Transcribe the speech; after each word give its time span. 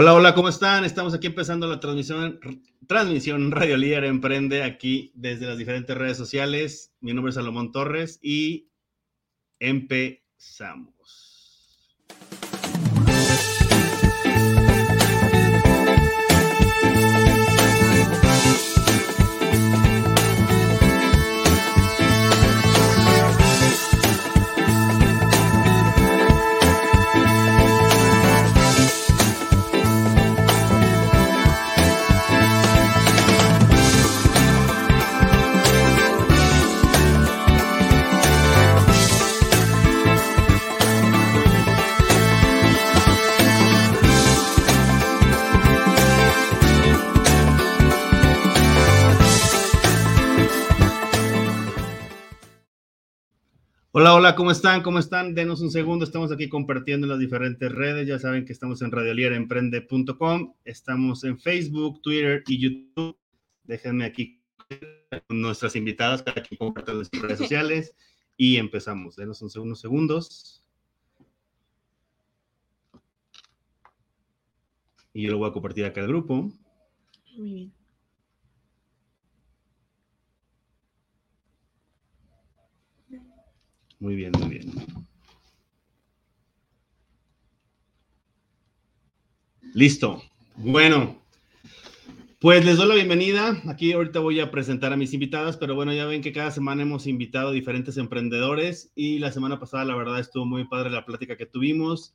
Hola, 0.00 0.14
hola, 0.14 0.32
¿cómo 0.32 0.48
están? 0.48 0.84
Estamos 0.84 1.12
aquí 1.12 1.26
empezando 1.26 1.66
la 1.66 1.80
transmisión, 1.80 2.38
transmisión 2.86 3.50
Radio 3.50 3.76
Líder 3.76 4.04
Emprende 4.04 4.62
aquí 4.62 5.10
desde 5.16 5.48
las 5.48 5.58
diferentes 5.58 5.98
redes 5.98 6.16
sociales. 6.16 6.94
Mi 7.00 7.12
nombre 7.12 7.30
es 7.30 7.34
Salomón 7.34 7.72
Torres 7.72 8.20
y 8.22 8.70
empezamos. 9.58 11.27
Hola, 54.00 54.14
hola, 54.14 54.36
¿cómo 54.36 54.52
están? 54.52 54.84
¿Cómo 54.84 55.00
están? 55.00 55.34
Denos 55.34 55.60
un 55.60 55.72
segundo, 55.72 56.04
estamos 56.04 56.30
aquí 56.30 56.48
compartiendo 56.48 57.04
en 57.04 57.10
las 57.10 57.18
diferentes 57.18 57.72
redes, 57.72 58.06
ya 58.06 58.20
saben 58.20 58.44
que 58.44 58.52
estamos 58.52 58.80
en 58.80 58.92
radiolieremprende.com, 58.92 60.54
estamos 60.64 61.24
en 61.24 61.36
Facebook, 61.36 62.00
Twitter 62.00 62.44
y 62.46 62.60
YouTube. 62.60 63.18
Déjenme 63.64 64.04
aquí 64.04 64.40
con 65.26 65.42
nuestras 65.42 65.74
invitadas 65.74 66.22
para 66.22 66.44
que 66.44 66.56
compartan 66.56 67.00
las 67.00 67.10
redes 67.10 67.38
sociales 67.38 67.92
y 68.36 68.58
empezamos. 68.58 69.16
Denos 69.16 69.42
un 69.42 69.50
segundo, 69.50 69.74
segundos. 69.74 70.62
Y 75.12 75.22
yo 75.22 75.32
lo 75.32 75.38
voy 75.38 75.50
a 75.50 75.52
compartir 75.52 75.84
acá 75.84 76.02
al 76.02 76.06
grupo. 76.06 76.52
Muy 77.36 77.52
bien. 77.52 77.77
Muy 84.00 84.14
bien, 84.14 84.32
muy 84.38 84.48
bien. 84.48 84.72
Listo. 89.74 90.22
Bueno, 90.56 91.20
pues 92.40 92.64
les 92.64 92.76
doy 92.76 92.88
la 92.88 92.94
bienvenida. 92.94 93.60
Aquí 93.66 93.92
ahorita 93.92 94.20
voy 94.20 94.38
a 94.38 94.50
presentar 94.50 94.92
a 94.92 94.96
mis 94.96 95.12
invitadas, 95.12 95.56
pero 95.56 95.74
bueno, 95.74 95.92
ya 95.92 96.06
ven 96.06 96.22
que 96.22 96.32
cada 96.32 96.52
semana 96.52 96.82
hemos 96.82 97.08
invitado 97.08 97.48
a 97.48 97.52
diferentes 97.52 97.96
emprendedores 97.96 98.92
y 98.94 99.18
la 99.18 99.32
semana 99.32 99.58
pasada 99.58 99.84
la 99.84 99.96
verdad 99.96 100.20
estuvo 100.20 100.44
muy 100.46 100.64
padre 100.64 100.90
la 100.90 101.04
plática 101.04 101.36
que 101.36 101.46
tuvimos. 101.46 102.14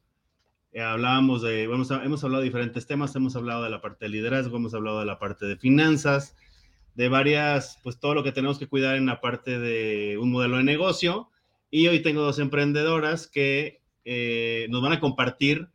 Eh, 0.71 0.81
hablábamos 0.81 1.41
de, 1.41 1.63
hemos 1.63 1.91
hablado 1.91 2.39
de 2.39 2.45
diferentes 2.45 2.87
temas, 2.87 3.15
hemos 3.15 3.35
hablado 3.35 3.63
de 3.63 3.69
la 3.69 3.81
parte 3.81 4.05
de 4.05 4.09
liderazgo, 4.09 4.57
hemos 4.57 4.73
hablado 4.73 5.01
de 5.01 5.05
la 5.05 5.19
parte 5.19 5.45
de 5.45 5.57
finanzas, 5.57 6.35
de 6.95 7.09
varias, 7.09 7.77
pues 7.83 7.99
todo 7.99 8.15
lo 8.15 8.23
que 8.23 8.31
tenemos 8.31 8.57
que 8.57 8.67
cuidar 8.67 8.95
en 8.95 9.05
la 9.05 9.19
parte 9.19 9.59
de 9.59 10.17
un 10.17 10.31
modelo 10.31 10.57
de 10.57 10.63
negocio 10.63 11.29
y 11.73 11.87
hoy 11.87 12.03
tengo 12.03 12.21
dos 12.21 12.37
emprendedoras 12.37 13.25
que 13.25 13.81
eh, 14.05 14.67
nos 14.69 14.83
van 14.83 14.93
a 14.93 14.99
compartir, 14.99 15.69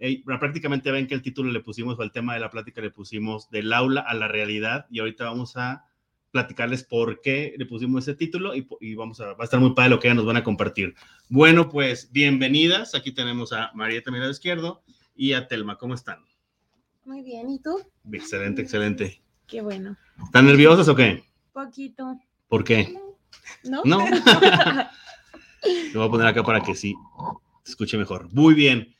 eh, 0.00 0.20
prácticamente 0.24 0.90
ven 0.90 1.06
que 1.06 1.14
el 1.14 1.22
título 1.22 1.52
le 1.52 1.60
pusimos, 1.60 1.96
o 1.96 2.02
el 2.02 2.10
tema 2.10 2.34
de 2.34 2.40
la 2.40 2.50
plática 2.50 2.80
le 2.80 2.90
pusimos 2.90 3.48
del 3.50 3.72
aula 3.72 4.00
a 4.00 4.14
la 4.14 4.26
realidad, 4.26 4.86
y 4.90 4.98
ahorita 4.98 5.26
vamos 5.26 5.56
a 5.56 5.84
platicarles 6.32 6.82
por 6.82 7.20
qué 7.20 7.54
le 7.56 7.66
pusimos 7.66 8.02
ese 8.02 8.16
título 8.16 8.52
y, 8.56 8.94
vamos 8.96 9.20
a, 9.20 9.26
va 9.34 9.42
a 9.42 9.44
estar 9.44 9.60
muy 9.60 9.74
padre 9.74 9.90
lo 9.90 10.00
que 10.00 10.08
ellas 10.08 10.16
nos 10.16 10.26
van 10.26 10.38
a 10.38 10.42
compartir. 10.42 10.96
Bueno, 11.28 11.68
pues 11.68 12.10
bienvenidas. 12.10 12.96
Aquí 12.96 13.12
tenemos 13.12 13.52
a 13.52 13.70
Marieta 13.74 14.10
Mirado 14.10 14.32
Izquierdo 14.32 14.82
y 15.14 15.34
a 15.34 15.46
Telma. 15.46 15.78
¿Cómo 15.78 15.94
están? 15.94 16.18
Muy 17.04 17.22
bien, 17.22 17.48
¿y 17.48 17.60
tú? 17.60 17.80
Excelente, 18.12 18.60
excelente. 18.60 19.22
Qué 19.46 19.60
bueno. 19.60 19.96
¿Están 20.20 20.46
nerviosas 20.46 20.88
o 20.88 20.96
qué? 20.96 21.22
Poquito. 21.52 22.18
¿Por 22.48 22.64
qué? 22.64 22.92
No. 23.62 23.82
No. 23.84 24.04
Lo 25.92 26.00
voy 26.00 26.08
a 26.08 26.10
poner 26.10 26.26
acá 26.26 26.42
para 26.42 26.60
que 26.60 26.74
sí 26.74 26.94
se 27.62 27.72
escuche 27.72 27.96
mejor. 27.96 28.32
Muy 28.32 28.54
bien. 28.54 28.94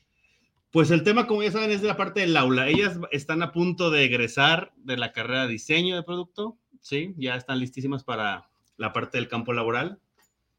Pues 0.70 0.90
el 0.90 1.04
tema, 1.04 1.26
como 1.26 1.42
ya 1.42 1.52
saben, 1.52 1.70
es 1.70 1.82
de 1.82 1.88
la 1.88 1.96
parte 1.96 2.20
del 2.20 2.36
aula. 2.36 2.68
Ellas 2.68 2.98
están 3.12 3.42
a 3.42 3.52
punto 3.52 3.90
de 3.90 4.04
egresar 4.04 4.72
de 4.76 4.96
la 4.96 5.12
carrera 5.12 5.46
de 5.46 5.52
diseño 5.52 5.94
de 5.94 6.02
producto, 6.02 6.58
¿sí? 6.80 7.14
Ya 7.16 7.36
están 7.36 7.60
listísimas 7.60 8.02
para 8.02 8.50
la 8.76 8.92
parte 8.92 9.18
del 9.18 9.28
campo 9.28 9.52
laboral. 9.52 10.00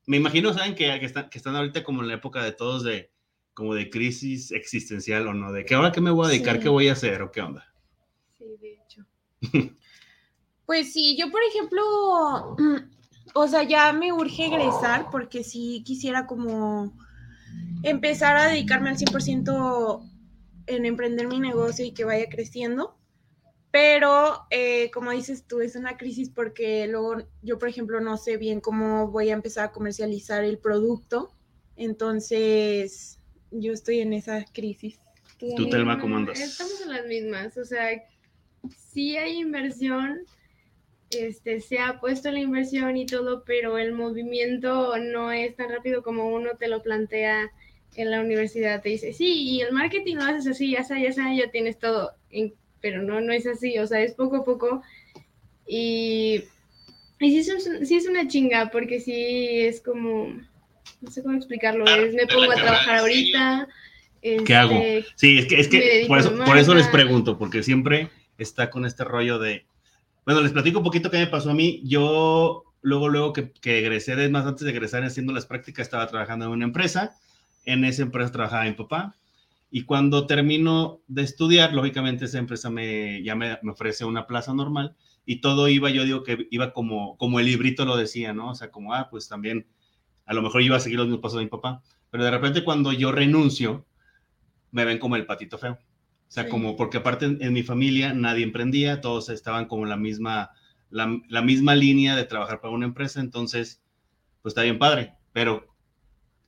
Me 0.06 0.18
imagino, 0.18 0.54
¿saben? 0.54 0.76
Que, 0.76 1.00
que, 1.00 1.06
están, 1.06 1.30
que 1.30 1.38
están 1.38 1.56
ahorita 1.56 1.84
como 1.84 2.02
en 2.02 2.08
la 2.08 2.14
época 2.14 2.44
de 2.44 2.54
todos 2.54 2.84
de, 2.84 3.12
como 3.54 3.74
de 3.74 3.90
crisis 3.90 4.52
existencial 4.52 5.28
o 5.28 5.34
no, 5.34 5.52
de 5.52 5.66
que 5.66 5.74
ahora 5.74 5.92
qué 5.92 6.02
me 6.02 6.12
voy 6.12 6.28
a 6.28 6.30
dedicar, 6.30 6.60
qué 6.60 6.70
voy 6.70 6.90
a 6.90 6.94
hacer 6.94 7.22
o 7.22 7.32
qué 7.32 7.42
onda. 7.42 7.74
Sí, 8.38 8.46
de 8.62 8.74
hecho. 8.74 9.06
pues 10.66 10.94
sí, 10.94 11.18
yo 11.18 11.32
por 11.32 11.42
ejemplo, 11.42 12.56
o 13.38 13.48
sea, 13.50 13.64
ya 13.64 13.92
me 13.92 14.14
urge 14.14 14.46
egresar 14.46 15.10
porque 15.12 15.44
sí 15.44 15.84
quisiera 15.86 16.26
como 16.26 16.98
empezar 17.84 18.38
a 18.38 18.48
dedicarme 18.48 18.90
al 18.90 18.98
100% 18.98 20.10
en 20.68 20.86
emprender 20.86 21.28
mi 21.28 21.42
negocio 21.42 21.86
y 21.86 21.92
que 21.92 22.06
vaya 22.06 22.30
creciendo. 22.30 22.98
Pero, 23.72 24.46
eh, 24.52 24.90
como 24.92 25.12
dices 25.12 25.46
tú, 25.46 25.60
es 25.60 25.76
una 25.76 25.98
crisis 25.98 26.30
porque 26.30 26.88
luego 26.88 27.18
yo, 27.42 27.60
por 27.60 27.68
ejemplo, 27.68 28.00
no 28.00 28.16
sé 28.16 28.38
bien 28.38 28.62
cómo 28.62 29.10
voy 29.10 29.32
a 29.32 29.34
empezar 29.34 29.66
a 29.66 29.72
comercializar 29.74 30.46
el 30.46 30.58
producto. 30.58 31.36
Entonces, 31.76 33.20
yo 33.52 33.74
estoy 33.74 34.00
en 34.00 34.14
esa 34.14 34.46
crisis. 34.46 34.98
¿Tú, 35.38 35.70
Telma, 35.70 36.00
cómo 36.00 36.16
andas? 36.16 36.40
Estamos 36.40 36.80
en 36.80 36.90
las 36.90 37.06
mismas. 37.06 37.58
O 37.58 37.66
sea, 37.66 38.02
sí 38.94 39.18
hay 39.18 39.42
inversión, 39.42 40.22
este, 41.10 41.62
se 41.62 41.80
ha 41.80 42.00
puesto 42.00 42.32
la 42.32 42.40
inversión 42.40 42.98
y 42.98 43.06
todo, 43.06 43.44
pero 43.46 43.78
el 43.78 43.92
movimiento 43.92 44.98
no 44.98 45.32
es 45.32 45.56
tan 45.56 45.70
rápido 45.70 46.04
como 46.04 46.28
uno 46.28 46.52
te 46.58 46.68
lo 46.68 46.82
plantea 46.82 47.52
en 47.96 48.12
la 48.12 48.22
universidad. 48.22 48.82
Te 48.82 48.90
dice, 48.90 49.14
sí, 49.14 49.44
y 49.44 49.62
el 49.62 49.72
marketing 49.72 50.16
lo 50.16 50.24
haces 50.24 50.48
así, 50.48 50.72
ya 50.72 50.84
sabes, 50.84 51.04
ya 51.04 51.14
sabes, 51.14 51.38
ya 51.38 51.52
tienes 51.52 51.80
todo, 51.80 52.12
pero 52.82 53.02
no, 53.02 53.22
no 53.22 53.34
es 53.34 53.48
así, 53.48 53.78
o 53.80 53.88
sea, 53.88 54.02
es 54.02 54.14
poco 54.14 54.38
a 54.38 54.44
poco. 54.44 54.82
Y, 55.68 56.44
y 57.20 57.44
sí, 57.44 57.52
es, 57.52 57.88
sí 57.88 57.96
es 57.96 58.08
una 58.08 58.28
chinga, 58.28 58.70
porque 58.72 59.00
sí 59.00 59.60
es 59.62 59.82
como, 59.82 60.28
no 61.02 61.12
sé 61.12 61.24
cómo 61.24 61.38
explicarlo, 61.38 61.86
es 61.86 62.14
me 62.14 62.28
pongo 62.28 62.52
a 62.52 62.56
trabajar 62.56 62.98
ahorita. 63.00 63.68
¿Qué 64.22 64.56
hago? 64.56 64.76
Este, 64.76 65.12
sí, 65.16 65.38
es 65.38 65.46
que, 65.46 65.60
es 65.60 65.68
que 65.68 66.06
por, 66.08 66.18
eso, 66.18 66.36
por 66.46 66.58
eso 66.58 66.74
les 66.74 66.88
pregunto, 66.88 67.38
porque 67.38 67.62
siempre 67.62 68.10
está 68.40 68.72
con 68.72 68.86
este 68.86 69.04
rollo 69.04 69.38
de 69.38 69.66
bueno, 70.26 70.42
les 70.42 70.52
platico 70.52 70.80
un 70.80 70.84
poquito 70.84 71.12
qué 71.12 71.18
me 71.18 71.28
pasó 71.28 71.52
a 71.52 71.54
mí. 71.54 71.82
Yo, 71.86 72.64
luego, 72.82 73.10
luego 73.10 73.34
que, 73.34 73.52
que 73.52 73.80
egresé, 73.80 74.22
es 74.24 74.32
más, 74.32 74.46
antes 74.46 74.66
de 74.66 74.72
egresar 74.72 75.04
haciendo 75.04 75.34
las 75.34 75.46
prácticas, 75.46 75.86
estaba 75.86 76.08
trabajando 76.08 76.46
en 76.46 76.52
una 76.52 76.66
empresa. 76.66 77.16
En 77.66 77.86
esa 77.86 78.04
empresa 78.04 78.32
trabajaba 78.32 78.64
mi 78.66 78.74
papá. 78.74 79.16
Y 79.70 79.84
cuando 79.84 80.26
termino 80.28 81.02
de 81.08 81.24
estudiar, 81.24 81.74
lógicamente 81.74 82.26
esa 82.26 82.38
empresa 82.40 82.70
me, 82.70 83.22
ya 83.24 83.36
me, 83.36 83.60
me, 83.62 83.72
ofrece 83.72 84.06
una 84.06 84.26
plaza 84.26 84.54
normal 84.54 84.96
y 85.26 85.42
todo 85.42 85.68
iba, 85.68 85.90
yo 85.90 86.06
digo 86.06 86.24
que 86.24 86.48
iba 86.52 86.72
como, 86.72 87.18
como 87.18 87.40
el 87.40 87.48
librito 87.48 87.86
lo 87.86 87.98
decía, 87.98 88.34
¿no? 88.34 88.52
O 88.52 88.56
sea, 88.56 88.72
como, 88.72 88.94
ah, 88.94 89.10
pues 89.10 89.28
también, 89.28 89.68
a 90.26 90.34
lo 90.34 90.42
mejor 90.42 90.62
iba 90.62 90.78
a 90.78 90.80
seguir 90.80 90.98
los 90.98 91.08
mismos 91.08 91.22
pasos 91.22 91.40
de 91.40 91.46
mi 91.46 91.50
papá. 91.50 91.82
Pero 92.10 92.24
de 92.24 92.32
repente 92.32 92.64
cuando 92.64 92.94
yo 92.94 93.12
renuncio, 93.12 93.86
me 94.72 94.86
ven 94.86 95.00
como 95.00 95.16
el 95.16 95.26
patito 95.26 95.58
feo. 95.58 95.78
O 96.28 96.32
sea, 96.36 96.50
como, 96.50 96.76
porque 96.76 96.98
aparte 96.98 97.26
en, 97.26 97.54
mi 97.54 97.64
familia 97.64 98.14
nadie 98.14 98.44
emprendía, 98.44 99.00
todos 99.00 99.30
estaban 99.30 99.66
como 99.66 99.84
en 99.84 99.90
la 99.90 99.98
misma, 99.98 100.52
la, 100.90 101.22
la, 101.30 101.42
misma 101.42 101.76
línea 101.76 102.16
de 102.16 102.26
trabajar 102.26 102.60
para 102.62 102.74
una 102.74 102.86
empresa, 102.86 103.22
entonces, 103.22 103.82
pues 104.42 104.52
está 104.52 104.64
bien 104.64 104.80
padre, 104.80 105.14
pero 105.32 105.68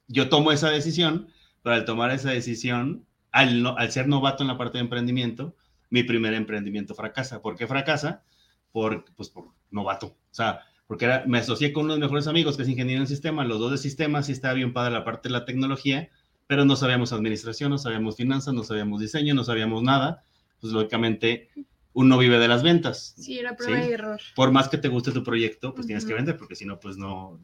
yo 0.08 0.30
tomo 0.30 0.52
esa 0.52 0.70
decisión, 0.70 1.30
pero 1.64 1.76
al 1.76 1.86
tomar 1.86 2.12
esa 2.12 2.32
decisión, 2.32 3.06
al, 3.32 3.66
al 3.78 3.92
ser 3.92 4.08
novato 4.08 4.44
en 4.44 4.48
la 4.48 4.58
parte 4.58 4.78
de 4.78 4.84
emprendimiento, 4.84 5.56
mi 5.90 6.04
primer 6.04 6.34
emprendimiento 6.34 6.96
fracasa. 6.96 7.42
¿Por 7.42 7.56
qué 7.56 7.68
fracasa? 7.68 8.24
Por, 8.72 9.06
pues 9.16 9.30
por 9.30 9.50
novato. 9.72 10.08
O 10.08 10.34
sea, 10.34 10.62
porque 10.88 11.06
era, 11.06 11.24
me 11.28 11.40
asocié 11.40 11.74
con 11.74 11.86
uno 11.86 11.94
de 11.94 12.00
mis 12.00 12.06
mejores 12.06 12.28
amigos 12.28 12.58
que 12.58 12.64
es 12.64 12.70
ingeniero 12.70 13.02
en 13.02 13.08
sistemas, 13.08 13.48
los 13.48 13.60
dos 13.60 13.72
de 13.72 13.78
sistemas, 13.78 14.30
y 14.30 14.32
estaba 14.32 14.54
bien 14.54 14.74
padre 14.74 14.94
la 14.94 15.04
parte 15.04 15.30
de 15.30 15.34
la 15.34 15.46
tecnología, 15.46 16.10
pero 16.48 16.66
no 16.66 16.76
sabíamos 16.76 17.14
administración, 17.14 17.70
no 17.70 17.78
sabíamos 17.78 18.16
finanzas, 18.16 18.54
no 18.54 18.64
sabíamos 18.64 19.02
diseño, 19.02 19.34
no 19.34 19.44
sabíamos 19.44 19.84
nada. 19.84 20.24
Pues 20.60 20.74
lógicamente 20.74 21.50
uno 21.94 22.18
vive 22.18 22.40
de 22.40 22.48
las 22.48 22.64
ventas. 22.64 23.14
Sí, 23.18 23.40
era 23.40 23.56
prueba 23.56 23.86
y 23.86 23.92
error. 23.92 24.20
Por 24.36 24.52
más 24.52 24.70
que 24.70 24.78
te 24.78 24.88
guste 24.88 25.12
tu 25.12 25.24
proyecto, 25.24 25.74
pues 25.74 25.88
tienes 25.88 26.06
que 26.06 26.14
vender, 26.14 26.38
porque 26.38 26.56
si 26.56 26.66
no, 26.66 26.80
pues 26.80 26.98
no, 26.98 27.40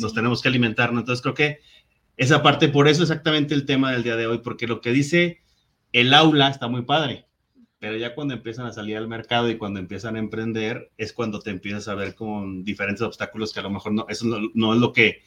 nos 0.00 0.14
tenemos 0.14 0.42
que 0.42 0.48
alimentar, 0.48 0.92
¿no? 0.92 1.00
Entonces 1.00 1.22
creo 1.22 1.34
que 1.34 1.60
esa 2.16 2.42
parte, 2.42 2.68
por 2.68 2.88
eso 2.88 3.02
exactamente 3.02 3.54
el 3.54 3.64
tema 3.64 3.92
del 3.92 4.02
día 4.02 4.16
de 4.16 4.26
hoy, 4.26 4.38
porque 4.38 4.66
lo 4.66 4.80
que 4.80 4.92
dice 4.92 5.40
el 5.92 6.12
aula 6.12 6.48
está 6.48 6.68
muy 6.68 6.82
padre, 6.82 7.26
pero 7.78 7.96
ya 7.96 8.14
cuando 8.14 8.34
empiezan 8.34 8.66
a 8.66 8.72
salir 8.72 8.96
al 8.96 9.08
mercado 9.08 9.50
y 9.50 9.56
cuando 9.56 9.78
empiezan 9.78 10.16
a 10.16 10.18
emprender, 10.18 10.90
es 10.96 11.12
cuando 11.12 11.40
te 11.40 11.50
empiezas 11.50 11.88
a 11.88 11.94
ver 11.94 12.14
con 12.14 12.64
diferentes 12.64 13.02
obstáculos 13.02 13.52
que 13.52 13.60
a 13.60 13.62
lo 13.62 13.70
mejor 13.70 13.92
no, 13.92 14.06
eso 14.08 14.26
no, 14.54 14.74
es 14.74 14.80
lo 14.80 14.92
que, 14.92 15.22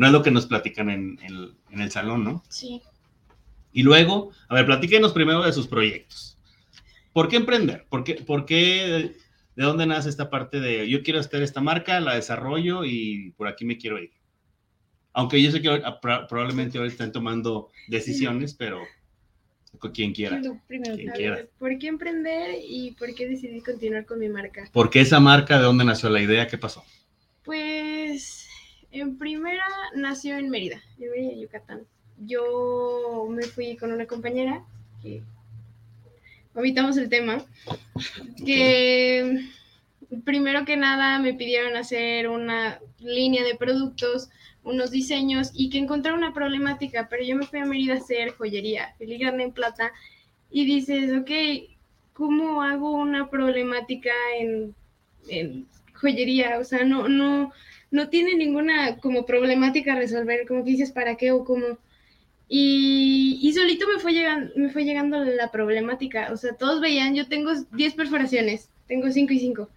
no 0.00 0.06
es 0.06 0.12
lo 0.12 0.22
que 0.22 0.30
nos 0.30 0.46
platican 0.46 0.88
en, 0.88 1.18
en, 1.20 1.80
el 1.80 1.90
salón, 1.90 2.24
¿no? 2.24 2.42
Sí. 2.48 2.80
Y 3.70 3.82
luego, 3.82 4.30
a 4.48 4.54
ver, 4.54 4.64
platíquenos 4.64 5.12
primero 5.12 5.42
de 5.42 5.52
sus 5.52 5.66
proyectos. 5.66 6.38
¿Por 7.12 7.28
qué 7.28 7.36
emprender? 7.36 7.84
¿Por 7.90 8.02
qué, 8.02 8.14
por 8.14 8.46
qué, 8.46 9.14
de 9.56 9.62
dónde 9.62 9.84
nace 9.84 10.08
esta 10.08 10.30
parte 10.30 10.58
de 10.58 10.88
yo 10.88 11.02
quiero 11.02 11.20
hacer 11.20 11.42
esta 11.42 11.60
marca, 11.60 12.00
la 12.00 12.14
desarrollo 12.14 12.82
y 12.86 13.34
por 13.36 13.46
aquí 13.46 13.66
me 13.66 13.76
quiero 13.76 13.98
ir? 13.98 14.10
Aunque 15.12 15.42
yo 15.42 15.50
sé 15.50 15.60
que 15.60 15.82
probablemente 16.00 16.78
ahora 16.78 16.88
estén 16.88 17.12
tomando 17.12 17.68
decisiones, 17.86 18.54
pero 18.54 18.80
quien 19.92 20.14
quiera. 20.14 20.40
¿Por 21.58 21.78
qué 21.78 21.88
emprender 21.88 22.54
y 22.66 22.92
por 22.92 23.14
qué 23.14 23.28
decidí 23.28 23.60
continuar 23.60 24.06
con 24.06 24.18
mi 24.18 24.30
marca? 24.30 24.66
¿Por 24.72 24.88
qué 24.88 25.02
esa 25.02 25.20
marca? 25.20 25.58
¿De 25.58 25.64
dónde 25.64 25.84
nació 25.84 26.08
la 26.08 26.22
idea? 26.22 26.46
¿Qué 26.46 26.56
pasó? 26.56 26.82
Pues 27.44 28.49
en 28.92 29.18
primera 29.18 29.64
nació 29.94 30.36
en 30.36 30.50
Mérida, 30.50 30.82
en 30.98 31.10
Mérida, 31.10 31.40
Yucatán. 31.40 31.82
Yo 32.26 33.26
me 33.30 33.42
fui 33.44 33.76
con 33.76 33.92
una 33.92 34.06
compañera 34.06 34.64
que 35.02 35.22
omitamos 36.54 36.96
el 36.96 37.08
tema, 37.08 37.44
que 38.44 39.48
primero 40.24 40.64
que 40.64 40.76
nada 40.76 41.18
me 41.18 41.34
pidieron 41.34 41.76
hacer 41.76 42.28
una 42.28 42.80
línea 42.98 43.44
de 43.44 43.54
productos 43.54 44.28
unos 44.62 44.90
diseños 44.90 45.50
y 45.54 45.70
que 45.70 45.78
encontré 45.78 46.12
una 46.12 46.34
problemática, 46.34 47.08
pero 47.08 47.24
yo 47.24 47.36
me 47.36 47.46
fui 47.46 47.60
a 47.60 47.64
Mérida 47.64 47.94
a 47.94 47.98
hacer 47.98 48.32
joyería, 48.32 48.94
filigrana 48.98 49.42
en 49.42 49.52
plata, 49.52 49.92
y 50.50 50.64
dices, 50.64 51.12
ok, 51.18 51.30
¿cómo 52.12 52.62
hago 52.62 52.92
una 52.92 53.30
problemática 53.30 54.12
en, 54.38 54.74
joyería? 55.94 56.58
O 56.58 56.64
sea, 56.64 56.84
no, 56.84 57.08
no, 57.08 57.52
no 57.90 58.08
tiene 58.08 58.34
ninguna 58.34 58.98
como 58.98 59.26
problemática 59.26 59.92
a 59.92 59.98
resolver, 59.98 60.46
como 60.46 60.64
que 60.64 60.72
dices, 60.72 60.92
¿para 60.92 61.16
qué 61.16 61.32
o 61.32 61.44
cómo? 61.44 61.78
Y, 62.48 63.38
y, 63.42 63.52
solito 63.52 63.86
me 63.86 64.00
fue, 64.00 64.12
llegando, 64.12 64.52
me 64.56 64.70
fue 64.70 64.84
llegando 64.84 65.24
la 65.24 65.52
problemática. 65.52 66.32
O 66.32 66.36
sea, 66.36 66.54
todos 66.54 66.80
veían, 66.80 67.14
yo 67.14 67.28
tengo 67.28 67.52
10 67.72 67.94
perforaciones, 67.94 68.68
tengo 68.88 69.10
5 69.10 69.32
y 69.32 69.38
5. 69.38 69.68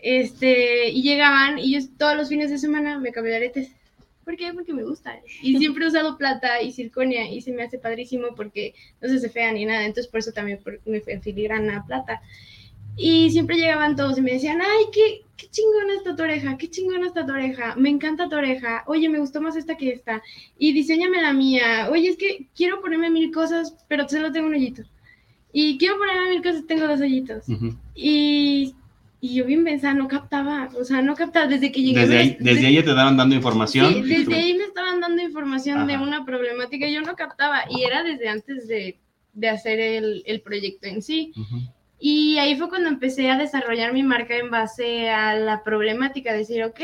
Este, 0.00 0.88
y 0.88 1.02
llegaban 1.02 1.58
y 1.58 1.72
yo 1.72 1.86
todos 1.98 2.16
los 2.16 2.28
fines 2.28 2.50
de 2.50 2.58
semana 2.58 2.98
me 2.98 3.12
cambié 3.12 3.32
de 3.32 3.36
aretes. 3.36 3.70
¿Por 4.24 4.36
qué? 4.36 4.52
Porque 4.52 4.72
me 4.72 4.82
gusta. 4.82 5.20
Y 5.42 5.56
siempre 5.58 5.84
he 5.84 5.88
usado 5.88 6.18
plata 6.18 6.62
y 6.62 6.72
circonia 6.72 7.30
y 7.30 7.40
se 7.42 7.52
me 7.52 7.62
hace 7.62 7.78
padrísimo 7.78 8.34
porque 8.34 8.74
no 9.00 9.08
se 9.08 9.16
hace 9.16 9.28
fea 9.28 9.52
ni 9.52 9.64
nada. 9.64 9.84
Entonces 9.84 10.10
por 10.10 10.20
eso 10.20 10.32
también 10.32 10.60
me 10.84 11.00
filigrana 11.00 11.84
plata. 11.86 12.22
Y 12.96 13.30
siempre 13.30 13.56
llegaban 13.56 13.96
todos 13.96 14.18
y 14.18 14.22
me 14.22 14.32
decían, 14.32 14.60
ay, 14.60 14.84
qué, 14.92 15.22
qué 15.40 15.48
chingona 15.48 15.94
está 15.94 16.14
tu 16.14 16.22
oreja, 16.22 16.58
qué 16.58 16.68
chingona 16.68 17.06
está 17.06 17.24
tu 17.24 17.32
oreja, 17.32 17.74
me 17.76 17.88
encanta 17.88 18.28
tu 18.28 18.36
oreja, 18.36 18.84
oye, 18.86 19.08
me 19.08 19.18
gustó 19.18 19.40
más 19.40 19.56
esta 19.56 19.76
que 19.76 19.90
esta, 19.90 20.22
y 20.58 20.72
diseñame 20.72 21.22
la 21.22 21.32
mía, 21.32 21.88
oye, 21.90 22.08
es 22.10 22.16
que 22.16 22.46
quiero 22.54 22.80
ponerme 22.80 23.10
mil 23.10 23.32
cosas, 23.32 23.74
pero 23.88 24.08
solo 24.08 24.30
tengo 24.32 24.48
un 24.48 24.54
hoyito. 24.54 24.82
Y 25.52 25.78
quiero 25.78 25.98
ponerme 25.98 26.30
mil 26.30 26.42
cosas, 26.42 26.66
tengo 26.66 26.86
dos 26.86 27.00
hoyitos. 27.00 27.44
Y 27.94 28.74
y 29.22 29.34
yo 29.34 29.44
bien 29.44 29.64
pensaba, 29.64 29.92
no 29.92 30.08
captaba, 30.08 30.70
o 30.78 30.84
sea, 30.84 31.02
no 31.02 31.14
captaba 31.14 31.46
desde 31.46 31.70
que 31.70 31.82
llegué. 31.82 32.00
Desde 32.00 32.18
ahí, 32.18 32.36
desde 32.40 32.66
ahí 32.66 32.82
te 32.82 32.90
estaban 32.90 33.18
dando 33.18 33.34
información. 33.34 33.92
Sí, 33.92 34.00
desde 34.02 34.34
ahí 34.34 34.54
me 34.54 34.64
estaban 34.64 35.00
dando 35.00 35.22
información 35.22 35.86
de 35.86 35.98
una 35.98 36.24
problemática 36.24 36.88
yo 36.88 37.02
no 37.02 37.14
captaba, 37.14 37.64
y 37.68 37.82
era 37.82 38.02
desde 38.02 38.28
antes 38.28 38.66
de, 38.66 38.98
de 39.34 39.48
hacer 39.50 39.78
el, 39.78 40.22
el, 40.24 40.40
proyecto 40.40 40.88
en 40.88 41.02
sí. 41.02 41.32
Y 42.00 42.38
ahí 42.38 42.56
fue 42.56 42.70
cuando 42.70 42.88
empecé 42.88 43.30
a 43.30 43.36
desarrollar 43.36 43.92
mi 43.92 44.02
marca 44.02 44.36
en 44.36 44.50
base 44.50 45.10
a 45.10 45.34
la 45.34 45.62
problemática, 45.62 46.32
decir, 46.32 46.64
ok, 46.64 46.80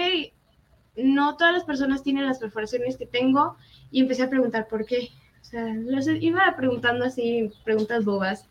no 0.97 1.37
todas 1.37 1.55
las 1.55 1.65
personas 1.65 2.03
tienen 2.03 2.27
las 2.27 2.39
perforaciones 2.39 2.99
que 2.99 3.07
tengo, 3.07 3.57
y 3.91 4.03
empecé 4.03 4.25
a 4.25 4.31
preguntar 4.31 4.69
por 4.69 4.85
qué. 4.85 5.09
O 5.41 5.45
sea, 5.45 5.65
los 5.75 6.07
iba 6.09 6.55
preguntando 6.57 7.05
así, 7.05 7.51
preguntas 7.65 8.05
bobas. 8.05 8.47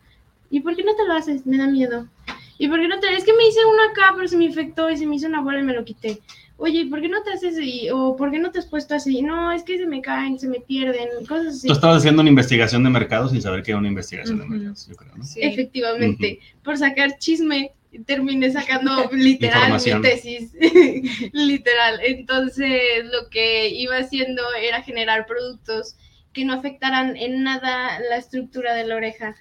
¿Y 0.50 0.60
por 0.60 0.74
qué 0.74 0.82
no 0.82 0.94
te 0.96 1.06
lo 1.06 1.14
haces? 1.14 1.46
Me 1.46 1.58
da 1.58 1.66
miedo. 1.66 2.08
¿Y 2.58 2.68
por 2.68 2.80
qué 2.80 2.88
no 2.88 2.98
te.? 2.98 3.14
Es 3.14 3.24
que 3.24 3.34
me 3.34 3.46
hice 3.46 3.64
una 3.64 3.90
acá, 3.90 4.14
pero 4.16 4.26
se 4.28 4.36
me 4.36 4.46
infectó 4.46 4.90
y 4.90 4.96
se 4.96 5.06
me 5.06 5.16
hizo 5.16 5.26
una 5.26 5.42
bola 5.42 5.60
y 5.60 5.64
me 5.64 5.74
lo 5.74 5.84
quité. 5.84 6.20
Oye, 6.58 6.86
¿por 6.86 7.02
qué 7.02 7.08
no 7.08 7.22
te 7.22 7.32
haces 7.32 7.58
y, 7.60 7.90
o 7.90 8.16
por 8.16 8.30
qué 8.30 8.38
no 8.38 8.50
te 8.50 8.58
has 8.58 8.66
puesto 8.66 8.94
así? 8.94 9.20
No, 9.20 9.52
es 9.52 9.62
que 9.62 9.76
se 9.76 9.86
me 9.86 10.00
caen, 10.00 10.38
se 10.38 10.48
me 10.48 10.60
pierden, 10.60 11.08
cosas 11.28 11.48
así. 11.48 11.66
Tú 11.66 11.74
estabas 11.74 11.98
haciendo 11.98 12.22
una 12.22 12.30
investigación 12.30 12.82
de 12.82 12.90
mercado 12.90 13.28
sin 13.28 13.42
saber 13.42 13.62
que 13.62 13.72
era 13.72 13.78
una 13.78 13.88
investigación 13.88 14.38
de 14.38 14.46
mercados, 14.46 14.88
yo 14.88 14.96
creo, 14.96 15.12
¿no? 15.16 15.24
Sí. 15.24 15.40
Efectivamente, 15.42 16.40
por 16.62 16.78
sacar 16.78 17.18
chisme, 17.18 17.72
terminé 18.06 18.50
sacando 18.50 19.10
literal 19.12 19.72
mi 19.72 20.02
tesis, 20.02 20.52
literal. 21.32 22.00
Entonces, 22.02 23.04
lo 23.04 23.28
que 23.28 23.68
iba 23.68 23.98
haciendo 23.98 24.42
era 24.60 24.82
generar 24.82 25.26
productos 25.26 25.96
que 26.32 26.44
no 26.44 26.54
afectaran 26.54 27.16
en 27.16 27.42
nada 27.42 27.98
la 28.10 28.16
estructura 28.16 28.74
de 28.74 28.86
la 28.86 28.96
oreja 28.96 29.34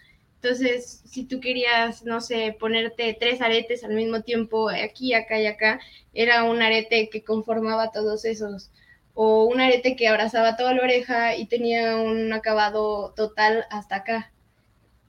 entonces, 0.45 1.01
si 1.05 1.23
tú 1.23 1.39
querías, 1.39 2.05
no 2.05 2.21
sé, 2.21 2.55
ponerte 2.59 3.17
tres 3.19 3.41
aretes 3.41 3.83
al 3.83 3.95
mismo 3.95 4.21
tiempo, 4.21 4.69
aquí, 4.69 5.15
acá 5.15 5.41
y 5.41 5.47
acá, 5.47 5.79
era 6.13 6.43
un 6.43 6.61
arete 6.61 7.09
que 7.09 7.23
conformaba 7.23 7.91
todos 7.91 8.25
esos. 8.25 8.69
O 9.15 9.45
un 9.45 9.59
arete 9.59 9.95
que 9.95 10.07
abrazaba 10.07 10.55
toda 10.55 10.75
la 10.75 10.83
oreja 10.83 11.35
y 11.35 11.47
tenía 11.47 11.95
un 11.95 12.31
acabado 12.31 13.11
total 13.15 13.65
hasta 13.71 13.95
acá. 13.97 14.31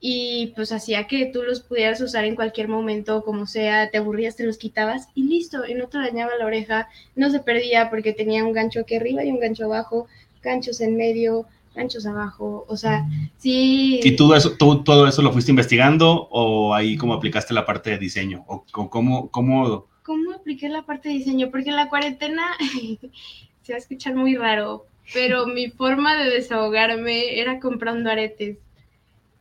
Y 0.01 0.55
pues 0.57 0.73
hacía 0.73 1.07
que 1.07 1.27
tú 1.27 1.43
los 1.43 1.61
pudieras 1.61 2.01
usar 2.01 2.25
en 2.25 2.35
cualquier 2.35 2.69
momento, 2.69 3.23
como 3.23 3.47
sea, 3.47 3.91
te 3.91 3.99
aburrías, 3.99 4.37
te 4.37 4.45
los 4.45 4.57
quitabas 4.57 5.09
y 5.15 5.25
listo, 5.25 5.67
y 5.67 5.75
no 5.75 5.89
te 5.89 5.99
dañaba 5.99 6.37
la 6.39 6.47
oreja, 6.47 6.89
no 7.15 7.29
se 7.31 7.41
perdía 7.41 7.91
porque 7.91 8.15
tenía 8.15 8.43
un 8.43 8.55
gancho 8.55 8.81
aquí 8.81 8.95
arriba 8.95 9.23
y 9.23 9.31
un 9.33 9.41
gancho 9.41 9.67
abajo, 9.67 10.07
ganchos 10.43 10.81
en 10.81 10.97
medio, 10.97 11.47
anchos 11.77 12.07
abajo, 12.07 12.65
o 12.69 12.77
sea, 12.77 13.07
sí. 13.39 14.01
¿Y 14.03 14.17
todo 14.17 14.35
eso, 14.35 14.57
todo 14.57 15.07
eso 15.07 15.23
lo 15.23 15.33
fuiste 15.33 15.53
investigando 15.53 16.29
o 16.31 16.75
ahí 16.75 16.97
cómo 16.97 17.15
aplicaste 17.15 17.55
la 17.55 17.67
parte 17.67 17.91
de 17.91 17.99
diseño? 17.99 18.45
¿O, 18.47 18.65
cómo, 18.71 19.31
cómo... 19.31 19.87
¿Cómo 20.03 20.33
apliqué 20.33 20.69
la 20.69 20.83
parte 20.83 21.09
de 21.09 21.17
diseño? 21.17 21.51
Porque 21.51 21.73
la 21.73 21.89
cuarentena 21.89 22.43
se 23.63 23.73
va 23.73 23.77
a 23.77 23.79
escuchar 23.79 24.15
muy 24.15 24.37
raro, 24.37 24.87
pero 25.13 25.47
mi 25.47 25.71
forma 25.71 26.17
de 26.17 26.31
desahogarme 26.31 27.41
era 27.41 27.61
comprando 27.61 28.11
aretes. 28.11 28.59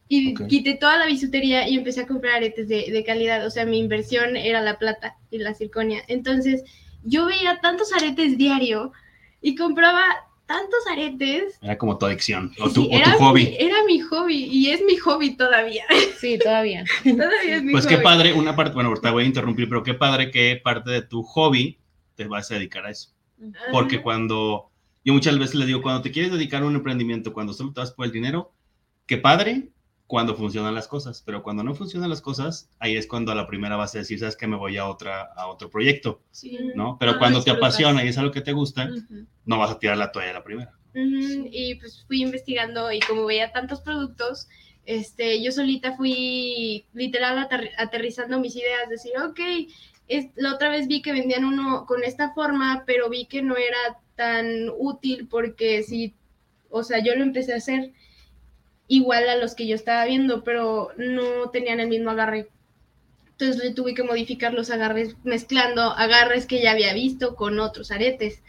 Y 0.08 0.36
quité 0.36 0.76
toda 0.76 0.98
la 0.98 1.08
bisutería 1.08 1.68
y 1.68 1.76
empecé 1.76 2.02
a 2.02 2.08
comprar 2.08 2.36
aretes 2.36 2.68
de, 2.68 2.92
de 2.92 3.04
calidad. 3.04 3.46
O 3.46 3.50
sea, 3.50 3.66
mi 3.66 3.80
inversión 3.80 4.36
era 4.38 4.62
la 4.62 4.78
plata 4.78 5.18
y 5.32 5.40
la 5.40 5.56
circonia. 5.56 6.04
Entonces, 6.08 6.64
yo 7.04 7.26
veía 7.26 7.60
tantos 7.60 7.92
aretes 7.92 8.38
diario 8.38 8.92
y 9.42 9.56
compraba 9.56 10.04
tantos 10.46 10.80
aretes. 10.92 11.58
Era 11.62 11.78
como 11.78 11.98
tu 11.98 12.06
adicción 12.06 12.52
o 12.60 12.70
tu, 12.70 12.90
hobby. 13.20 13.56
era 13.60 13.84
mi 13.86 14.00
hobby 14.00 14.46
y 14.46 14.70
es 14.70 14.82
mi 14.84 14.98
hobby 14.98 15.36
todavía. 15.36 15.86
Sí, 16.20 16.40
todavía. 16.42 16.86
todavía 17.04 17.58
es 17.58 17.64
mi 17.64 17.72
pues 17.72 17.86
qué 17.86 17.98
padre, 17.98 18.34
una 18.34 18.56
parte, 18.56 18.74
bueno, 18.74 18.90
ahorita 18.90 19.12
voy 19.12 19.24
a 19.24 19.28
interrumpir, 19.28 19.68
pero 19.68 19.84
qué 19.84 19.94
padre 19.94 20.32
que 20.32 20.60
parte 20.64 20.90
de 20.90 21.02
tu 21.02 21.24
hobby 21.24 21.78
te 22.16 22.26
vas 22.26 22.50
a 22.52 22.56
dedicar 22.56 22.86
a 22.86 22.92
eso. 22.92 23.10
Porque 23.72 24.02
cuando, 24.02 24.72
yo 25.04 25.14
muchas 25.14 25.38
veces 25.38 25.56
les 25.56 25.68
digo, 25.68 25.82
cuando 25.82 26.02
te 26.02 26.12
quieres 26.12 26.32
dedicar 26.32 26.64
a 26.64 26.66
un 26.66 26.76
emprendimiento, 26.76 27.34
cuando 27.34 27.54
solo 27.54 27.74
te 27.74 27.82
vas 27.82 27.92
por 27.92 28.06
el 28.06 28.12
dinero, 28.12 28.54
qué 29.06 29.18
padre, 29.18 29.70
cuando 30.08 30.36
funcionan 30.36 30.76
las 30.76 30.88
cosas, 30.88 31.24
pero 31.26 31.42
cuando 31.42 31.64
no 31.64 31.74
funcionan 31.74 32.10
las 32.10 32.22
cosas, 32.22 32.70
ahí 32.80 32.96
es 32.96 33.08
cuando 33.08 33.32
a 33.32 33.36
la 33.36 33.48
primera 33.48 33.76
vas 33.76 33.96
a 33.96 34.00
decir, 34.00 34.20
sabes 34.20 34.38
que 34.38 34.48
me 34.48 34.56
voy 34.56 34.78
a 34.78 34.88
otra 34.88 35.24
a 35.36 35.48
otro 35.48 35.70
proyecto, 35.70 36.22
¿no? 36.76 36.98
Pero 37.00 37.18
cuando 37.18 37.44
te 37.44 37.52
apasiona 37.52 38.04
y 38.04 38.10
es 38.10 38.18
algo 38.18 38.32
que 38.32 38.42
te 38.42 38.54
gusta, 38.54 38.90
no 39.46 39.58
vas 39.58 39.72
a 39.72 39.80
tirar 39.80 39.98
la 39.98 40.12
toalla 40.12 40.32
a 40.32 40.36
la 40.36 40.44
primera. 40.44 40.72
Y 40.94 41.76
pues 41.76 42.06
fui 42.08 42.22
investigando 42.22 42.92
y 42.92 43.00
como 43.00 43.26
veía 43.26 43.52
tantos 43.52 43.82
productos, 43.82 44.48
este, 44.86 45.44
yo 45.44 45.52
solita 45.52 45.98
fui 45.98 46.86
literal 46.94 47.48
aterrizando 47.78 48.40
mis 48.40 48.56
ideas, 48.56 48.88
decir, 48.90 49.14
ok, 49.18 49.40
es, 50.08 50.28
la 50.36 50.54
otra 50.54 50.70
vez 50.70 50.88
vi 50.88 51.02
que 51.02 51.12
vendían 51.12 51.46
uno 51.46 51.86
con 51.88 52.04
esta 52.04 52.32
forma, 52.34 52.84
pero 52.86 53.10
vi 53.10 53.26
que 53.26 53.42
no 53.42 53.58
era 53.58 54.00
tan 54.16 54.70
útil 54.78 55.28
porque 55.28 55.82
si, 55.82 56.14
o 56.70 56.84
sea, 56.84 57.04
yo 57.04 57.16
lo 57.16 57.24
empecé 57.24 57.54
a 57.54 57.58
hacer 57.58 57.92
igual 58.88 59.28
a 59.30 59.38
los 59.38 59.56
que 59.56 59.68
yo 59.68 59.76
estaba 59.76 60.06
viendo, 60.06 60.44
pero 60.44 60.92
no 60.98 61.50
tenían 61.52 61.80
el 61.80 61.90
mismo 61.90 62.12
agarre. 62.12 62.50
Entonces 63.32 63.64
le 63.64 63.74
tuve 63.74 63.94
que 63.94 64.04
modificar 64.04 64.54
los 64.54 64.72
agarres 64.72 65.16
mezclando 65.24 65.82
agarres 65.82 66.46
que 66.46 66.62
ya 66.62 66.72
había 66.72 66.94
visto 66.94 67.36
con 67.36 67.60
otros 67.60 67.92
aretes. 67.92 68.42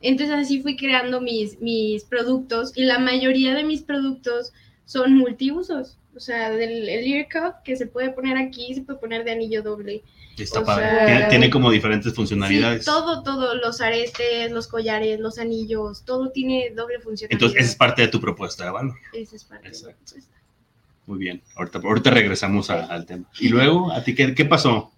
Entonces 0.00 0.34
así 0.34 0.62
fui 0.62 0.76
creando 0.76 1.20
mis, 1.20 1.60
mis 1.60 2.04
productos 2.04 2.72
y 2.76 2.84
la 2.84 2.98
mayoría 2.98 3.54
de 3.54 3.64
mis 3.64 3.82
productos 3.82 4.52
son 4.84 5.16
multiusos. 5.16 5.98
O 6.14 6.20
sea, 6.20 6.50
del 6.50 6.88
el 6.88 7.12
ear 7.12 7.26
cup 7.30 7.62
que 7.64 7.76
se 7.76 7.86
puede 7.86 8.10
poner 8.10 8.36
aquí, 8.36 8.74
se 8.74 8.82
puede 8.82 8.98
poner 8.98 9.24
de 9.24 9.32
anillo 9.32 9.62
doble. 9.62 10.02
Está 10.36 10.64
padre. 10.64 11.26
tiene, 11.28 11.50
como 11.50 11.70
diferentes 11.70 12.14
funcionalidades. 12.14 12.84
todo, 12.84 13.22
todo, 13.22 13.54
los 13.54 13.80
aretes, 13.80 14.50
los 14.50 14.66
collares, 14.66 15.20
los 15.20 15.38
anillos, 15.38 16.04
todo 16.04 16.30
tiene 16.30 16.70
doble 16.74 17.00
funcionalidad. 17.00 17.32
Entonces, 17.32 17.60
esa 17.60 17.70
es 17.70 17.76
parte 17.76 18.02
de 18.02 18.08
tu 18.08 18.20
propuesta 18.20 18.64
de 18.64 18.70
valor. 18.70 18.96
Esa 19.12 19.36
es 19.36 19.44
parte 19.44 19.70
de 19.70 19.74
tu 19.74 19.84
propuesta. 19.84 20.32
Muy 21.06 21.18
bien, 21.18 21.42
ahorita, 21.56 21.80
ahorita 21.80 22.10
regresamos 22.10 22.70
al 22.70 23.06
tema. 23.06 23.24
Y 23.38 23.48
luego, 23.48 23.92
¿a 23.92 24.02
ti 24.02 24.14
qué, 24.14 24.34
qué 24.34 24.44
pasó? 24.44 24.92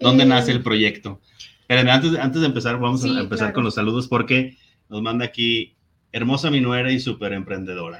¿Dónde 0.00 0.24
nace 0.24 0.50
el 0.50 0.58
eh, 0.58 0.62
proyecto? 0.62 1.20
antes, 1.68 2.18
antes 2.18 2.40
de 2.40 2.46
empezar, 2.46 2.78
vamos 2.78 3.04
a 3.04 3.20
empezar 3.20 3.52
con 3.52 3.64
los 3.64 3.74
saludos 3.74 4.08
porque 4.08 4.56
nos 4.88 5.02
manda 5.02 5.24
aquí 5.24 5.74
hermosa 6.12 6.50
mi 6.50 6.60
nuera 6.60 6.92
y 6.92 7.00
súper 7.00 7.32
emprendedora. 7.32 7.98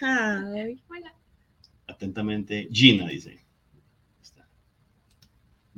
Atentamente, 1.86 2.68
Gina 2.72 3.06
dice. 3.08 3.39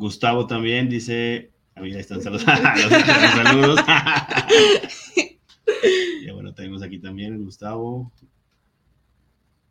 Gustavo 0.03 0.49
también 0.49 0.89
dice, 0.89 1.53
a 1.77 1.81
mí 1.81 1.95
están 1.95 2.21
saludos. 2.21 2.43
saludos. 2.43 3.81
y 6.23 6.31
bueno, 6.33 6.53
tenemos 6.53 6.83
aquí 6.83 6.99
también 6.99 7.45
Gustavo. 7.45 8.11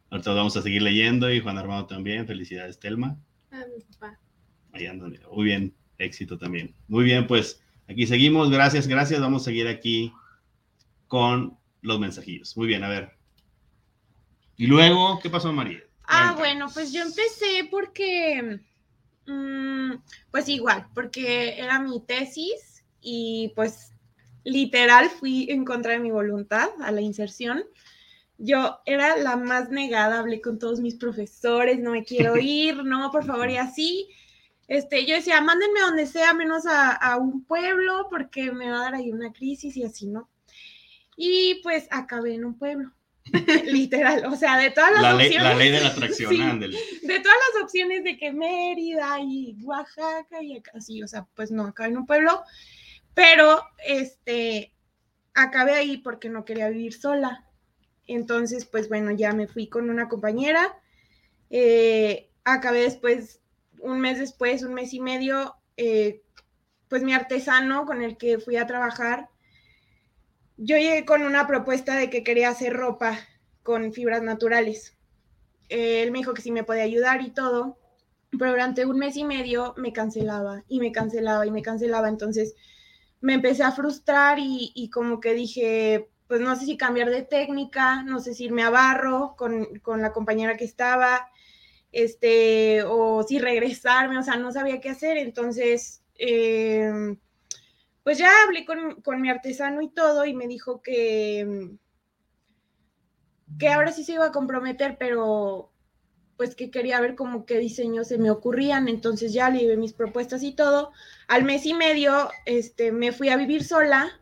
Ahorita 0.09 0.33
vamos 0.33 0.55
a 0.55 0.61
seguir 0.61 0.83
leyendo 0.83 1.29
y 1.29 1.41
Juan 1.41 1.57
Armado 1.57 1.85
también. 1.85 2.25
Felicidades, 2.25 2.79
Telma. 2.79 3.17
A 3.51 3.57
mi 3.57 3.83
papá. 3.91 4.17
Ahí 4.71 4.85
andan, 4.85 5.19
muy 5.33 5.43
bien, 5.43 5.73
éxito 5.97 6.37
también. 6.37 6.73
Muy 6.87 7.03
bien, 7.03 7.27
pues 7.27 7.61
aquí 7.89 8.07
seguimos. 8.07 8.49
Gracias, 8.49 8.87
gracias. 8.87 9.19
Vamos 9.19 9.41
a 9.41 9.45
seguir 9.45 9.67
aquí 9.67 10.13
con 11.07 11.57
los 11.81 11.99
mensajillos. 11.99 12.55
Muy 12.55 12.67
bien, 12.67 12.85
a 12.85 12.87
ver. 12.87 13.17
Y 14.55 14.67
luego, 14.67 15.19
¿qué 15.21 15.29
pasó, 15.29 15.51
María? 15.51 15.81
Ah, 16.05 16.35
bueno, 16.37 16.67
pues 16.73 16.93
yo 16.93 17.01
empecé 17.01 17.67
porque, 17.69 18.61
pues 20.31 20.47
igual, 20.49 20.87
porque 20.93 21.59
era 21.59 21.79
mi 21.79 22.01
tesis 22.01 22.83
y 23.01 23.51
pues 23.55 23.91
literal 24.43 25.09
fui 25.09 25.47
en 25.49 25.65
contra 25.65 25.93
de 25.93 25.99
mi 25.99 26.11
voluntad 26.11 26.69
a 26.81 26.91
la 26.91 27.01
inserción. 27.01 27.63
Yo 28.37 28.79
era 28.85 29.17
la 29.17 29.35
más 29.35 29.69
negada, 29.69 30.19
hablé 30.19 30.41
con 30.41 30.57
todos 30.57 30.79
mis 30.79 30.95
profesores, 30.95 31.79
no 31.79 31.91
me 31.91 32.03
quiero 32.03 32.37
ir, 32.39 32.83
no, 32.83 33.11
por 33.11 33.25
favor, 33.25 33.49
y 33.49 33.57
así. 33.57 34.09
Este, 34.67 35.05
yo 35.05 35.15
decía, 35.15 35.41
mándenme 35.41 35.81
donde 35.81 36.07
sea, 36.07 36.33
menos 36.33 36.65
a, 36.65 36.91
a 36.91 37.17
un 37.17 37.43
pueblo, 37.43 38.07
porque 38.09 38.51
me 38.51 38.69
va 38.69 38.77
a 38.77 38.83
dar 38.83 38.95
ahí 38.95 39.11
una 39.11 39.33
crisis 39.33 39.75
y 39.75 39.83
así, 39.83 40.07
¿no? 40.07 40.29
Y 41.17 41.59
pues 41.61 41.87
acabé 41.91 42.35
en 42.35 42.45
un 42.45 42.57
pueblo. 42.57 42.93
Literal, 43.65 44.25
o 44.25 44.35
sea, 44.35 44.57
de 44.57 44.71
todas 44.71 44.91
las 44.91 45.01
la 45.01 45.15
opciones. 45.15 45.35
Ley, 45.35 45.43
la 45.43 45.55
ley 45.55 45.71
de 45.71 45.81
la 45.81 45.87
atracción, 45.89 46.59
De 46.59 47.19
todas 47.19 47.37
las 47.53 47.63
opciones 47.63 48.03
de 48.03 48.17
que 48.17 48.31
Mérida 48.31 49.19
y 49.21 49.55
Oaxaca 49.63 50.41
y 50.41 50.61
así, 50.73 51.01
o 51.03 51.07
sea, 51.07 51.27
pues 51.35 51.51
no, 51.51 51.65
acabé 51.65 51.89
en 51.89 51.97
un 51.97 52.05
pueblo, 52.05 52.43
pero 53.13 53.63
este, 53.85 54.73
acabé 55.33 55.73
ahí 55.73 55.97
porque 55.97 56.29
no 56.29 56.45
quería 56.45 56.69
vivir 56.69 56.93
sola. 56.93 57.45
Entonces, 58.07 58.65
pues 58.65 58.89
bueno, 58.89 59.11
ya 59.11 59.33
me 59.33 59.47
fui 59.47 59.67
con 59.67 59.89
una 59.89 60.09
compañera. 60.09 60.77
Eh, 61.49 62.29
acabé 62.43 62.81
después, 62.81 63.41
un 63.79 63.99
mes 63.99 64.19
después, 64.19 64.63
un 64.63 64.73
mes 64.73 64.93
y 64.93 64.99
medio, 64.99 65.55
eh, 65.77 66.21
pues 66.89 67.03
mi 67.03 67.13
artesano 67.13 67.85
con 67.85 68.01
el 68.01 68.17
que 68.17 68.39
fui 68.39 68.57
a 68.57 68.67
trabajar 68.67 69.29
yo 70.63 70.77
llegué 70.77 71.05
con 71.05 71.23
una 71.23 71.47
propuesta 71.47 71.95
de 71.95 72.11
que 72.11 72.23
quería 72.23 72.49
hacer 72.49 72.73
ropa 72.73 73.17
con 73.63 73.93
fibras 73.93 74.21
naturales. 74.21 74.95
él 75.69 76.11
me 76.11 76.19
dijo 76.19 76.33
que 76.33 76.41
sí 76.43 76.51
me 76.51 76.63
podía 76.63 76.83
ayudar 76.83 77.21
y 77.21 77.31
todo, 77.31 77.79
pero 78.37 78.51
durante 78.51 78.85
un 78.85 78.99
mes 78.99 79.17
y 79.17 79.23
medio 79.23 79.73
me 79.77 79.91
cancelaba 79.91 80.63
y 80.67 80.79
me 80.79 80.91
cancelaba 80.91 81.47
y 81.47 81.51
me 81.51 81.63
cancelaba. 81.63 82.09
Entonces 82.09 82.55
me 83.21 83.33
empecé 83.33 83.63
a 83.63 83.71
frustrar 83.71 84.37
y, 84.39 84.89
como 84.93 85.19
que 85.19 85.33
dije, 85.33 86.09
pues 86.27 86.41
no 86.41 86.55
sé 86.55 86.65
si 86.65 86.77
cambiar 86.77 87.09
de 87.09 87.23
técnica, 87.23 88.03
no 88.03 88.19
sé 88.19 88.35
si 88.35 88.45
irme 88.45 88.63
a 88.63 88.69
barro 88.69 89.35
con, 89.37 89.67
la 89.99 90.11
compañera 90.13 90.57
que 90.57 90.65
estaba, 90.65 91.27
este, 91.91 92.83
o 92.83 93.23
si 93.23 93.39
regresarme, 93.39 94.17
o 94.19 94.23
sea, 94.23 94.35
no 94.35 94.51
sabía 94.51 94.79
qué 94.79 94.89
hacer. 94.89 95.17
Entonces, 95.17 96.03
eh, 96.19 97.15
pues 98.03 98.17
ya 98.17 98.29
hablé 98.43 98.65
con, 98.65 99.21
mi 99.21 99.29
artesano 99.29 99.81
y 99.81 99.89
todo 99.89 100.25
y 100.25 100.33
me 100.33 100.47
dijo 100.47 100.81
que, 100.81 101.71
que 103.59 103.69
ahora 103.69 103.91
sí 103.91 104.03
se 104.03 104.13
iba 104.13 104.25
a 104.25 104.31
comprometer, 104.31 104.97
pero 104.97 105.71
pues 106.37 106.55
que 106.55 106.71
quería 106.71 106.99
ver 106.99 107.15
como 107.15 107.45
qué 107.45 107.59
diseños 107.59 108.07
se 108.07 108.17
me 108.17 108.31
ocurrían, 108.31 108.87
entonces 108.87 109.31
ya 109.31 109.51
le 109.51 109.59
llevé 109.59 109.77
mis 109.77 109.93
propuestas 109.93 110.41
y 110.41 110.53
todo. 110.53 110.91
Al 111.27 111.43
mes 111.43 111.67
y 111.67 111.75
medio, 111.75 112.29
este, 112.45 112.91
me 112.91 113.11
fui 113.11 113.29
a 113.29 113.37
vivir 113.37 113.63
sola 113.63 114.19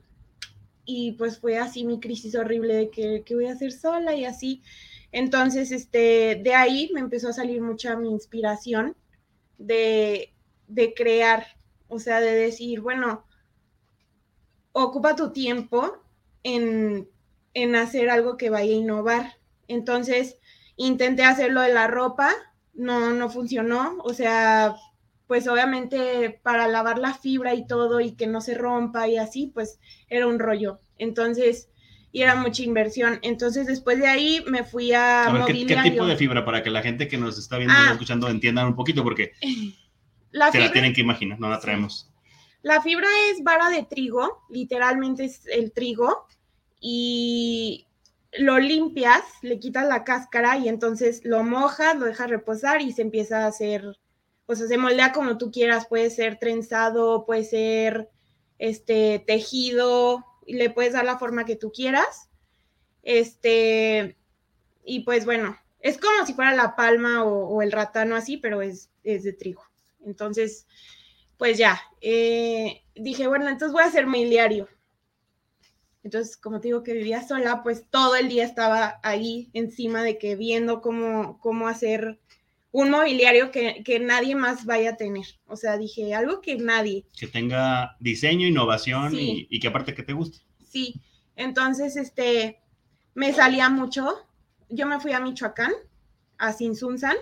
y 0.84 1.14
pues 1.14 1.40
fue 1.40 1.58
así 1.58 1.86
mi 1.86 2.02
crisis 2.02 2.36
horrible 2.36 2.74
de 2.74 2.90
que, 2.90 3.24
que 3.26 3.36
voy 3.36 3.46
a 3.46 3.54
hacer 3.54 3.72
sola 3.72 4.16
y 4.16 4.26
así. 4.26 4.62
Entonces, 5.14 5.72
este, 5.72 6.42
de 6.44 6.54
ahí 6.54 6.92
me 6.94 7.00
empezó 7.00 7.30
a 7.30 7.34
salir 7.34 7.62
mucha 7.62 7.96
mi 7.96 8.10
inspiración 8.10 8.98
de, 9.58 10.34
de 10.68 10.94
crear, 10.94 11.48
o 11.88 12.00
sea, 12.00 12.20
de 12.20 12.34
decir, 12.36 12.82
bueno, 12.82 13.24
ocupa 14.72 15.16
tu 15.16 15.32
tiempo 15.32 15.98
en, 16.44 17.08
hacer 17.76 18.10
algo 18.10 18.38
que 18.38 18.50
vaya 18.50 18.72
a 18.72 18.78
innovar. 18.78 19.38
Entonces, 19.68 20.38
intenté 20.76 21.24
hacerlo 21.24 21.62
de 21.62 21.74
la 21.74 21.88
ropa, 21.88 22.32
no, 22.74 23.12
no 23.12 23.30
funcionó, 23.30 23.98
o 24.04 24.14
sea, 24.14 24.76
pues 25.28 25.48
obviamente 25.48 26.40
para 26.42 26.68
lavar 26.68 26.98
la 26.98 27.14
fibra 27.14 27.54
y 27.54 27.68
todo 27.68 28.00
y 28.00 28.12
que 28.12 28.28
no 28.28 28.42
se 28.42 28.56
rompa 28.56 29.08
y 29.08 29.18
así, 29.18 29.52
pues 29.54 29.80
era 30.10 30.26
un 30.26 30.40
rollo. 30.40 30.80
Entonces, 30.98 31.70
y 32.12 32.22
era 32.22 32.36
mucha 32.36 32.64
inversión. 32.64 33.20
Entonces, 33.22 33.68
después 33.68 34.00
de 34.00 34.08
ahí 34.08 34.44
me 34.48 34.64
fui 34.64 34.94
a, 34.94 35.28
a 35.28 35.46
¿qué, 35.46 35.54
tipo 35.54 36.08
de 36.08 36.18
fibra 36.18 36.44
para 36.46 36.64
que 36.64 36.70
la 36.70 36.82
gente 36.82 37.08
que 37.08 37.18
nos 37.18 37.38
está 37.38 37.58
viendo 37.58 37.76
y 37.76 37.78
ah. 37.78 37.92
escuchando 37.92 38.30
entiendan 38.30 38.68
un 38.68 38.76
poquito? 38.76 39.04
Porque 39.04 39.34
la 40.32 40.52
se 40.52 40.60
la 40.60 40.72
tienen 40.72 40.94
que 40.94 41.02
imaginar, 41.02 41.40
no 41.40 41.50
la 41.50 41.60
traemos. 41.60 42.09
La 42.62 42.82
fibra 42.82 43.08
es 43.32 43.44
vara 43.44 43.70
de 43.70 43.84
trigo, 43.84 44.44
literalmente 44.50 45.25
es 45.25 45.46
el 45.48 45.72
trigo, 45.72 46.28
y 46.80 47.88
lo 48.34 48.60
limpias, 48.60 49.24
le 49.42 49.60
quitas 49.60 49.88
la 49.88 50.04
cáscara 50.04 50.58
y 50.58 50.70
entonces 50.70 51.22
lo 51.24 51.44
mojas, 51.44 51.98
lo 51.98 52.06
dejas 52.06 52.30
reposar 52.30 52.82
y 52.82 52.92
se 52.92 53.01
empieza 53.01 53.44
a 53.44 53.48
hacer, 53.48 53.98
o 54.46 54.56
sea, 54.56 54.68
se 54.68 54.78
moldea 54.78 55.12
como 55.12 55.38
tú 55.38 55.51
quieras, 55.51 55.88
puede 55.88 56.10
ser 56.10 56.38
trenzado, 56.38 57.25
puede 57.25 57.44
ser 57.44 58.10
este 58.60 59.24
tejido, 59.25 60.25
le 60.46 60.70
puedes 60.70 60.94
dar 60.94 61.06
la 61.06 61.18
forma 61.18 61.46
que 61.46 61.56
tú 61.56 61.72
quieras. 61.72 62.30
Este, 63.04 64.18
y 64.84 65.01
pues 65.01 65.25
bueno, 65.25 65.58
es 65.80 65.98
como 65.98 66.25
si 66.25 66.34
fuera 66.34 66.54
la 66.54 66.75
palma 66.75 67.24
o, 67.24 67.62
el 67.62 67.72
ratano 67.72 68.16
así, 68.16 68.38
pero 68.38 68.62
es, 68.62 68.89
es 69.04 69.24
de 69.24 69.34
trigo. 69.34 69.63
Entonces, 70.06 70.68
pues 71.39 71.58
ya, 71.58 71.81
eh, 72.01 72.84
dije, 72.96 73.27
bueno, 73.27 73.48
entonces 73.48 73.72
voy 73.72 73.84
a 73.84 73.88
hacer 73.88 74.05
mobiliario. 74.05 74.67
Entonces, 76.03 76.36
como 76.36 76.60
te 76.60 76.67
digo 76.67 76.84
que 76.84 76.93
vivía 76.93 77.25
sola, 77.25 77.63
pues 77.63 77.86
todo 77.89 78.17
el 78.17 78.27
día 78.27 78.43
estaba 78.43 79.00
ahí 79.03 79.50
encima 79.53 80.03
de 80.03 80.17
que 80.17 80.36
viendo 80.36 80.81
cómo, 80.81 81.39
cómo 81.39 81.69
hacer 81.69 82.19
un 82.72 82.89
mobiliario 82.89 83.51
que, 83.51 84.01
nadie 84.01 84.36
más 84.36 84.65
vaya 84.65 84.91
a 84.91 84.98
tener. 84.98 85.25
O 85.48 85.55
sea, 85.55 85.77
dije, 85.77 86.13
algo 86.13 86.41
que 86.41 86.58
nadie. 86.58 87.05
Que 87.17 87.27
tenga 87.27 87.96
diseño, 88.01 88.46
innovación 88.46 89.15
y, 89.15 89.48
y, 89.50 89.60
que 89.62 89.69
aparte 89.69 89.93
que 89.93 90.03
te 90.03 90.13
guste. 90.13 90.39
Sí, 90.69 90.96
entonces, 91.38 91.96
este, 91.96 92.60
me 93.13 93.31
salía 93.31 93.69
mucho. 93.69 94.27
Yo 94.67 94.86
me 94.88 95.00
fui 95.00 95.13
a 95.13 95.22
Michoacán, 95.22 95.72
a 96.38 96.51
Sinsunzan, 96.51 97.15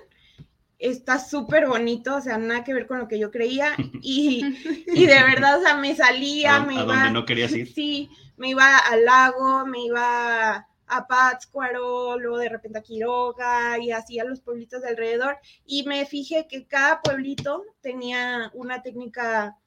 está 0.79 1.19
súper 1.19 1.67
bonito, 1.67 2.15
o 2.15 2.21
sea, 2.21 2.37
nada 2.37 2.63
que 2.63 2.73
ver 2.73 2.87
con 2.87 2.99
lo 2.99 3.07
que 3.07 3.19
yo 3.19 3.31
creía 3.31 3.75
y, 4.01 4.41
de 4.85 5.23
verdad, 5.23 5.59
o 5.59 5.61
sea, 5.61 5.77
me 5.77 5.95
salía, 5.95 6.59
me 6.61 6.75
iba... 6.75 7.09
no 7.09 7.25
querías 7.25 7.51
ir? 7.53 7.71
Sí, 7.73 8.09
me 8.37 8.49
iba 8.49 8.77
al 8.77 9.05
lago, 9.05 9.65
me 9.65 9.85
iba 9.85 10.67
a 10.89 11.07
Pátzcuaro, 11.07 12.17
luego 12.17 12.37
de 12.37 12.49
repente 12.49 12.79
a 12.79 12.81
Quiroga 12.81 13.77
y 13.77 13.91
así 13.91 14.19
a 14.19 14.23
los 14.23 14.39
pueblitos 14.39 14.81
de 14.81 14.89
alrededor 14.89 15.37
y 15.65 15.83
me 15.83 16.05
fijé 16.05 16.47
que 16.47 16.65
cada 16.65 17.01
pueblito 17.01 17.63
tenía 17.81 18.51
una 18.53 18.81
técnica 18.81 19.57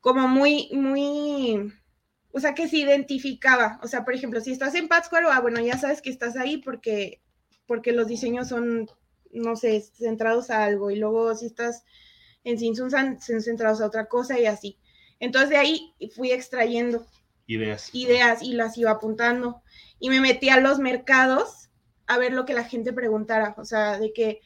como 0.00 0.28
muy, 0.28 0.68
muy, 0.72 1.72
o 2.32 2.40
sea, 2.40 2.54
que 2.54 2.66
se 2.66 2.78
identificaba. 2.78 3.78
O 3.82 3.88
sea, 3.88 4.04
por 4.04 4.14
ejemplo, 4.14 4.40
si 4.40 4.50
estás 4.50 4.74
en 4.74 4.88
Pátzcuaro, 4.88 5.30
ah, 5.30 5.40
bueno, 5.40 5.60
ya 5.60 5.78
sabes 5.78 6.02
que 6.02 6.10
estás 6.10 6.36
ahí 6.36 6.56
porque, 6.56 7.20
porque 7.66 7.92
los 7.92 8.08
diseños 8.08 8.48
son 8.48 8.88
no 9.32 9.56
sé, 9.56 9.80
centrados 9.80 10.50
a 10.50 10.64
algo 10.64 10.90
y 10.90 10.96
luego 10.96 11.34
si 11.34 11.46
estás 11.46 11.84
en 12.44 12.58
Sinsunsan, 12.58 13.20
centrados 13.20 13.80
a 13.80 13.86
otra 13.86 14.06
cosa 14.06 14.38
y 14.38 14.46
así. 14.46 14.78
Entonces 15.20 15.50
de 15.50 15.56
ahí 15.56 15.94
fui 16.14 16.32
extrayendo 16.32 17.06
ideas. 17.46 17.90
Ideas 17.92 18.42
y 18.42 18.52
las 18.52 18.76
iba 18.78 18.90
apuntando. 18.90 19.62
Y 19.98 20.10
me 20.10 20.20
metí 20.20 20.48
a 20.48 20.60
los 20.60 20.78
mercados 20.78 21.70
a 22.06 22.18
ver 22.18 22.32
lo 22.32 22.44
que 22.44 22.54
la 22.54 22.64
gente 22.64 22.92
preguntara. 22.92 23.54
O 23.58 23.64
sea, 23.64 23.98
de 23.98 24.12
que, 24.12 24.40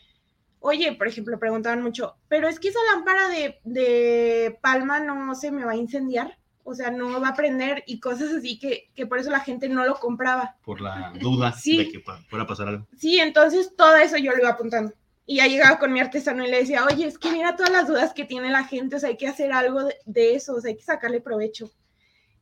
oye, 0.60 0.92
por 0.92 1.08
ejemplo, 1.08 1.38
preguntaban 1.38 1.82
mucho, 1.82 2.16
pero 2.28 2.48
es 2.48 2.60
que 2.60 2.68
esa 2.68 2.78
lámpara 2.92 3.28
de, 3.28 3.58
de 3.64 4.58
palma 4.60 5.00
no 5.00 5.34
se 5.34 5.50
me 5.50 5.64
va 5.64 5.72
a 5.72 5.76
incendiar. 5.76 6.38
O 6.66 6.74
sea, 6.74 6.90
no 6.90 7.20
va 7.20 7.28
a 7.28 7.30
aprender 7.30 7.84
y 7.86 8.00
cosas 8.00 8.32
así 8.32 8.58
que, 8.58 8.90
que 8.94 9.06
por 9.06 9.20
eso 9.20 9.30
la 9.30 9.38
gente 9.38 9.68
no 9.68 9.84
lo 9.84 9.94
compraba. 9.94 10.56
Por 10.64 10.80
la 10.80 11.12
duda 11.14 11.54
de 11.64 11.88
que 11.88 12.02
pueda 12.28 12.44
pasar 12.44 12.66
algo. 12.66 12.88
Sí, 12.98 13.20
entonces 13.20 13.74
todo 13.76 13.94
eso 13.96 14.16
yo 14.16 14.32
lo 14.32 14.38
iba 14.38 14.50
apuntando. 14.50 14.92
Y 15.26 15.36
ya 15.36 15.46
llegaba 15.46 15.78
con 15.78 15.92
mi 15.92 16.00
artesano 16.00 16.44
y 16.44 16.50
le 16.50 16.58
decía, 16.58 16.84
oye, 16.84 17.06
es 17.06 17.18
que 17.18 17.30
mira 17.30 17.54
todas 17.54 17.70
las 17.70 17.86
dudas 17.86 18.12
que 18.12 18.24
tiene 18.24 18.50
la 18.50 18.64
gente, 18.64 18.96
o 18.96 18.98
sea, 18.98 19.10
hay 19.10 19.16
que 19.16 19.28
hacer 19.28 19.52
algo 19.52 19.88
de, 20.04 20.34
eso, 20.34 20.56
o 20.56 20.60
sea, 20.60 20.70
hay 20.70 20.76
que 20.76 20.82
sacarle 20.82 21.20
provecho. 21.20 21.70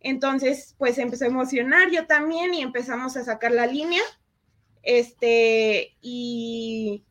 Entonces, 0.01 0.75
pues 0.79 0.97
empecé 0.97 1.27
a 1.27 1.29
emocionar 1.29 1.91
yo 1.91 2.07
también 2.07 2.55
y 2.55 2.63
empezamos 2.63 3.19
a 3.19 3.25
sacar 3.25 3.53
la 3.53 3.67
línea. 3.67 4.03
Este, 4.83 5.95
y... 6.01 7.05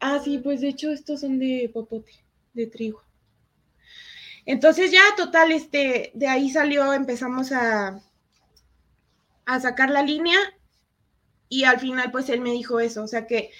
Ah, 0.00 0.20
sí, 0.22 0.36
pues 0.38 0.60
de 0.60 0.68
hecho 0.68 0.90
estos 0.90 1.20
son 1.20 1.38
de 1.38 1.70
popote, 1.72 2.12
de 2.52 2.66
trigo. 2.66 3.02
Entonces 4.44 4.90
ya 4.90 5.02
total, 5.16 5.52
este, 5.52 6.10
de 6.14 6.28
ahí 6.28 6.50
salió, 6.50 6.92
empezamos 6.92 7.52
a, 7.52 8.00
a 9.46 9.60
sacar 9.60 9.90
la 9.90 10.02
línea 10.02 10.38
y 11.48 11.64
al 11.64 11.78
final 11.78 12.10
pues 12.10 12.28
él 12.28 12.40
me 12.40 12.50
dijo 12.50 12.80
eso, 12.80 13.04
o 13.04 13.08
sea 13.08 13.26
que, 13.26 13.50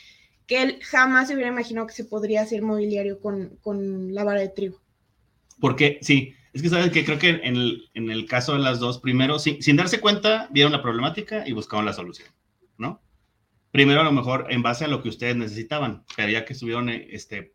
que 0.46 0.62
él 0.62 0.78
jamás 0.82 1.28
se 1.28 1.34
hubiera 1.34 1.50
imaginado 1.50 1.86
que 1.86 1.92
se 1.92 2.04
podría 2.04 2.42
hacer 2.42 2.62
mobiliario 2.62 3.20
con, 3.20 3.58
con 3.62 4.14
la 4.14 4.24
vara 4.24 4.40
de 4.40 4.48
trigo. 4.48 4.80
Porque 5.60 5.98
sí, 6.02 6.34
es 6.52 6.62
que 6.62 6.68
saben 6.68 6.90
que 6.90 7.04
creo 7.04 7.18
que 7.18 7.28
en 7.28 7.56
el, 7.56 7.90
en 7.94 8.10
el 8.10 8.26
caso 8.26 8.54
de 8.54 8.58
las 8.58 8.80
dos, 8.80 8.98
primero, 8.98 9.38
sin, 9.38 9.62
sin 9.62 9.76
darse 9.76 10.00
cuenta, 10.00 10.48
vieron 10.50 10.72
la 10.72 10.82
problemática 10.82 11.46
y 11.46 11.52
buscaron 11.52 11.86
la 11.86 11.92
solución, 11.92 12.28
¿no? 12.76 13.00
Primero 13.70 14.00
a 14.00 14.04
lo 14.04 14.12
mejor 14.12 14.46
en 14.50 14.62
base 14.62 14.84
a 14.84 14.88
lo 14.88 15.02
que 15.02 15.08
ustedes 15.08 15.36
necesitaban, 15.36 16.04
pero 16.16 16.28
ya 16.30 16.44
que 16.44 16.52
estuvieron 16.52 16.88
este, 16.88 17.54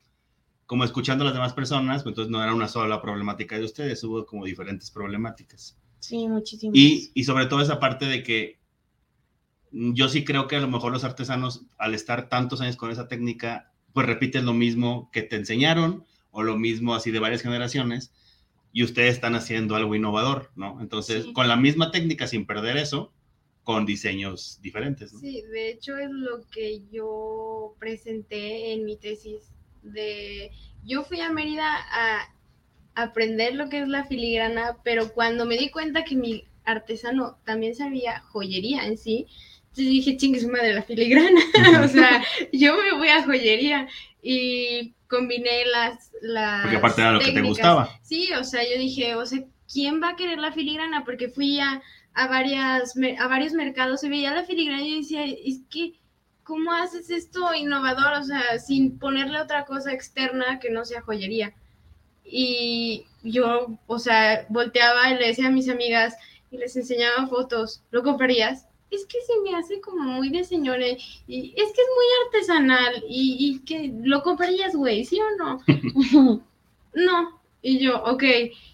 como 0.68 0.84
escuchando 0.84 1.24
a 1.24 1.26
las 1.26 1.34
demás 1.34 1.54
personas, 1.54 2.04
pues 2.04 2.12
entonces 2.12 2.32
no 2.32 2.44
era 2.44 2.54
una 2.54 2.68
sola 2.68 3.02
problemática 3.02 3.58
de 3.58 3.66
ustedes, 3.66 4.04
hubo 4.04 4.26
como 4.26 4.46
diferentes 4.46 4.92
problemáticas. 4.92 5.78
Sí, 6.00 6.28
muchísimas. 6.28 6.78
Y, 6.78 7.12
y 7.16 7.24
sobre 7.24 7.48
todo 7.48 7.62
esa 7.62 7.80
parte 7.80 8.06
de 8.06 8.22
que 8.22 8.60
yo 9.72 10.10
sí 10.10 10.24
creo 10.24 10.48
que 10.48 10.58
a 10.58 10.60
lo 10.60 10.68
mejor 10.68 10.92
los 10.92 11.06
artesanos, 11.06 11.66
al 11.78 11.94
estar 11.94 12.30
tantos 12.30 12.62
años 12.62 12.76
con 12.76 12.92
esa 12.92 13.08
técnica, 13.08 13.72
pues 13.94 14.06
repiten 14.06 14.46
lo 14.46 14.54
mismo 14.54 15.10
que 15.12 15.24
te 15.24 15.38
enseñaron 15.38 16.06
o 16.32 16.44
lo 16.44 16.58
mismo 16.58 16.94
así 16.94 17.12
de 17.12 17.20
varias 17.20 17.42
generaciones 17.42 18.12
y 18.74 18.84
ustedes 18.84 19.16
están 19.16 19.36
haciendo 19.36 19.76
algo 19.76 19.96
innovador, 19.96 20.52
¿no? 20.56 20.82
Entonces, 20.82 21.26
con 21.34 21.48
la 21.48 21.56
misma 21.56 21.92
técnica, 21.92 22.28
sin 22.28 22.46
perder 22.46 22.78
eso, 22.78 23.12
con 23.64 23.86
diseños 23.86 24.60
diferentes. 24.62 25.14
¿no? 25.14 25.20
Sí, 25.20 25.42
de 25.42 25.72
hecho 25.72 25.98
es 25.98 26.12
lo 26.12 26.42
que 26.52 26.84
yo 26.92 27.76
presenté 27.80 28.74
en 28.74 28.86
mi 28.86 28.98
tesis 28.98 29.57
de, 29.94 30.52
yo 30.84 31.04
fui 31.04 31.22
a 31.22 31.30
Mérida 31.30 31.66
a 31.68 32.34
aprender 32.98 33.56
lo 33.56 33.70
que 33.70 33.80
es 33.80 33.88
la 33.88 34.06
filigrana, 34.06 34.78
pero 34.84 35.14
cuando 35.14 35.46
me 35.46 35.58
di 35.58 35.70
cuenta 35.70 36.04
que 36.04 36.16
mi 36.16 36.46
artesano 36.66 37.38
también 37.46 37.76
sabía 37.76 38.22
joyería 38.22 38.86
en 38.86 38.98
sí, 38.98 39.28
entonces 39.62 39.86
dije, 39.86 40.18
chingue 40.18 40.40
su 40.40 40.50
madre, 40.50 40.74
la 40.74 40.82
filigrana, 40.82 41.40
o 41.86 41.88
sea, 41.88 42.24
yo 42.52 42.76
me 42.76 42.98
voy 42.98 43.10
a 43.10 43.24
joyería 43.24 43.88
y 44.22 44.94
combiné 45.08 45.66
las... 45.72 46.12
las 46.22 46.64
Porque 46.64 46.78
aparte 46.78 47.02
era 47.02 47.12
lo 47.12 47.20
que 47.20 47.32
te 47.32 47.42
gustaba. 47.42 47.90
Sí, 48.02 48.30
o 48.34 48.44
sea, 48.44 48.64
yo 48.64 48.80
dije, 48.80 49.16
o 49.16 49.26
sea, 49.26 49.44
¿quién 49.72 50.02
va 50.02 50.10
a 50.10 50.16
querer 50.16 50.40
la 50.40 50.52
filigrana? 50.52 51.06
Porque 51.06 51.30
fui 51.30 51.60
a, 51.60 51.82
a, 52.16 52.28
varias, 52.28 52.96
a 53.20 53.28
varios 53.28 53.54
mercados 53.54 54.04
y 54.04 54.10
veía 54.10 54.34
la 54.34 54.44
filigrana 54.44 54.82
y 54.82 54.92
yo 54.92 54.98
decía, 54.98 55.24
es 55.26 55.60
que 55.70 55.94
¿cómo 56.48 56.72
haces 56.72 57.10
esto 57.10 57.54
innovador? 57.54 58.14
O 58.14 58.24
sea, 58.24 58.58
sin 58.58 58.98
ponerle 58.98 59.42
otra 59.42 59.66
cosa 59.66 59.92
externa 59.92 60.60
que 60.60 60.72
no 60.72 60.86
sea 60.86 61.02
joyería. 61.02 61.54
Y 62.24 63.06
yo, 63.22 63.78
o 63.86 64.00
sea, 64.00 64.46
volteaba 64.50 65.12
y 65.12 65.18
le 65.18 65.28
decía 65.28 65.48
a 65.48 65.52
mis 65.52 65.70
amigas 65.70 66.16
y 66.50 66.58
les 66.58 66.76
enseñaba 66.78 67.28
fotos, 67.28 67.84
¿lo 67.92 68.02
comprarías? 68.02 68.66
Es 68.90 69.06
que 69.06 69.18
se 69.22 69.34
me 69.44 69.58
hace 69.58 69.82
como 69.82 70.04
muy 70.04 70.30
de 70.30 70.46
señores 70.46 71.04
y 71.28 71.54
es 71.58 71.74
que 71.74 71.82
es 71.82 71.88
muy 71.96 72.06
artesanal 72.26 73.04
y, 73.10 73.38
y 73.40 73.60
que 73.66 73.94
lo 74.02 74.24
comprarías, 74.24 74.74
güey, 74.74 75.04
¿sí 75.04 75.20
o 75.20 75.38
no? 75.38 75.62
no. 76.94 77.42
Y 77.62 77.80
yo, 77.80 78.02
ok. 78.04 78.24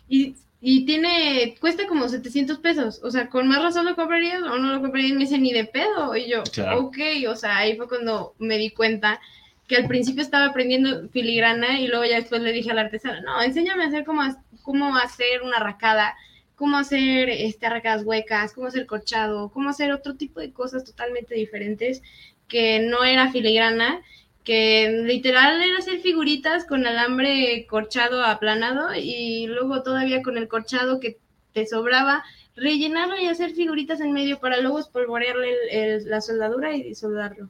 Y 0.08 0.36
y 0.65 0.86
tiene, 0.86 1.58
cuesta 1.60 1.86
como 1.88 2.08
700 2.08 2.60
pesos. 2.60 3.02
O 3.04 3.12
sea, 3.12 3.28
con 3.28 3.49
más 3.49 3.62
razón 3.62 3.86
lo 3.86 3.97
comprarías 3.97 4.41
o 4.43 4.58
no 4.58 4.76
lo 4.76 4.82
comprarías, 4.82 5.12
me 5.12 5.26
dice 5.26 5.38
ni 5.38 5.52
de 5.52 5.65
pedo. 5.65 6.15
Y 6.15 6.30
yo, 6.30 6.41
ok, 6.78 6.97
o 7.28 7.36
sea, 7.36 7.58
ahí 7.58 7.76
fue 7.76 7.89
cuando 7.89 8.34
me 8.39 8.58
di 8.58 8.69
cuenta 8.69 9.19
que 9.67 9.76
al 9.76 9.89
principio 9.89 10.23
estaba 10.23 10.45
aprendiendo 10.45 11.10
filigrana 11.10 11.82
y 11.82 11.88
luego 11.88 12.06
ya 12.06 12.15
después 12.15 12.41
le 12.41 12.54
dije 12.54 12.71
al 12.71 12.80
artesano, 12.80 13.19
no, 13.23 13.41
enséñame 13.41 13.84
a 13.84 13.88
hacer 13.88 14.06
cómo, 14.06 14.21
cómo 14.62 14.95
hacer 14.95 15.41
una 15.41 15.58
arracada, 15.58 16.15
cómo 16.56 16.78
hacer 16.78 17.28
este, 17.28 17.65
arracadas 17.65 18.06
huecas, 18.06 18.54
cómo 18.54 18.67
hacer 18.67 18.86
corchado, 18.86 19.52
cómo 19.52 19.69
hacer 19.69 19.91
otro 19.91 20.15
tipo 20.15 20.39
de 20.39 20.54
cosas 20.54 20.86
totalmente 20.86 21.36
diferentes 21.36 22.02
que 22.47 22.80
no 22.80 23.04
era 23.04 23.34
filigrana 23.34 24.02
que 24.44 25.04
literal 25.06 25.62
era 25.62 25.78
hacer 25.78 26.00
figuritas 26.00 26.66
con 26.66 26.86
alambre 26.86 27.66
corchado 27.68 28.24
aplanado 28.24 28.90
y 28.96 29.48
luego 29.48 29.84
todavía 29.84 30.22
con 30.22 30.38
el 30.38 30.48
corchado 30.48 31.00
que 31.00 31.18
te 31.54 31.66
sobraba, 31.66 32.24
rellenarlo 32.56 33.20
y 33.20 33.28
hacer 33.28 33.52
figuritas 33.52 34.02
en 34.02 34.12
medio 34.12 34.40
para 34.40 34.60
luego 34.60 34.80
espolvorearle 34.80 36.02
la 36.06 36.22
soldadura 36.22 36.76
y 36.76 36.94
soldarlo. 36.96 37.50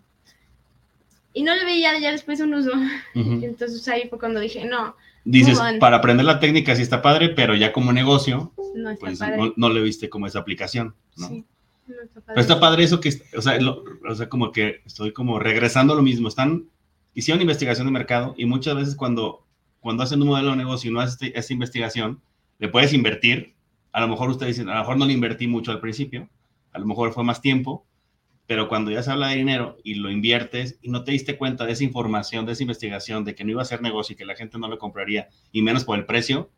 Y 1.33 1.43
no 1.43 1.55
le 1.55 1.65
veía 1.65 1.97
ya 1.99 2.11
después 2.11 2.39
un 2.41 2.53
uso. 2.53 2.71
Entonces 3.15 3.87
ahí 3.87 4.07
fue 4.07 4.19
cuando 4.19 4.39
dije, 4.39 4.65
no. 4.65 4.95
Dices, 5.25 5.57
para 5.79 5.97
aprender 5.97 6.25
la 6.25 6.39
técnica 6.39 6.75
sí 6.75 6.81
está 6.81 7.01
padre, 7.01 7.29
pero 7.29 7.55
ya 7.55 7.71
como 7.71 7.93
negocio, 7.93 8.51
no, 8.75 8.95
pues 8.97 9.19
no, 9.55 9.69
le 9.69 9.81
viste 9.81 10.09
como 10.09 10.27
esa 10.27 10.39
aplicación, 10.39 10.93
¿no? 11.15 11.29
Sí. 11.29 11.45
está 11.87 12.21
Pero 12.27 12.41
está 12.41 12.59
padre 12.59 12.83
eso 12.83 12.99
que, 12.99 13.09
o 13.35 13.41
sea, 13.41 13.57
o 14.07 14.15
sea, 14.15 14.27
como 14.27 14.51
que 14.51 14.81
estoy 14.85 15.13
como 15.13 15.39
regresando 15.39 15.93
a 15.93 15.95
lo 15.95 16.01
mismo. 16.01 16.27
Están 16.27 16.65
hicieron 17.13 17.41
investigación 17.41 17.87
de 17.87 17.93
mercado 17.93 18.33
y 18.37 18.45
muchas 18.45 18.75
veces 18.75 18.95
cuando, 18.95 19.45
cuando 19.79 20.03
hacen 20.03 20.21
un 20.21 20.29
modelo 20.29 20.51
de 20.51 20.57
negocio 20.57 20.89
y 20.89 20.93
no 20.93 20.99
haces 20.99 21.21
este, 21.21 21.37
esa 21.37 21.53
investigación, 21.53 22.21
le 22.59 22.69
puedes 22.69 22.93
invertir. 22.93 23.55
A 23.91 24.01
lo 24.01 24.07
mejor 24.07 24.29
ustedes 24.29 24.55
dicen, 24.55 24.69
a 24.69 24.73
lo 24.75 24.79
mejor 24.79 24.97
no 24.97 25.05
le 25.05 25.13
invertí 25.13 25.47
mucho 25.47 25.71
al 25.71 25.79
principio, 25.79 26.29
a 26.71 26.79
lo 26.79 26.85
mejor 26.85 27.13
fue 27.13 27.23
más 27.23 27.41
tiempo, 27.41 27.85
pero 28.47 28.67
cuando 28.67 28.91
ya 28.91 29.03
se 29.03 29.11
habla 29.11 29.29
de 29.29 29.35
dinero 29.35 29.77
y 29.83 29.95
lo 29.95 30.11
inviertes 30.11 30.77
y 30.81 30.89
no 30.89 31.03
te 31.03 31.11
diste 31.11 31.37
cuenta 31.37 31.65
de 31.65 31.73
esa 31.73 31.83
información, 31.83 32.45
de 32.45 32.53
esa 32.53 32.63
investigación, 32.63 33.23
de 33.23 33.35
que 33.35 33.43
no 33.43 33.51
iba 33.51 33.61
a 33.61 33.65
ser 33.65 33.81
negocio 33.81 34.13
y 34.13 34.17
que 34.17 34.25
la 34.25 34.35
gente 34.35 34.57
no 34.57 34.67
lo 34.67 34.79
compraría, 34.79 35.29
y 35.51 35.61
menos 35.61 35.85
por 35.85 35.97
el 35.97 36.05
precio, 36.05 36.49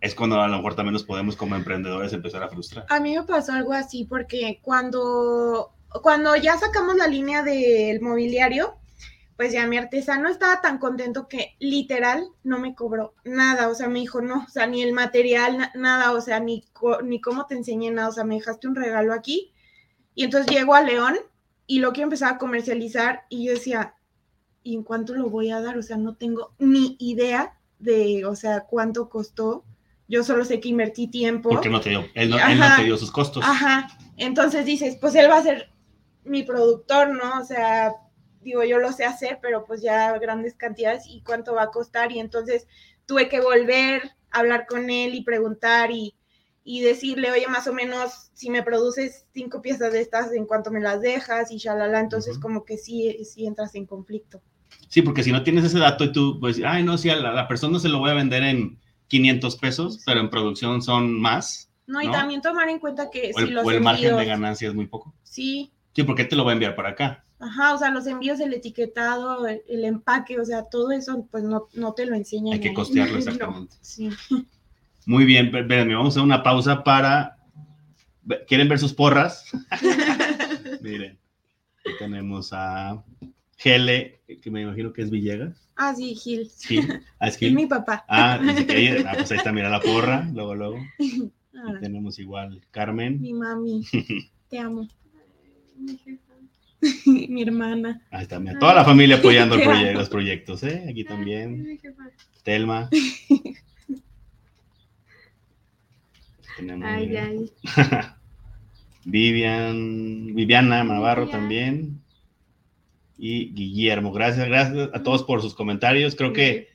es 0.00 0.16
cuando 0.16 0.40
a 0.40 0.48
lo 0.48 0.56
mejor 0.56 0.74
también 0.74 0.94
nos 0.94 1.04
podemos 1.04 1.36
como 1.36 1.54
emprendedores 1.54 2.12
empezar 2.12 2.42
a 2.42 2.48
frustrar. 2.48 2.86
A 2.88 2.98
mí 2.98 3.14
me 3.14 3.22
pasó 3.22 3.52
algo 3.52 3.72
así 3.72 4.04
porque 4.04 4.58
cuando, 4.60 5.70
cuando 6.02 6.34
ya 6.34 6.58
sacamos 6.58 6.96
la 6.96 7.06
línea 7.06 7.42
del 7.42 8.00
mobiliario, 8.00 8.74
pues 9.36 9.52
ya 9.52 9.66
mi 9.66 9.78
artesano 9.78 10.28
estaba 10.28 10.60
tan 10.60 10.78
contento 10.78 11.28
que 11.28 11.56
literal 11.58 12.28
no 12.44 12.58
me 12.58 12.74
cobró 12.74 13.14
nada, 13.24 13.68
o 13.68 13.74
sea, 13.74 13.88
me 13.88 14.00
dijo, 14.00 14.20
no, 14.20 14.44
o 14.46 14.48
sea, 14.48 14.66
ni 14.66 14.82
el 14.82 14.92
material, 14.92 15.70
nada, 15.74 16.12
o 16.12 16.20
sea, 16.20 16.40
ni, 16.40 16.64
ni 17.04 17.20
cómo 17.20 17.46
te 17.46 17.54
enseñé 17.54 17.90
nada, 17.90 18.08
o 18.08 18.12
sea, 18.12 18.24
me 18.24 18.36
dejaste 18.36 18.68
un 18.68 18.74
regalo 18.74 19.12
aquí. 19.12 19.52
Y 20.14 20.24
entonces 20.24 20.54
llego 20.54 20.74
a 20.74 20.82
León 20.82 21.16
y 21.66 21.78
lo 21.78 21.92
quiero 21.92 22.06
empezar 22.06 22.34
a 22.34 22.38
comercializar 22.38 23.24
y 23.30 23.46
yo 23.46 23.52
decía, 23.52 23.94
¿y 24.62 24.76
en 24.76 24.82
cuánto 24.82 25.14
lo 25.14 25.30
voy 25.30 25.50
a 25.50 25.60
dar? 25.60 25.78
O 25.78 25.82
sea, 25.82 25.96
no 25.96 26.14
tengo 26.16 26.54
ni 26.58 26.96
idea 26.98 27.58
de, 27.78 28.24
o 28.26 28.36
sea, 28.36 28.60
cuánto 28.60 29.08
costó. 29.08 29.64
Yo 30.08 30.22
solo 30.24 30.44
sé 30.44 30.60
que 30.60 30.68
invertí 30.68 31.08
tiempo. 31.08 31.48
Porque 31.48 31.70
no 31.70 31.80
te 31.80 31.90
dio, 31.90 32.04
él 32.14 32.30
no, 32.30 32.38
él 32.38 32.58
no 32.58 32.76
te 32.76 32.84
dio 32.84 32.98
sus 32.98 33.10
costos. 33.10 33.42
Ajá, 33.46 33.88
entonces 34.16 34.66
dices, 34.66 34.98
pues 35.00 35.14
él 35.14 35.30
va 35.30 35.38
a 35.38 35.42
ser 35.42 35.70
mi 36.24 36.42
productor, 36.42 37.08
¿no? 37.10 37.40
O 37.40 37.44
sea, 37.44 37.94
digo, 38.42 38.64
yo 38.64 38.78
lo 38.78 38.92
sé 38.92 39.04
hacer, 39.04 39.38
pero 39.40 39.64
pues 39.64 39.82
ya 39.82 40.16
grandes 40.18 40.54
cantidades 40.54 41.04
y 41.06 41.22
cuánto 41.22 41.54
va 41.54 41.64
a 41.64 41.70
costar. 41.70 42.12
Y 42.12 42.18
entonces 42.18 42.66
tuve 43.06 43.28
que 43.28 43.40
volver 43.40 44.12
a 44.30 44.40
hablar 44.40 44.66
con 44.66 44.90
él 44.90 45.14
y 45.14 45.22
preguntar 45.22 45.90
y, 45.90 46.14
decirle, 46.64 47.30
oye, 47.32 47.46
más 47.48 47.66
o 47.66 47.72
menos, 47.72 48.30
si 48.34 48.48
me 48.48 48.62
produces 48.62 49.26
cinco 49.32 49.62
piezas 49.62 49.92
de 49.92 50.00
estas, 50.00 50.32
¿en 50.32 50.46
cuánto 50.46 50.70
me 50.70 50.80
las 50.80 51.00
dejas? 51.00 51.50
Y 51.50 51.58
shalala, 51.58 52.00
entonces 52.00 52.38
como 52.38 52.64
que 52.64 52.76
sí, 52.76 53.24
sí 53.24 53.46
entras 53.46 53.74
en 53.74 53.86
conflicto. 53.86 54.40
Sí, 54.88 55.02
porque 55.02 55.22
si 55.22 55.32
no 55.32 55.42
tienes 55.42 55.64
ese 55.64 55.78
dato 55.78 56.04
y 56.04 56.12
tú, 56.12 56.38
pues, 56.38 56.60
ay, 56.64 56.84
no, 56.84 56.98
sí, 56.98 57.10
a 57.10 57.16
la, 57.16 57.48
persona 57.48 57.78
se 57.78 57.88
lo 57.88 57.98
voy 57.98 58.10
a 58.10 58.14
vender 58.14 58.42
en 58.42 58.78
500 59.08 59.56
pesos, 59.56 60.02
pero 60.06 60.20
en 60.20 60.30
producción 60.30 60.82
son 60.82 61.20
más. 61.20 61.70
No, 61.86 62.00
y 62.00 62.10
también 62.10 62.40
tomar 62.40 62.68
en 62.68 62.78
cuenta 62.78 63.10
que 63.10 63.32
o 63.34 63.38
el, 63.40 63.46
si 63.46 63.52
los 63.52 63.66
o 63.66 63.70
el 63.70 63.80
margen 63.80 64.16
de 64.16 64.24
ganancia 64.24 64.68
es 64.68 64.74
muy 64.74 64.86
poco. 64.86 65.14
Sí. 65.24 65.72
Sí, 65.94 66.04
porque 66.04 66.24
te 66.24 66.36
lo 66.36 66.44
voy 66.44 66.52
a 66.52 66.54
enviar 66.54 66.74
para 66.74 66.90
acá. 66.90 67.24
Ajá, 67.42 67.74
o 67.74 67.78
sea, 67.78 67.90
los 67.90 68.06
envíos, 68.06 68.38
el 68.38 68.54
etiquetado, 68.54 69.48
el, 69.48 69.84
empaque, 69.84 70.38
o 70.38 70.44
sea, 70.44 70.62
todo 70.62 70.92
eso, 70.92 71.26
pues 71.28 71.42
no, 71.42 71.66
no 71.74 71.92
te 71.92 72.06
lo 72.06 72.14
enseñan. 72.14 72.54
Hay 72.54 72.60
que 72.60 72.72
costearlo 72.72 73.18
exactamente. 73.18 73.76
sí. 73.80 74.10
Muy 75.06 75.24
bien, 75.24 75.46
espérenme, 75.46 75.96
vamos 75.96 76.14
a 76.14 76.20
hacer 76.20 76.22
una 76.22 76.44
pausa 76.44 76.84
para... 76.84 77.36
¿Quieren 78.46 78.68
ver 78.68 78.78
sus 78.78 78.94
porras? 78.94 79.50
Miren, 80.82 81.18
aquí 81.80 81.94
tenemos 81.98 82.50
a 82.52 83.02
Gele, 83.56 84.20
que 84.40 84.48
me 84.48 84.62
imagino 84.62 84.92
que 84.92 85.02
es 85.02 85.10
Villegas. 85.10 85.68
Ah, 85.74 85.92
sí, 85.96 86.14
Gil. 86.14 86.48
Ah, 87.18 87.26
es 87.26 87.36
Gil. 87.38 87.48
Es 87.48 87.54
mi 87.54 87.66
papá. 87.66 88.04
Ah, 88.06 88.38
ah, 88.40 89.12
pues 89.16 89.32
ahí 89.32 89.38
está, 89.38 89.50
mira 89.50 89.68
la 89.68 89.80
porra, 89.80 90.30
luego, 90.32 90.54
luego. 90.54 90.76
Ah. 91.56 91.78
tenemos 91.80 92.20
igual 92.20 92.60
Carmen. 92.70 93.20
Mi 93.20 93.32
mami. 93.32 93.84
Te 94.48 94.60
amo. 94.60 94.86
Mi 95.76 95.98
jefa. 95.98 96.31
mi 97.06 97.42
hermana. 97.42 98.02
Ahí 98.10 98.22
está, 98.22 98.40
mira, 98.40 98.58
toda 98.58 98.74
la 98.74 98.84
familia 98.84 99.16
apoyando 99.16 99.56
los 99.94 100.08
proyectos, 100.08 100.62
¿eh? 100.64 100.84
Aquí 100.88 101.04
también. 101.04 101.80
Telma. 102.42 102.88
ay, 106.82 107.16
ay. 107.16 107.50
Vivian, 109.04 110.34
Viviana 110.34 110.84
Navarro 110.84 111.28
también. 111.28 112.00
Y 113.18 113.52
Guillermo. 113.52 114.12
Gracias, 114.12 114.48
gracias 114.48 114.90
a 114.92 115.02
todos 115.02 115.22
por 115.22 115.42
sus 115.42 115.54
comentarios. 115.54 116.16
Creo 116.16 116.32
que 116.32 116.68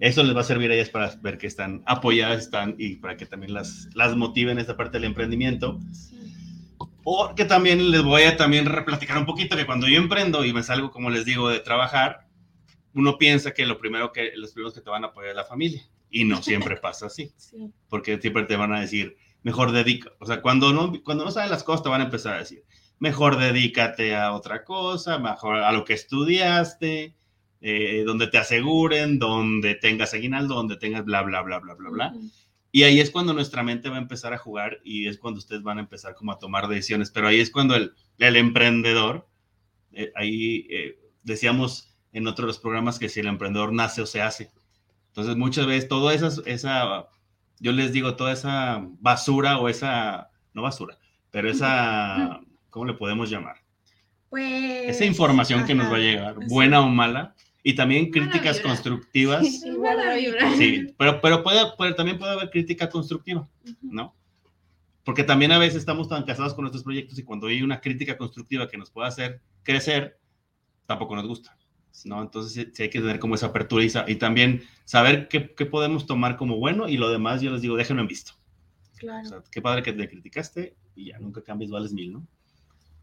eso 0.00 0.22
les 0.22 0.36
va 0.36 0.40
a 0.40 0.44
servir 0.44 0.70
a 0.70 0.74
ellas 0.74 0.90
para 0.90 1.14
ver 1.22 1.38
que 1.38 1.46
están 1.46 1.82
apoyadas 1.86 2.44
están, 2.44 2.74
y 2.78 2.96
para 2.96 3.16
que 3.16 3.26
también 3.26 3.54
las, 3.54 3.88
las 3.94 4.16
motiven 4.16 4.58
esta 4.58 4.76
parte 4.76 4.98
del 4.98 5.04
emprendimiento. 5.04 5.78
Porque 7.02 7.44
también 7.44 7.90
les 7.90 8.02
voy 8.02 8.22
a 8.22 8.36
también 8.36 8.66
replaticar 8.66 9.18
un 9.18 9.26
poquito 9.26 9.56
que 9.56 9.66
cuando 9.66 9.88
yo 9.88 9.98
emprendo 9.98 10.44
y 10.44 10.52
me 10.52 10.62
salgo, 10.62 10.90
como 10.90 11.10
les 11.10 11.24
digo, 11.24 11.48
de 11.48 11.60
trabajar, 11.60 12.26
uno 12.94 13.18
piensa 13.18 13.52
que 13.52 13.66
lo 13.66 13.78
primero 13.78 14.12
que 14.12 14.32
los 14.36 14.52
primeros 14.52 14.74
que 14.74 14.80
te 14.80 14.90
van 14.90 15.04
a 15.04 15.08
apoyar 15.08 15.30
es 15.30 15.36
la 15.36 15.44
familia. 15.44 15.82
Y 16.10 16.24
no 16.24 16.42
siempre 16.42 16.76
pasa 16.76 17.06
así. 17.06 17.32
Porque 17.88 18.20
siempre 18.20 18.44
te 18.44 18.56
van 18.56 18.72
a 18.72 18.80
decir, 18.80 19.16
mejor 19.42 19.72
dedica. 19.72 20.12
O 20.18 20.26
sea, 20.26 20.42
cuando 20.42 20.72
no, 20.72 20.92
cuando 21.02 21.24
no 21.24 21.30
sabes 21.30 21.50
las 21.50 21.64
cosas, 21.64 21.82
te 21.82 21.88
van 21.88 22.00
a 22.00 22.04
empezar 22.04 22.34
a 22.34 22.38
decir, 22.38 22.64
mejor 22.98 23.38
dedícate 23.38 24.14
a 24.14 24.32
otra 24.32 24.64
cosa, 24.64 25.18
mejor 25.18 25.56
a 25.56 25.72
lo 25.72 25.84
que 25.84 25.94
estudiaste, 25.94 27.14
eh, 27.62 28.02
donde 28.06 28.26
te 28.26 28.38
aseguren, 28.38 29.18
donde 29.18 29.74
tengas 29.74 30.14
aguinaldo, 30.14 30.54
donde 30.54 30.76
tengas 30.76 31.04
bla, 31.04 31.22
bla, 31.22 31.42
bla, 31.42 31.58
bla, 31.58 31.74
bla, 31.74 31.90
bla. 31.90 32.14
Y 32.72 32.84
ahí 32.84 33.00
es 33.00 33.10
cuando 33.10 33.32
nuestra 33.32 33.62
mente 33.62 33.88
va 33.88 33.96
a 33.96 34.00
empezar 34.00 34.32
a 34.32 34.38
jugar 34.38 34.78
y 34.84 35.08
es 35.08 35.18
cuando 35.18 35.38
ustedes 35.38 35.62
van 35.62 35.78
a 35.78 35.82
empezar 35.82 36.14
como 36.14 36.32
a 36.32 36.38
tomar 36.38 36.68
decisiones. 36.68 37.10
Pero 37.10 37.28
ahí 37.28 37.40
es 37.40 37.50
cuando 37.50 37.74
el, 37.74 37.92
el 38.18 38.36
emprendedor, 38.36 39.28
eh, 39.92 40.12
ahí 40.14 40.66
eh, 40.70 40.98
decíamos 41.22 41.96
en 42.12 42.26
otros 42.26 42.46
los 42.46 42.58
programas 42.58 42.98
que 42.98 43.08
si 43.08 43.20
el 43.20 43.26
emprendedor 43.26 43.72
nace 43.72 44.02
o 44.02 44.06
se 44.06 44.22
hace. 44.22 44.50
Entonces 45.08 45.36
muchas 45.36 45.66
veces 45.66 45.88
todo 45.88 46.10
esa, 46.10 46.30
esa, 46.46 47.08
yo 47.58 47.72
les 47.72 47.92
digo, 47.92 48.16
toda 48.16 48.32
esa 48.32 48.86
basura 49.00 49.58
o 49.58 49.68
esa, 49.68 50.30
no 50.54 50.62
basura, 50.62 50.98
pero 51.30 51.50
esa, 51.50 52.40
¿cómo 52.70 52.84
le 52.84 52.94
podemos 52.94 53.28
llamar? 53.28 53.56
Pues... 54.28 54.88
Esa 54.88 55.04
información 55.04 55.66
que 55.66 55.74
nos 55.74 55.92
va 55.92 55.96
a 55.96 56.00
llegar, 56.00 56.36
buena 56.46 56.80
o 56.80 56.88
mala, 56.88 57.34
y 57.62 57.74
también 57.74 58.10
críticas 58.10 58.60
constructivas. 58.60 59.46
Sí, 60.56 60.94
pero, 60.96 61.20
pero 61.20 61.42
puede, 61.42 61.94
también 61.94 62.18
puede 62.18 62.32
haber 62.32 62.50
crítica 62.50 62.88
constructiva, 62.88 63.48
¿no? 63.82 64.14
Porque 65.04 65.24
también 65.24 65.52
a 65.52 65.58
veces 65.58 65.76
estamos 65.76 66.08
tan 66.08 66.24
casados 66.24 66.54
con 66.54 66.62
nuestros 66.62 66.84
proyectos 66.84 67.18
y 67.18 67.22
cuando 67.22 67.48
hay 67.48 67.62
una 67.62 67.80
crítica 67.80 68.16
constructiva 68.16 68.68
que 68.68 68.78
nos 68.78 68.90
pueda 68.90 69.08
hacer 69.08 69.40
crecer, 69.62 70.18
tampoco 70.86 71.16
nos 71.16 71.26
gusta, 71.26 71.56
¿no? 72.04 72.22
Entonces 72.22 72.52
sí, 72.72 72.82
hay 72.82 72.90
que 72.90 73.00
tener 73.00 73.18
como 73.18 73.34
esa 73.34 73.46
apertura 73.46 73.84
y, 74.06 74.14
también 74.16 74.62
saber 74.84 75.28
qué, 75.28 75.40
podemos 75.66 76.06
tomar 76.06 76.36
como 76.36 76.56
bueno 76.56 76.88
y 76.88 76.96
lo 76.96 77.10
demás 77.10 77.40
yo 77.40 77.50
les 77.50 77.62
digo, 77.62 77.76
déjenlo 77.76 78.02
en 78.02 78.08
visto. 78.08 78.32
Claro. 78.96 79.26
O 79.26 79.28
sea, 79.28 79.42
qué 79.50 79.62
padre 79.62 79.82
que 79.82 79.92
te 79.92 80.08
criticaste 80.08 80.76
y 80.94 81.06
ya 81.06 81.18
nunca 81.18 81.42
cambies, 81.42 81.70
vales 81.70 81.92
mil, 81.92 82.12
¿no? 82.12 82.26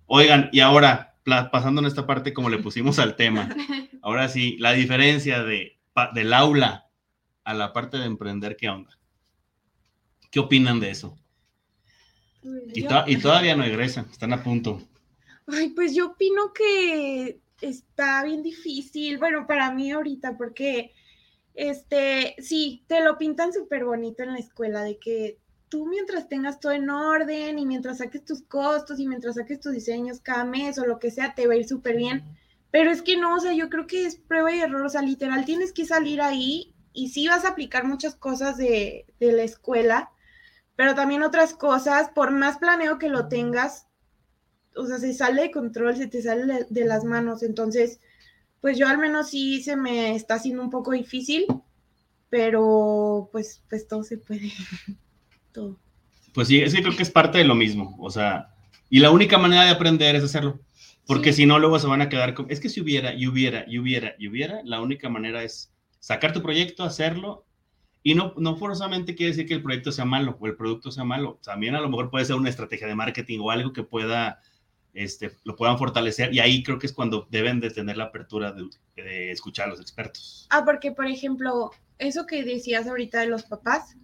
Oigan, 0.06 0.50
y 0.54 0.62
ahora, 0.62 1.17
pasando 1.52 1.82
en 1.82 1.88
esta 1.88 2.08
parte 2.08 2.34
como 2.34 2.50
le 2.50 2.60
pusimos 2.60 3.00
al 3.00 3.16
tema, 3.16 3.50
ahora 4.02 4.30
sí, 4.30 4.58
la 4.60 4.74
diferencia 4.74 5.44
de, 5.44 5.78
del 6.14 6.34
aula 6.34 6.88
a 7.44 7.54
la 7.54 7.74
parte 7.74 7.98
de 7.98 8.06
emprender, 8.06 8.56
¿qué 8.56 8.70
onda? 8.70 8.98
¿Qué 10.32 10.40
opinan 10.40 10.80
de 10.80 10.92
eso? 10.92 11.18
Pues 12.42 12.62
y, 12.74 13.18
todavía 13.18 13.56
no 13.56 13.64
egresan, 13.64 14.08
están 14.12 14.34
a 14.34 14.44
punto. 14.44 14.82
Ay, 15.48 15.70
pues 15.70 15.96
yo 15.96 16.08
opino 16.08 16.54
que 16.54 17.40
está 17.62 18.24
bien 18.24 18.44
difícil, 18.44 19.18
bueno, 19.18 19.48
para 19.48 19.72
mí 19.74 19.92
ahorita, 19.92 20.38
porque, 20.38 20.94
este, 21.54 22.36
sí, 22.40 22.84
te 22.88 23.04
lo 23.04 23.18
pintan 23.18 23.52
súper 23.52 23.86
bonito 23.86 24.24
en 24.24 24.34
la 24.34 24.40
escuela, 24.40 24.84
de 24.84 24.98
que 24.98 25.40
tú 25.70 25.86
mientras 25.88 26.28
tengas 26.28 26.60
todo 26.60 26.72
en 26.72 26.90
orden 26.90 27.60
y 27.60 27.66
mientras 27.66 28.00
saques 28.00 28.24
tus 28.26 28.42
costos 28.44 29.00
y 29.00 29.08
mientras 29.08 29.36
saques 29.36 29.60
tus 29.60 29.74
diseños 29.74 30.22
cada 30.22 30.46
mes 30.46 30.78
o 30.78 30.86
lo 30.86 31.00
que 31.00 31.12
sea, 31.12 31.36
te 31.36 31.48
va 31.48 31.54
a 31.54 31.58
ir 31.58 31.68
súper 31.68 31.98
bien. 31.98 32.24
Pero 32.72 32.92
es 32.92 33.02
que 33.02 33.18
no, 33.18 33.36
o 33.36 33.40
sea, 33.40 33.54
yo 33.54 33.70
creo 33.70 33.88
que 33.88 34.06
es 34.06 34.18
prueba 34.18 34.54
y 34.54 34.60
error, 34.60 34.86
o 34.86 34.90
sea, 34.90 35.02
literal 35.02 35.46
tienes 35.46 35.74
que 35.74 35.86
salir 35.86 36.22
ahí 36.22 36.74
y 36.94 37.10
sí 37.10 37.28
vas 37.28 37.46
a 37.46 37.50
aplicar 37.50 37.86
muchas 37.86 38.16
cosas 38.16 38.58
de, 38.58 39.06
de 39.20 39.32
la 39.32 39.44
escuela, 39.44 40.12
pero 40.76 40.96
también 40.96 41.24
otras 41.24 41.54
cosas, 41.54 42.10
por 42.10 42.32
más 42.32 42.58
planeo 42.58 43.00
que 43.00 43.10
lo 43.10 43.28
tengas, 43.28 43.88
o 44.78 44.86
sea, 44.86 45.00
se 45.00 45.14
sale 45.14 45.44
de 45.44 45.52
control, 45.52 45.96
se 45.98 46.08
te 46.08 46.22
sale 46.22 46.66
de, 46.70 46.86
las 46.86 47.04
manos. 47.04 47.44
Entonces, 47.44 48.00
pues 48.62 48.78
yo 48.78 48.88
al 48.88 48.98
menos 48.98 49.30
sí 49.30 49.62
se 49.64 49.76
me 49.76 50.16
está 50.16 50.36
haciendo 50.36 50.62
un 50.64 50.70
poco 50.70 50.92
difícil, 50.92 51.46
pero 52.30 53.30
pues, 53.32 53.64
pues 53.70 53.88
todo 53.88 54.04
se 54.04 54.18
puede. 54.18 54.52
Pues 56.34 56.48
sí, 56.48 56.70
sí 56.70 56.82
creo 56.82 56.96
que 56.96 57.04
es 57.04 57.12
parte 57.12 57.40
de 57.40 57.44
lo 57.44 57.56
mismo, 57.56 57.96
o 58.00 58.10
sea, 58.10 58.54
y 58.90 59.00
la 59.00 59.12
única 59.12 59.38
manera 59.38 59.64
de 59.64 59.72
aprender 59.72 60.16
es 60.16 60.24
hacerlo, 60.24 60.60
porque 61.06 61.34
si 61.34 61.46
no, 61.46 61.58
luego 61.58 61.80
se 61.80 61.88
van 61.88 62.02
a 62.02 62.10
quedar 62.10 62.34
con, 62.34 62.46
es 62.50 62.60
que 62.60 62.70
si 62.70 62.82
hubiera, 62.82 63.14
y 63.14 63.28
hubiera, 63.28 63.66
y 63.68 63.80
hubiera, 63.80 64.16
y 64.20 64.28
hubiera, 64.28 64.62
la 64.64 64.82
única 64.82 65.10
manera 65.10 65.44
es 65.44 65.74
sacar 66.00 66.34
tu 66.34 66.42
proyecto, 66.42 66.84
hacerlo, 66.84 67.46
y 68.04 68.14
no, 68.14 68.34
no 68.38 68.56
forzosamente 68.56 69.16
quiere 69.16 69.32
decir 69.32 69.48
que 69.48 69.56
el 69.56 69.64
proyecto 69.64 69.92
sea 69.92 70.06
malo 70.06 70.38
o 70.40 70.48
el 70.48 70.56
producto 70.56 70.92
sea 70.92 71.04
malo, 71.04 71.40
también 71.44 71.76
a 71.76 71.82
lo 71.82 71.90
mejor 71.90 72.10
puede 72.10 72.26
ser 72.26 72.36
una 72.36 72.50
estrategia 72.50 72.88
de 72.88 72.96
marketing 72.96 73.40
o 73.42 73.50
algo 73.50 73.74
que 73.74 73.84
pueda, 73.84 74.40
este, 74.94 75.32
lo 75.44 75.56
puedan 75.56 75.78
fortalecer, 75.78 76.34
y 76.34 76.40
ahí 76.40 76.62
creo 76.62 76.78
que 76.78 76.88
es 76.88 76.94
cuando 76.94 77.28
deben 77.32 77.60
de 77.60 77.72
tener 77.72 77.98
la 77.98 78.06
apertura 78.06 78.52
de, 78.52 78.70
de 78.96 79.32
escuchar 79.32 79.68
a 79.68 79.70
los 79.72 79.82
expertos. 79.82 80.48
Ah, 80.52 80.64
porque 80.64 80.92
por 80.92 81.08
ejemplo, 81.08 81.72
eso 81.98 82.26
que 82.26 82.44
decías 82.44 82.88
ahorita 82.88 83.22
de 83.22 83.28
los 83.28 83.44
papás, 83.44 83.98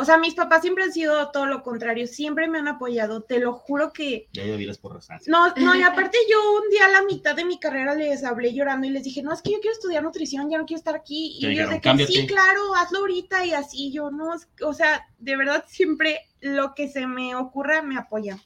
o 0.00 0.04
sea, 0.04 0.16
mis 0.16 0.34
papás 0.34 0.62
siempre 0.62 0.84
han 0.84 0.92
sido 0.92 1.32
todo 1.32 1.46
lo 1.46 1.64
contrario, 1.64 2.06
siempre 2.06 2.46
me 2.46 2.60
han 2.60 2.68
apoyado, 2.68 3.22
te 3.22 3.40
lo 3.40 3.52
juro 3.52 3.92
que... 3.92 4.28
Ya 4.32 4.46
ya 4.46 4.54
vi 4.54 4.64
las 4.64 4.78
porras. 4.78 5.08
No, 5.26 5.52
no, 5.56 5.74
y 5.74 5.82
aparte 5.82 6.16
yo 6.30 6.38
un 6.62 6.70
día 6.70 6.86
a 6.86 6.88
la 6.88 7.02
mitad 7.02 7.34
de 7.34 7.44
mi 7.44 7.58
carrera 7.58 7.96
les 7.96 8.22
hablé 8.22 8.54
llorando 8.54 8.86
y 8.86 8.90
les 8.90 9.02
dije, 9.02 9.24
no, 9.24 9.32
es 9.32 9.42
que 9.42 9.50
yo 9.50 9.58
quiero 9.58 9.74
estudiar 9.74 10.04
nutrición, 10.04 10.48
ya 10.48 10.56
no 10.56 10.66
quiero 10.66 10.78
estar 10.78 10.94
aquí. 10.94 11.36
Y 11.40 11.46
ellos 11.46 11.68
de 11.68 11.80
que 11.80 12.06
sí, 12.06 12.28
claro, 12.28 12.76
hazlo 12.76 13.00
ahorita 13.00 13.44
y 13.44 13.54
así, 13.54 13.90
yo 13.90 14.12
no, 14.12 14.36
o 14.62 14.72
sea, 14.72 15.04
de 15.18 15.36
verdad 15.36 15.64
siempre 15.66 16.20
lo 16.40 16.76
que 16.76 16.88
se 16.88 17.08
me 17.08 17.34
ocurra 17.34 17.82
me 17.82 17.98
apoya. 17.98 18.38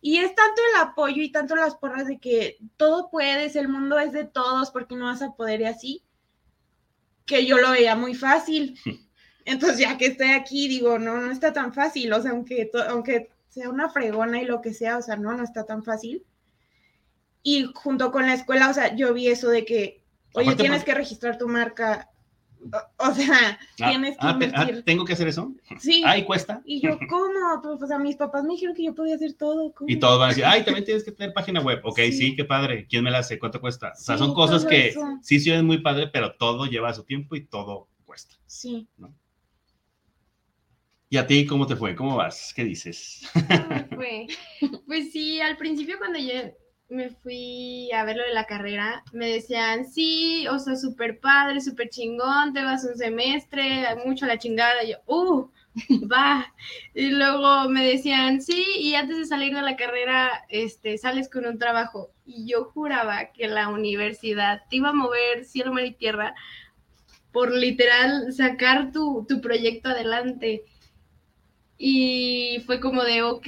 Y 0.00 0.18
es 0.18 0.32
tanto 0.36 0.62
el 0.70 0.80
apoyo 0.80 1.22
y 1.22 1.32
tanto 1.32 1.56
las 1.56 1.74
porras 1.74 2.06
de 2.06 2.20
que 2.20 2.58
todo 2.76 3.10
puedes, 3.10 3.56
el 3.56 3.66
mundo 3.66 3.98
es 3.98 4.12
de 4.12 4.26
todos, 4.26 4.70
porque 4.70 4.94
no 4.94 5.06
vas 5.06 5.22
a 5.22 5.32
poder 5.32 5.62
y 5.62 5.64
así, 5.64 6.04
que 7.26 7.46
yo 7.46 7.58
lo 7.58 7.72
veía 7.72 7.96
muy 7.96 8.14
fácil. 8.14 8.78
Entonces, 9.44 9.78
ya 9.78 9.98
que 9.98 10.06
estoy 10.06 10.28
aquí, 10.28 10.68
digo, 10.68 10.98
no, 10.98 11.20
no 11.20 11.30
está 11.30 11.52
tan 11.52 11.72
fácil, 11.72 12.12
o 12.12 12.22
sea, 12.22 12.30
aunque, 12.30 12.70
aunque 12.88 13.30
sea 13.48 13.68
una 13.68 13.88
fregona 13.88 14.40
y 14.40 14.46
lo 14.46 14.60
que 14.60 14.72
sea, 14.72 14.98
o 14.98 15.02
sea, 15.02 15.16
no, 15.16 15.34
no 15.34 15.44
está 15.44 15.64
tan 15.64 15.84
fácil. 15.84 16.24
Y 17.42 17.70
junto 17.74 18.10
con 18.10 18.26
la 18.26 18.34
escuela, 18.34 18.70
o 18.70 18.74
sea, 18.74 18.96
yo 18.96 19.12
vi 19.12 19.28
eso 19.28 19.50
de 19.50 19.64
que, 19.64 20.02
oye, 20.32 20.56
tienes 20.56 20.82
que 20.82 20.94
registrar 20.94 21.36
tu 21.36 21.46
marca, 21.46 22.10
o, 22.98 23.14
sea, 23.14 23.58
ah, 23.80 23.90
tienes 23.90 24.12
que 24.12 24.26
ah, 24.26 24.28
ah, 24.28 24.32
invertir. 24.32 24.82
¿Tengo 24.84 25.04
que 25.04 25.12
hacer 25.12 25.28
eso? 25.28 25.52
Sí. 25.78 26.02
Ay, 26.06 26.24
cuesta. 26.24 26.62
Y 26.64 26.80
yo, 26.80 26.98
¿cómo? 27.08 27.60
Pues, 27.62 27.82
o 27.82 27.86
sea, 27.86 27.98
mis 27.98 28.16
papás 28.16 28.44
me 28.44 28.54
dijeron 28.54 28.74
que 28.74 28.84
yo 28.84 28.94
podía 28.94 29.16
hacer 29.16 29.34
todo. 29.34 29.74
Y 29.86 29.96
todos 29.96 30.18
van 30.18 30.26
a 30.26 30.28
decir, 30.30 30.44
ay, 30.44 30.64
también 30.64 30.84
tienes 30.84 31.04
que 31.04 31.12
tener 31.12 31.34
página 31.34 31.60
web. 31.60 31.80
Ok, 31.84 32.00
sí, 32.12 32.34
qué 32.34 32.44
padre. 32.44 32.86
¿Quién 32.88 33.04
me 33.04 33.10
la 33.10 33.18
hace? 33.18 33.38
¿Cuánto 33.38 33.60
cuesta? 33.60 33.92
O 33.94 34.00
sea, 34.00 34.16
son 34.16 34.34
cosas 34.34 34.64
que 34.64 34.94
sí, 35.22 35.38
sí 35.40 35.50
es 35.50 35.62
muy 35.62 35.78
padre, 35.78 36.08
pero 36.08 36.34
todo 36.36 36.66
lleva 36.66 36.94
su 36.94 37.04
tiempo 37.04 37.36
y 37.36 37.44
todo 37.44 37.88
cuesta. 38.04 38.36
Sí. 38.46 38.88
¿no? 38.96 39.14
¿Y 41.14 41.16
a 41.16 41.28
ti 41.28 41.46
cómo 41.46 41.64
te 41.64 41.76
fue? 41.76 41.94
¿Cómo 41.94 42.16
vas? 42.16 42.52
¿Qué 42.52 42.64
dices? 42.64 43.22
fue? 43.94 44.26
Pues 44.84 45.12
sí, 45.12 45.40
al 45.40 45.56
principio 45.56 45.96
cuando 45.96 46.18
yo 46.18 46.32
me 46.88 47.10
fui 47.10 47.88
a 47.92 48.02
ver 48.04 48.16
lo 48.16 48.24
de 48.24 48.34
la 48.34 48.46
carrera, 48.46 49.04
me 49.12 49.28
decían, 49.28 49.86
sí, 49.86 50.44
o 50.48 50.58
sea, 50.58 50.74
súper 50.74 51.20
padre, 51.20 51.60
súper 51.60 51.88
chingón, 51.88 52.52
te 52.52 52.64
vas 52.64 52.84
un 52.84 52.96
semestre, 52.96 53.86
mucho 54.04 54.24
a 54.24 54.28
la 54.28 54.38
chingada. 54.40 54.82
Y 54.82 54.90
yo, 54.90 54.96
uh, 55.06 55.48
va. 56.12 56.52
Y 56.94 57.10
luego 57.10 57.68
me 57.68 57.86
decían, 57.86 58.42
sí, 58.42 58.64
y 58.80 58.96
antes 58.96 59.16
de 59.16 59.26
salir 59.26 59.54
de 59.54 59.62
la 59.62 59.76
carrera, 59.76 60.44
este, 60.48 60.98
sales 60.98 61.30
con 61.30 61.46
un 61.46 61.60
trabajo. 61.60 62.10
Y 62.26 62.50
yo 62.50 62.64
juraba 62.64 63.30
que 63.32 63.46
la 63.46 63.68
universidad 63.68 64.62
te 64.68 64.78
iba 64.78 64.88
a 64.88 64.92
mover 64.92 65.44
cielo, 65.44 65.72
mar 65.72 65.84
y 65.84 65.92
tierra 65.92 66.34
por 67.30 67.52
literal 67.52 68.32
sacar 68.32 68.90
tu, 68.90 69.26
tu 69.28 69.40
proyecto 69.40 69.90
adelante. 69.90 70.64
Y 71.86 72.62
fue 72.64 72.80
como 72.80 73.04
de, 73.04 73.20
ok, 73.20 73.46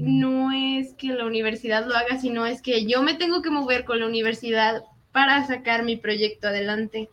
no 0.00 0.52
es 0.52 0.94
que 0.94 1.08
la 1.08 1.26
universidad 1.26 1.86
lo 1.86 1.94
haga, 1.94 2.18
sino 2.18 2.46
es 2.46 2.62
que 2.62 2.86
yo 2.86 3.02
me 3.02 3.12
tengo 3.12 3.42
que 3.42 3.50
mover 3.50 3.84
con 3.84 4.00
la 4.00 4.06
universidad 4.06 4.84
para 5.12 5.46
sacar 5.46 5.84
mi 5.84 5.98
proyecto 5.98 6.48
adelante. 6.48 7.10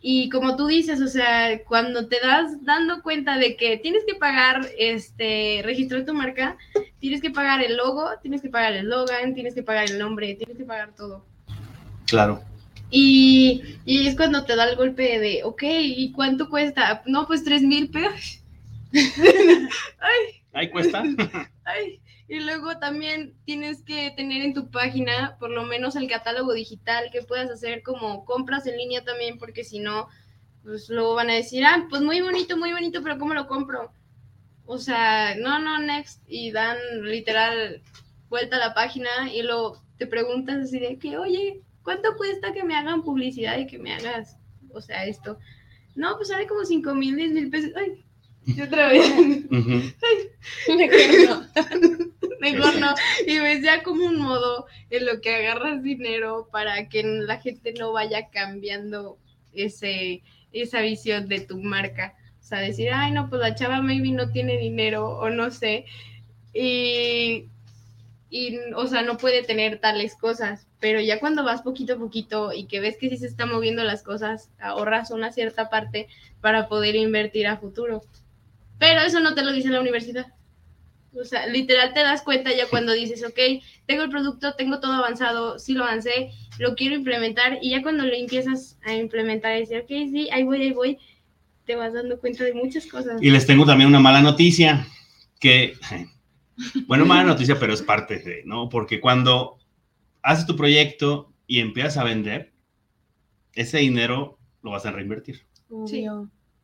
Y 0.00 0.30
como 0.30 0.56
tú 0.56 0.68
dices, 0.68 1.02
o 1.02 1.06
sea, 1.06 1.62
cuando 1.64 2.08
te 2.08 2.16
das 2.18 2.64
dando 2.64 3.02
cuenta 3.02 3.36
de 3.36 3.56
que 3.56 3.76
tienes 3.76 4.04
que 4.06 4.14
pagar, 4.14 4.66
este, 4.78 5.60
registrar 5.64 6.06
tu 6.06 6.14
marca, 6.14 6.56
tienes 6.98 7.20
que 7.20 7.28
pagar 7.28 7.62
el 7.62 7.76
logo, 7.76 8.08
tienes 8.22 8.40
que 8.40 8.48
pagar 8.48 8.72
el 8.72 8.88
logan, 8.88 9.34
tienes 9.34 9.54
que 9.54 9.62
pagar 9.62 9.90
el 9.90 9.98
nombre, 9.98 10.34
tienes 10.34 10.56
que 10.56 10.64
pagar 10.64 10.94
todo. 10.96 11.26
Claro. 12.06 12.40
Y, 12.90 13.76
y 13.84 14.08
es 14.08 14.16
cuando 14.16 14.46
te 14.46 14.56
da 14.56 14.64
el 14.64 14.76
golpe 14.76 15.18
de, 15.18 15.44
ok, 15.44 15.62
¿y 15.62 16.10
cuánto 16.12 16.48
cuesta? 16.48 17.02
No, 17.04 17.26
pues 17.26 17.44
tres 17.44 17.60
mil 17.60 17.90
pesos. 17.90 18.39
Ay. 18.92 20.42
Ahí 20.52 20.70
cuesta. 20.70 21.02
Ay. 21.64 22.00
Y 22.28 22.40
luego 22.40 22.78
también 22.78 23.34
tienes 23.44 23.82
que 23.82 24.12
tener 24.12 24.42
en 24.42 24.54
tu 24.54 24.70
página 24.70 25.36
por 25.40 25.50
lo 25.50 25.64
menos 25.64 25.96
el 25.96 26.08
catálogo 26.08 26.52
digital 26.52 27.10
que 27.10 27.22
puedas 27.22 27.50
hacer 27.50 27.82
como 27.82 28.24
compras 28.24 28.66
en 28.66 28.76
línea 28.76 29.04
también, 29.04 29.38
porque 29.38 29.64
si 29.64 29.80
no, 29.80 30.08
pues 30.62 30.88
luego 30.88 31.14
van 31.14 31.30
a 31.30 31.34
decir, 31.34 31.64
ah, 31.64 31.86
pues 31.90 32.02
muy 32.02 32.20
bonito, 32.20 32.56
muy 32.56 32.72
bonito, 32.72 33.02
pero 33.02 33.18
¿cómo 33.18 33.34
lo 33.34 33.48
compro? 33.48 33.92
O 34.64 34.78
sea, 34.78 35.34
no, 35.34 35.58
no, 35.58 35.80
next. 35.80 36.22
Y 36.28 36.52
dan 36.52 36.78
literal 37.02 37.82
vuelta 38.28 38.56
a 38.56 38.60
la 38.60 38.74
página 38.74 39.10
y 39.32 39.42
luego 39.42 39.82
te 39.98 40.06
preguntas 40.06 40.58
así 40.58 40.78
de 40.78 40.98
que, 40.98 41.18
oye, 41.18 41.62
¿cuánto 41.82 42.16
cuesta 42.16 42.52
que 42.52 42.62
me 42.62 42.76
hagan 42.76 43.02
publicidad 43.02 43.58
y 43.58 43.66
que 43.66 43.78
me 43.78 43.92
hagas, 43.92 44.36
o 44.72 44.80
sea, 44.80 45.04
esto? 45.04 45.38
No, 45.96 46.16
pues 46.16 46.28
sale 46.28 46.46
como 46.46 46.64
5 46.64 46.94
mil, 46.94 47.16
10 47.16 47.32
mil 47.32 47.50
pesos. 47.50 47.72
Ay, 47.74 48.04
y 48.56 48.60
otra 48.60 48.88
vez. 48.88 49.08
mejor 49.50 51.10
no. 51.28 51.46
mejor 52.40 52.78
no. 52.80 52.94
Y 53.26 53.38
ves 53.38 53.62
ya 53.62 53.82
como 53.82 54.06
un 54.06 54.20
modo 54.20 54.66
en 54.90 55.06
lo 55.06 55.20
que 55.20 55.34
agarras 55.34 55.82
dinero 55.82 56.48
para 56.50 56.88
que 56.88 57.02
la 57.02 57.40
gente 57.40 57.72
no 57.78 57.92
vaya 57.92 58.28
cambiando 58.30 59.18
ese, 59.52 60.22
esa 60.52 60.80
visión 60.80 61.28
de 61.28 61.40
tu 61.40 61.58
marca. 61.58 62.14
O 62.40 62.42
sea, 62.42 62.60
decir, 62.60 62.90
ay, 62.92 63.12
no, 63.12 63.28
pues 63.28 63.40
la 63.40 63.54
chava 63.54 63.80
maybe 63.80 64.10
no 64.10 64.30
tiene 64.30 64.58
dinero 64.58 65.08
o 65.08 65.30
no 65.30 65.50
sé. 65.50 65.84
Y, 66.52 67.48
y, 68.28 68.58
o 68.74 68.86
sea, 68.86 69.02
no 69.02 69.18
puede 69.18 69.42
tener 69.42 69.78
tales 69.78 70.16
cosas. 70.16 70.66
Pero 70.80 71.00
ya 71.00 71.20
cuando 71.20 71.44
vas 71.44 71.62
poquito 71.62 71.94
a 71.94 71.98
poquito 71.98 72.52
y 72.52 72.64
que 72.64 72.80
ves 72.80 72.96
que 72.96 73.10
sí 73.10 73.18
se 73.18 73.26
están 73.26 73.50
moviendo 73.50 73.84
las 73.84 74.02
cosas, 74.02 74.50
ahorras 74.58 75.10
una 75.10 75.30
cierta 75.30 75.68
parte 75.68 76.08
para 76.40 76.68
poder 76.68 76.96
invertir 76.96 77.46
a 77.46 77.58
futuro. 77.58 78.02
Pero 78.80 79.02
eso 79.02 79.20
no 79.20 79.34
te 79.34 79.44
lo 79.44 79.52
dice 79.52 79.68
la 79.68 79.80
universidad. 79.80 80.26
O 81.14 81.24
sea, 81.24 81.46
literal 81.46 81.92
te 81.92 82.00
das 82.00 82.22
cuenta 82.22 82.50
ya 82.56 82.66
cuando 82.68 82.92
dices, 82.92 83.22
ok, 83.22 83.38
tengo 83.86 84.02
el 84.04 84.10
producto, 84.10 84.54
tengo 84.54 84.80
todo 84.80 84.92
avanzado, 84.94 85.58
sí 85.58 85.74
lo 85.74 85.84
avancé, 85.84 86.30
lo 86.58 86.74
quiero 86.74 86.94
implementar 86.94 87.58
y 87.60 87.70
ya 87.70 87.82
cuando 87.82 88.04
lo 88.04 88.14
empiezas 88.14 88.78
a 88.84 88.94
implementar 88.94 89.56
y 89.56 89.60
decir, 89.60 89.80
ok, 89.80 89.88
sí, 90.10 90.28
ahí 90.32 90.44
voy, 90.44 90.62
ahí 90.62 90.72
voy, 90.72 90.98
te 91.66 91.76
vas 91.76 91.92
dando 91.92 92.18
cuenta 92.18 92.44
de 92.44 92.54
muchas 92.54 92.86
cosas. 92.86 93.20
Y 93.22 93.30
les 93.30 93.46
tengo 93.46 93.66
también 93.66 93.88
una 93.88 94.00
mala 94.00 94.22
noticia, 94.22 94.86
que, 95.38 95.74
bueno, 96.86 97.04
mala 97.04 97.24
noticia, 97.24 97.58
pero 97.58 97.74
es 97.74 97.82
parte 97.82 98.18
de, 98.18 98.42
¿no? 98.46 98.70
Porque 98.70 98.98
cuando 98.98 99.58
haces 100.22 100.46
tu 100.46 100.56
proyecto 100.56 101.34
y 101.46 101.60
empiezas 101.60 101.98
a 101.98 102.04
vender, 102.04 102.54
ese 103.52 103.78
dinero 103.78 104.38
lo 104.62 104.70
vas 104.70 104.86
a 104.86 104.92
reinvertir. 104.92 105.44
Sí. 105.86 106.06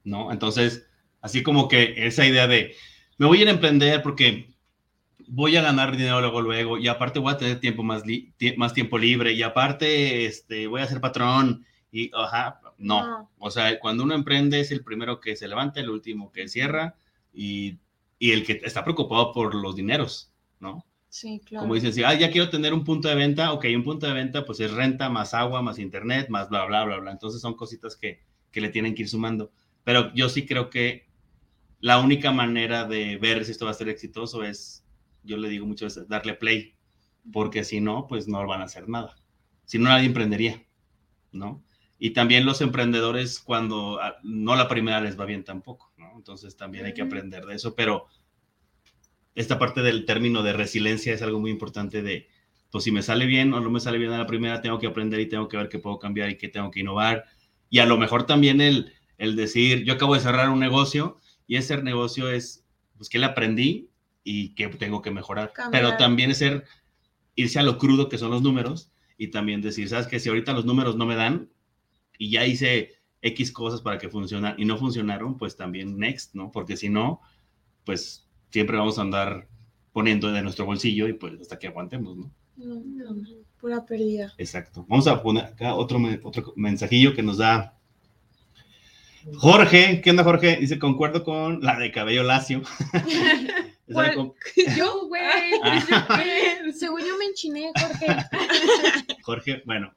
¿No? 0.05 0.33
Entonces, 0.33 0.87
Así 1.21 1.43
como 1.43 1.69
que 1.69 1.95
esa 2.07 2.27
idea 2.27 2.47
de, 2.47 2.75
me 3.19 3.27
voy 3.27 3.39
a 3.39 3.43
ir 3.43 3.49
a 3.49 3.53
emprender 3.53 4.03
porque 4.03 4.49
voy 5.29 5.57
a 5.57 5.63
ganar 5.63 5.97
dinero 5.97 6.21
luego, 6.21 6.41
luego, 6.41 6.79
y 6.79 6.89
aparte 6.89 7.19
voy 7.19 7.33
a 7.33 7.37
tener 7.37 7.61
tiempo 7.61 7.83
más, 7.83 8.03
más 8.57 8.73
tiempo 8.75 8.99
libre, 8.99 9.33
y 9.33 9.43
aparte 9.43 10.27
este, 10.27 10.67
voy 10.67 10.83
a 10.83 10.87
ser 10.87 11.01
patrón, 11.01 11.67
y, 11.91 12.11
ajá, 12.15 12.61
no. 12.79 13.31
O 13.39 13.51
sea, 13.51 13.79
cuando 13.79 14.05
uno 14.05 14.15
emprende 14.15 14.61
es 14.61 14.71
el 14.71 14.85
primero 14.85 15.21
que 15.21 15.37
se 15.37 15.49
levanta, 15.49 15.81
el 15.81 15.91
último 15.91 16.31
que 16.31 16.49
cierra, 16.49 16.95
y, 17.33 17.79
y 18.19 18.33
el 18.33 18.45
que 18.45 18.61
está 18.65 18.85
preocupado 18.85 19.33
por 19.33 19.55
los 19.55 19.77
dineros, 19.77 20.31
¿no? 20.61 20.85
Sí, 21.09 21.41
claro. 21.45 21.63
Como 21.63 21.75
dicen, 21.75 21.95
si, 21.95 22.05
ah, 22.05 22.15
ya 22.15 22.31
quiero 22.31 22.51
tener 22.51 22.75
un 22.75 22.85
punto 22.85 23.09
de 23.09 23.15
venta, 23.15 23.53
ok, 23.53 23.65
un 23.75 23.85
punto 23.85 24.07
de 24.07 24.13
venta, 24.13 24.45
pues 24.45 24.61
es 24.61 24.71
renta, 24.71 25.09
más 25.09 25.33
agua, 25.33 25.63
más 25.63 25.79
internet, 25.79 26.29
más 26.29 26.51
bla, 26.51 26.67
bla, 26.67 26.85
bla, 26.85 26.99
bla. 26.99 27.11
Entonces 27.11 27.41
son 27.41 27.55
cositas 27.55 27.97
que, 27.97 28.21
que 28.51 28.61
le 28.61 28.69
tienen 28.69 28.95
que 28.95 29.03
ir 29.03 29.09
sumando. 29.09 29.51
Pero 29.83 30.13
yo 30.15 30.29
sí 30.29 30.45
creo 30.45 30.69
que 30.69 31.06
la 31.81 31.99
única 32.01 32.33
manera 32.33 32.85
de 32.85 33.17
ver 33.19 33.45
si 33.45 33.53
esto 33.53 33.67
va 33.67 33.71
a 33.73 33.75
ser 33.75 33.89
exitoso 33.89 34.43
es, 34.43 34.85
yo 35.23 35.37
le 35.37 35.49
digo 35.49 35.67
muchas 35.67 35.95
veces, 35.95 36.09
darle 36.09 36.35
play, 36.35 36.75
porque 37.33 37.65
si 37.65 37.81
no, 37.81 38.07
pues 38.07 38.29
no 38.29 38.45
van 38.47 38.61
a 38.61 38.65
hacer 38.65 38.89
nada. 38.89 39.17
Si 39.65 39.79
no, 39.79 39.89
nadie 39.89 40.07
emprendería, 40.07 40.65
¿no? 41.33 41.63
Y 41.99 42.11
también 42.11 42.45
los 42.47 42.61
emprendedores, 42.61 43.41
cuando 43.41 44.01
ah, 44.01 44.17
no 44.23 44.55
la 44.55 44.69
primera 44.69 45.01
les 45.01 45.19
va 45.19 45.25
bien 45.25 45.45
tampoco, 45.45 45.93
¿no? 45.97 46.13
Entonces 46.17 46.57
también 46.57 46.87
hay 46.87 46.95
que 46.95 47.03
aprender 47.03 47.47
de 47.47 47.55
eso, 47.55 47.75
pero 47.75 48.07
esta 49.35 49.59
parte 49.59 49.83
del 49.83 50.05
término 50.05 50.43
de 50.43 50.53
resiliencia 50.53 51.13
es 51.13 51.23
algo 51.23 51.41
muy 51.41 51.51
importante 51.51 52.03
de, 52.03 52.29
pues 52.71 52.85
si 52.85 52.93
me 52.93 53.03
sale 53.03 53.27
bien 53.27 53.53
o 53.53 53.61
no 53.61 53.71
me 53.71 53.81
sale 53.81 53.99
bien 53.99 54.13
a 54.13 54.19
la 54.19 54.27
primera, 54.27 54.61
tengo 54.61 54.79
que 54.79 54.87
aprender 54.87 55.21
y 55.21 55.29
tengo 55.29 55.49
que 55.49 55.57
ver 55.57 55.69
qué 55.69 55.79
puedo 55.79 55.99
cambiar 55.99 56.31
y 56.31 56.37
qué 56.37 56.49
tengo 56.49 56.71
que 56.71 56.81
innovar. 56.81 57.25
Y 57.69 57.81
a 57.81 57.87
lo 57.87 57.99
mejor 57.99 58.27
también 58.27 58.61
el, 58.61 58.93
el 59.19 59.37
decir, 59.37 59.85
yo 59.85 59.95
acabo 59.95 60.15
de 60.15 60.21
cerrar 60.21 60.51
un 60.51 60.61
negocio 60.61 61.19
y 61.47 61.57
ese 61.57 61.83
negocio 61.83 62.31
es, 62.31 62.65
pues, 62.97 63.09
que 63.09 63.19
le 63.19 63.27
aprendí 63.27 63.91
y 64.25 64.55
que 64.55 64.69
tengo 64.69 65.03
que 65.03 65.11
mejorar. 65.11 65.53
Pero 65.71 65.97
también 65.97 66.31
es 66.31 66.39
ser, 66.39 66.65
irse 67.35 67.59
a 67.59 67.63
lo 67.63 67.79
crudo 67.79 68.09
que 68.09 68.19
son 68.19 68.31
los 68.31 68.43
números 68.43 68.91
y 69.17 69.29
también 69.29 69.61
decir, 69.61 69.89
¿sabes 69.89 70.07
que 70.07 70.19
Si 70.19 70.29
ahorita 70.29 70.53
los 70.53 70.65
números 70.65 70.97
no 70.97 71.07
me 71.07 71.15
dan 71.15 71.51
y 72.19 72.31
ya 72.31 72.47
hice 72.47 72.95
X 73.23 73.53
cosas 73.53 73.83
para 73.83 73.99
que 73.99 74.09
funcionaran 74.09 74.59
y 74.59 74.65
no 74.65 74.77
funcionaron, 74.79 75.37
pues 75.37 75.57
también 75.57 75.99
next, 75.99 76.35
¿no? 76.35 76.51
Porque 76.51 76.77
si 76.77 76.89
no, 76.89 77.21
pues 77.85 78.29
siempre 78.51 78.77
vamos 78.77 78.99
a 78.99 79.03
andar 79.03 79.49
poniendo 79.93 80.33
de 80.33 80.43
nuestro 80.43 80.67
bolsillo 80.67 81.09
y 81.09 81.13
pues 81.15 81.41
hasta 81.41 81.59
que 81.59 81.69
aguantemos, 81.69 82.17
¿no? 82.17 82.33
pura 83.61 83.85
pérdida. 83.85 84.33
Exacto. 84.39 84.85
Vamos 84.89 85.07
a 85.07 85.23
poner 85.23 85.45
acá 85.45 85.75
otro, 85.75 85.99
otro 86.23 86.53
mensajillo 86.57 87.15
que 87.15 87.23
nos 87.23 87.39
da 87.39 87.76
Jorge, 89.35 90.01
¿qué 90.03 90.11
onda, 90.11 90.25
Jorge? 90.25 90.57
Dice, 90.57 90.79
concuerdo 90.79 91.25
con 91.25 91.61
la 91.61 91.79
de 91.79 91.91
cabello 91.91 92.23
lacio. 92.23 92.63
yo, 94.77 95.07
güey. 95.09 95.23
Ah. 95.63 95.81
Según 96.79 97.01
yo 97.01 97.17
me 97.19 97.27
enchiné, 97.27 97.73
Jorge. 97.79 98.07
Jorge, 99.23 99.63
bueno. 99.65 99.95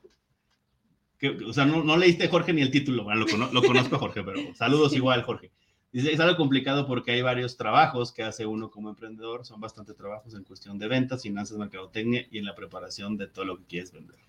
o 1.48 1.54
sea, 1.54 1.66
no, 1.66 1.98
leíste 1.98 2.28
Jorge 2.28 2.54
ni 2.54 2.62
el 2.62 2.72
título. 2.72 3.04
Bueno, 3.04 3.26
lo, 3.52 3.62
conozco 3.62 3.96
a 3.96 4.00
Jorge, 4.00 4.24
pero 4.24 4.56
saludos 4.56 4.94
igual, 4.94 5.24
Jorge. 5.24 5.52
Dice, 5.92 6.12
es 6.12 6.20
algo 6.20 6.38
complicado 6.38 6.86
porque 6.86 7.12
hay 7.12 7.22
varios 7.24 7.58
trabajos 7.58 8.12
que 8.12 8.24
hace 8.24 8.46
uno 8.46 8.70
como 8.70 8.90
emprendedor. 8.90 9.46
Son 9.46 9.60
bastante 9.60 9.94
trabajos 9.94 10.36
en 10.36 10.44
cuestión 10.44 10.78
de 10.78 10.88
ventas, 10.88 11.24
finanzas, 11.24 11.58
mercadotecnia 11.58 12.28
y 12.30 12.38
en 12.38 12.46
la 12.46 12.56
preparación 12.56 13.18
de 13.18 13.28
todo 13.28 13.46
lo 13.46 13.58
que 13.58 13.66
quieres 13.66 13.92
vender. 13.92 14.20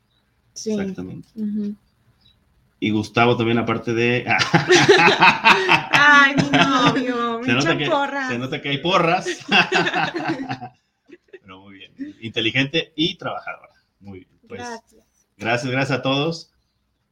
Sí. 0.54 0.72
Exactamente. 0.72 1.28
Y 2.82 2.90
Gustavo 2.90 3.36
también, 3.36 3.58
aparte 3.58 3.92
de. 3.92 4.24
Ay, 5.92 6.34
mi 6.34 6.58
novio, 6.58 7.44
se 7.44 7.52
nota, 7.52 7.76
que, 7.76 7.86
porras. 7.86 8.28
se 8.28 8.38
nota 8.38 8.62
que 8.62 8.68
hay 8.70 8.78
porras. 8.78 9.26
Pero 11.30 11.60
muy 11.60 11.74
bien. 11.74 11.92
Inteligente 12.22 12.94
y 12.96 13.18
trabajadora. 13.18 13.74
Muy 14.00 14.20
bien. 14.20 14.30
Pues, 14.48 14.60
gracias. 14.60 15.04
Gracias, 15.36 15.70
gracias 15.70 15.98
a 15.98 16.02
todos. 16.02 16.52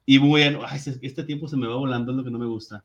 Y 0.07 0.17
bueno, 0.17 0.63
ay, 0.67 0.81
este 1.03 1.23
tiempo 1.23 1.49
se 1.49 1.59
me 1.59 1.67
va 1.67 1.77
volando, 1.77 2.13
es 2.13 2.17
lo 2.17 2.25
que 2.25 2.31
no 2.31 2.39
me 2.39 2.47
gusta. 2.47 2.83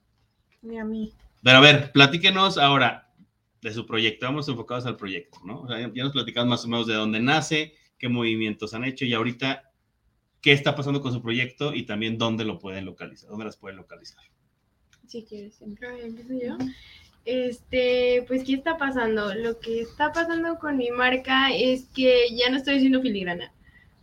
Ni 0.62 0.78
a 0.78 0.84
mí. 0.84 1.14
Pero 1.42 1.58
a 1.58 1.62
ver, 1.62 1.94
platíquenos 1.94 2.58
ahora 2.58 3.14
de 3.62 3.74
su 3.74 3.86
proyecto. 3.86 4.26
Vamos 4.26 4.50
enfocados 4.50 4.86
al 4.86 4.98
proyecto, 4.98 5.40
¿no? 5.46 5.62
O 5.62 5.68
sea, 5.70 5.80
ya 5.80 6.04
nos 6.04 6.12
platicamos 6.12 6.50
más 6.50 6.66
o 6.66 6.68
menos 6.68 6.88
de 6.88 6.96
dónde 6.96 7.22
nace, 7.22 7.76
qué 7.98 8.10
movimientos 8.10 8.74
han 8.74 8.84
hecho 8.84 9.06
y 9.06 9.14
ahorita 9.14 9.72
qué 10.44 10.52
está 10.52 10.76
pasando 10.76 11.02
con 11.02 11.14
su 11.14 11.22
proyecto 11.22 11.74
y 11.74 11.84
también 11.84 12.20
dónde 12.20 12.44
lo 12.44 12.60
pueden 12.60 12.86
localizar, 12.86 13.30
dónde 13.30 13.46
las 13.46 13.58
pueden 13.58 13.78
localizar. 13.78 14.24
Si 15.08 15.24
quieres, 15.24 15.60
empiezo 15.62 16.34
yo. 16.34 16.58
Este, 17.26 18.26
pues, 18.28 18.44
¿qué 18.44 18.56
está 18.56 18.78
pasando? 18.78 19.34
Lo 19.34 19.60
que 19.60 19.82
está 19.82 20.12
pasando 20.12 20.60
con 20.60 20.76
mi 20.76 20.92
marca 20.92 21.54
es 21.54 21.86
que 21.96 22.28
ya 22.36 22.50
no 22.50 22.58
estoy 22.58 22.76
haciendo 22.76 23.02
filigrana. 23.02 23.54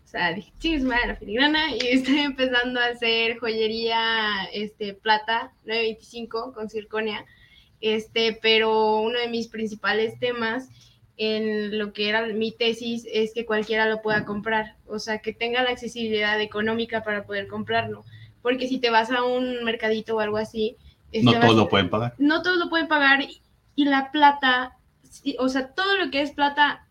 O 0.05 0.09
sea, 0.09 0.33
dije, 0.33 0.53
sí, 0.59 0.75
es 0.75 0.83
la 0.83 1.15
filigrana 1.15 1.77
y 1.77 1.79
estoy 1.91 2.21
empezando 2.21 2.81
a 2.81 2.87
hacer 2.87 3.39
joyería, 3.39 4.45
este, 4.55 4.95
plata 4.95 5.53
925 5.67 6.55
con 6.55 6.71
circonia. 6.71 7.27
Este, 7.83 8.39
pero 8.41 9.01
uno 9.01 9.19
de 9.19 9.29
mis 9.29 9.49
principales 9.49 10.19
temas 10.19 10.69
en 11.23 11.79
lo 11.79 11.93
que 11.93 12.09
era 12.09 12.27
mi 12.29 12.51
tesis 12.51 13.07
es 13.13 13.35
que 13.35 13.45
cualquiera 13.45 13.87
lo 13.87 14.01
pueda 14.01 14.25
comprar, 14.25 14.77
o 14.87 14.99
sea, 14.99 15.19
que 15.19 15.35
tenga 15.35 15.63
la 15.63 15.69
accesibilidad 15.69 16.41
económica 16.41 17.03
para 17.03 17.25
poder 17.25 17.47
comprarlo, 17.47 18.07
porque 18.41 18.67
si 18.67 18.79
te 18.79 18.89
vas 18.89 19.11
a 19.11 19.23
un 19.23 19.63
mercadito 19.63 20.17
o 20.17 20.21
algo 20.21 20.39
así, 20.39 20.79
no 21.13 21.39
todos 21.39 21.57
lo 21.57 21.69
pueden 21.69 21.91
pagar. 21.91 22.15
No 22.17 22.41
todos 22.41 22.57
lo 22.57 22.71
pueden 22.71 22.89
pagar 22.89 23.21
y 23.75 23.85
la 23.85 24.11
plata, 24.13 24.79
o 25.39 25.51
sea, 25.51 25.75
todo 25.75 25.99
lo 25.99 26.11
que 26.11 26.23
es 26.23 26.31
plata, 26.31 26.87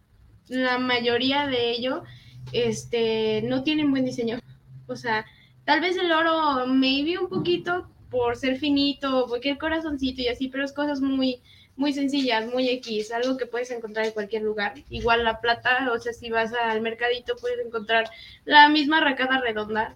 la 0.48 0.78
mayoría 0.78 1.48
de 1.48 1.72
ello, 1.72 2.04
este, 2.52 3.42
no 3.42 3.63
tienen 3.63 3.89
buen 3.89 4.06
diseño. 4.06 4.38
O 4.86 4.96
sea, 4.96 5.26
tal 5.65 5.82
vez 5.82 5.98
el 5.98 6.12
oro 6.12 6.68
maybe 6.68 7.18
un 7.18 7.30
poquito 7.30 7.89
por 8.12 8.36
ser 8.36 8.58
finito, 8.58 9.26
porque 9.28 9.50
el 9.50 9.58
corazoncito 9.58 10.22
y 10.22 10.28
así, 10.28 10.50
pero 10.50 10.65
es 10.65 10.74
cosas 10.74 11.02
muy, 11.02 11.42
muy 11.80 11.94
sencillas, 11.94 12.46
muy 12.54 12.70
X, 12.70 13.12
algo 13.12 13.38
que 13.38 13.46
puedes 13.46 13.72
encontrar 13.72 14.06
en 14.06 14.12
cualquier 14.12 14.44
lugar. 14.44 14.74
Igual 14.89 15.24
la 15.24 15.39
plata, 15.39 15.89
o 15.94 15.98
sea, 15.98 16.12
si 16.12 16.30
vas 16.30 16.52
al 16.54 16.82
mercadito 16.82 17.38
puedes 17.39 17.65
encontrar 17.65 18.10
la 18.44 18.68
misma 18.68 19.00
racada 19.00 19.39
redonda, 19.39 19.96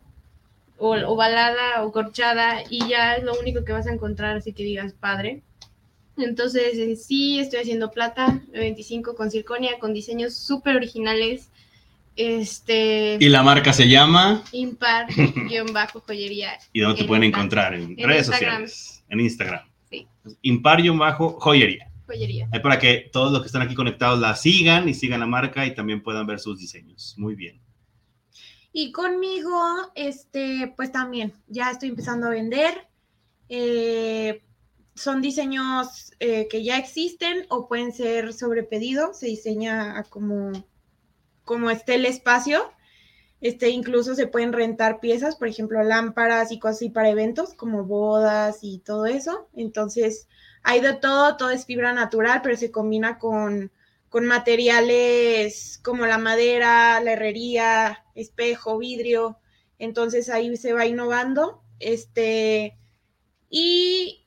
o 0.77 0.95
ovalada 0.95 1.83
o 1.83 1.91
corchada, 1.91 2.63
y 2.69 2.87
ya 2.87 3.15
es 3.15 3.23
lo 3.23 3.37
único 3.37 3.65
que 3.65 3.73
vas 3.73 3.85
a 3.85 3.91
encontrar, 3.91 4.37
así 4.37 4.53
que 4.53 4.63
digas 4.63 4.93
padre. 4.93 5.41
Entonces, 6.17 7.05
sí, 7.05 7.39
estoy 7.39 7.59
haciendo 7.59 7.91
plata 7.91 8.39
25 8.53 9.15
con 9.15 9.29
circonia, 9.29 9.77
con 9.77 9.93
diseños 9.93 10.35
súper 10.35 10.77
originales. 10.77 11.49
Este. 12.15 13.17
Y 13.19 13.27
la 13.27 13.43
marca 13.43 13.73
se 13.73 13.89
llama. 13.89 14.41
Impar-joyería. 14.53 16.51
¿Y 16.73 16.79
dónde 16.79 17.01
te 17.01 17.07
pueden 17.07 17.25
encontrar? 17.25 17.73
En, 17.73 17.97
redes 17.97 18.27
sociales. 18.27 19.03
En 19.09 19.19
Instagram. 19.19 19.72
Sí. 20.25 20.37
Impar-joyería. 20.43 21.91
Joyería. 22.05 22.49
Ahí 22.51 22.59
para 22.59 22.79
que 22.79 23.09
todos 23.11 23.31
los 23.31 23.41
que 23.41 23.47
están 23.47 23.61
aquí 23.61 23.75
conectados 23.75 24.19
la 24.19 24.35
sigan 24.35 24.89
y 24.89 24.93
sigan 24.93 25.19
la 25.19 25.27
marca 25.27 25.65
y 25.65 25.73
también 25.73 26.03
puedan 26.03 26.27
ver 26.27 26.39
sus 26.39 26.59
diseños. 26.59 27.15
Muy 27.17 27.35
bien. 27.35 27.61
Y 28.71 28.91
conmigo, 28.91 29.53
este, 29.93 30.73
pues 30.75 30.91
también, 30.91 31.33
ya 31.47 31.69
estoy 31.69 31.89
empezando 31.89 32.27
a 32.27 32.31
vender. 32.31 32.87
Eh, 33.47 34.41
son 34.95 35.21
diseños 35.21 36.13
eh, 36.19 36.47
que 36.49 36.63
ya 36.63 36.77
existen 36.77 37.45
o 37.49 37.67
pueden 37.67 37.91
ser 37.91 38.33
sobre 38.33 38.63
pedido, 38.63 39.13
se 39.13 39.27
diseña 39.27 40.03
como, 40.09 40.51
como 41.43 41.69
esté 41.69 41.95
el 41.95 42.05
espacio. 42.05 42.71
Este, 43.43 43.69
incluso 43.69 44.15
se 44.15 44.25
pueden 44.25 44.53
rentar 44.53 44.99
piezas, 44.99 45.35
por 45.35 45.47
ejemplo, 45.47 45.83
lámparas 45.83 46.51
y 46.51 46.57
cosas 46.57 46.77
así 46.77 46.89
para 46.89 47.09
eventos, 47.09 47.53
como 47.53 47.83
bodas 47.83 48.59
y 48.63 48.79
todo 48.79 49.05
eso. 49.05 49.47
Entonces, 49.53 50.27
hay 50.63 50.81
de 50.81 50.93
todo, 50.93 51.37
todo 51.37 51.51
es 51.51 51.65
fibra 51.65 51.93
natural, 51.93 52.39
pero 52.41 52.57
se 52.57 52.71
combina 52.71 53.19
con, 53.19 53.71
con 54.09 54.25
materiales 54.25 55.79
como 55.83 56.07
la 56.07 56.17
madera, 56.17 56.99
la 57.01 57.13
herrería, 57.13 58.05
espejo, 58.15 58.79
vidrio. 58.79 59.37
Entonces 59.77 60.29
ahí 60.29 60.57
se 60.57 60.73
va 60.73 60.87
innovando. 60.87 61.61
Este, 61.79 62.77
y 63.49 64.23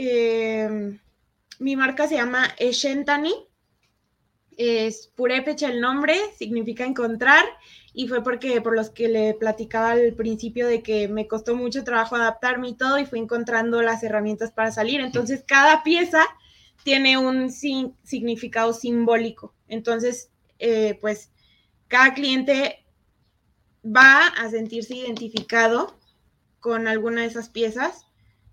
Em, 0.00 1.00
mi 1.58 1.74
marca 1.74 2.06
se 2.06 2.14
llama 2.14 2.54
Eshentani. 2.56 3.34
Es 4.56 5.08
purépecha 5.08 5.68
el 5.70 5.80
nombre, 5.80 6.16
significa 6.36 6.84
encontrar, 6.84 7.44
y 7.98 8.06
fue 8.06 8.22
porque 8.22 8.60
por 8.60 8.76
los 8.76 8.90
que 8.90 9.08
le 9.08 9.34
platicaba 9.34 9.90
al 9.90 10.12
principio 10.12 10.68
de 10.68 10.84
que 10.84 11.08
me 11.08 11.26
costó 11.26 11.56
mucho 11.56 11.82
trabajo 11.82 12.14
adaptarme 12.14 12.68
y 12.68 12.76
todo, 12.76 12.96
y 12.96 13.06
fui 13.06 13.18
encontrando 13.18 13.82
las 13.82 14.04
herramientas 14.04 14.52
para 14.52 14.70
salir. 14.70 15.00
Entonces, 15.00 15.42
cada 15.44 15.82
pieza 15.82 16.22
tiene 16.84 17.18
un 17.18 17.50
significado 17.50 18.72
simbólico. 18.72 19.52
Entonces, 19.66 20.30
eh, 20.60 20.96
pues, 21.00 21.32
cada 21.88 22.14
cliente 22.14 22.86
va 23.84 24.28
a 24.28 24.48
sentirse 24.48 24.94
identificado 24.94 25.98
con 26.60 26.86
alguna 26.86 27.22
de 27.22 27.26
esas 27.26 27.48
piezas 27.48 28.06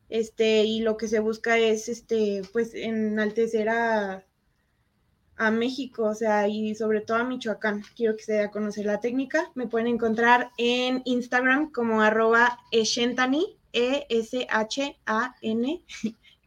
este, 0.10 0.64
y 0.64 0.82
lo 0.82 0.98
que 0.98 1.08
se 1.08 1.20
busca 1.20 1.60
es, 1.60 1.88
este, 1.88 2.42
pues, 2.52 2.74
enaltecer 2.74 3.70
a, 3.70 4.26
a 5.38 5.52
México, 5.52 6.04
o 6.04 6.16
sea, 6.16 6.48
y 6.48 6.76
sobre 6.76 7.02
todo 7.02 7.18
a 7.18 7.24
Michoacán. 7.24 7.84
Quiero 7.96 8.16
que 8.16 8.24
se 8.24 8.34
dé 8.34 8.42
a 8.42 8.52
conocer 8.52 8.86
la 8.86 9.00
técnica. 9.00 9.52
Me 9.56 9.68
pueden 9.68 9.88
encontrar 9.88 10.52
en 10.58 11.02
Instagram 11.06 11.72
como 11.72 12.02
arroba 12.02 12.60
eshentani, 12.72 13.58
E-S-H-A-N. 13.74 15.02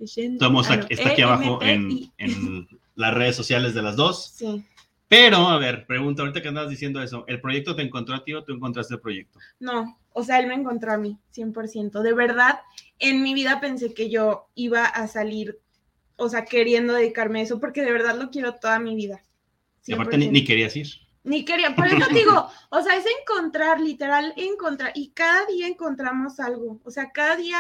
Estamos 0.01 0.71
aquí, 0.71 0.95
está 0.95 1.11
aquí 1.11 1.23
abajo 1.23 1.59
en, 1.61 2.11
en, 2.19 2.69
las 2.95 3.15
redes 3.15 3.37
sociales 3.37 3.75
de 3.75 3.83
las 3.83 3.97
dos. 3.97 4.33
Sí. 4.35 4.65
Pero, 5.09 5.49
a 5.49 5.59
ver, 5.59 5.87
pregunta, 5.87 6.23
ahorita 6.23 6.43
que 6.43 6.49
andas 6.49 6.69
diciendo 6.69 7.03
eso, 7.03 7.25
¿el 7.27 7.41
proyecto 7.41 7.75
te 7.75 7.83
encontró 7.83 8.15
a 8.15 8.25
ti 8.25 8.35
o 8.35 8.45
tú 8.45 8.53
encontraste 8.53 8.95
el 8.95 9.01
proyecto? 9.01 9.39
No, 9.59 9.99
o 10.13 10.23
sea, 10.23 10.39
él 10.39 10.47
me 10.47 10.55
encontró 10.55 10.93
a 10.93 10.99
mí, 10.99 11.19
100%. 11.35 12.03
De 12.03 12.13
verdad, 12.13 12.61
en 12.99 13.23
mi 13.23 13.35
vida 13.35 13.61
pensé 13.61 13.95
que 13.95 14.11
yo 14.11 14.49
iba 14.55 14.85
a 14.85 15.09
salir, 15.09 15.59
o 16.19 16.29
sea, 16.29 16.45
queriendo 16.45 16.93
dedicarme 16.93 17.41
a 17.41 17.43
eso, 17.45 17.61
porque 17.61 17.83
de 17.83 17.93
verdad 17.93 18.17
lo 18.17 18.31
quiero 18.31 18.55
toda 18.57 18.79
mi 18.79 18.95
vida. 18.95 19.23
Y 19.87 19.95
aparte 19.95 20.19
ni, 20.19 20.45
querías 20.45 20.77
ir. 20.77 20.89
Ni 21.25 21.45
quería, 21.45 21.75
por 21.75 21.87
eso 21.87 21.97
digo, 22.13 22.49
o 22.71 22.83
sea, 22.83 22.97
es 22.97 23.05
encontrar, 23.21 23.81
literal, 23.81 24.35
encontrar, 24.37 24.93
y 24.95 25.11
cada 25.11 25.47
día 25.47 25.67
encontramos 25.67 26.41
algo, 26.41 26.81
o 26.85 26.91
sea, 26.91 27.11
cada 27.11 27.37
día, 27.37 27.59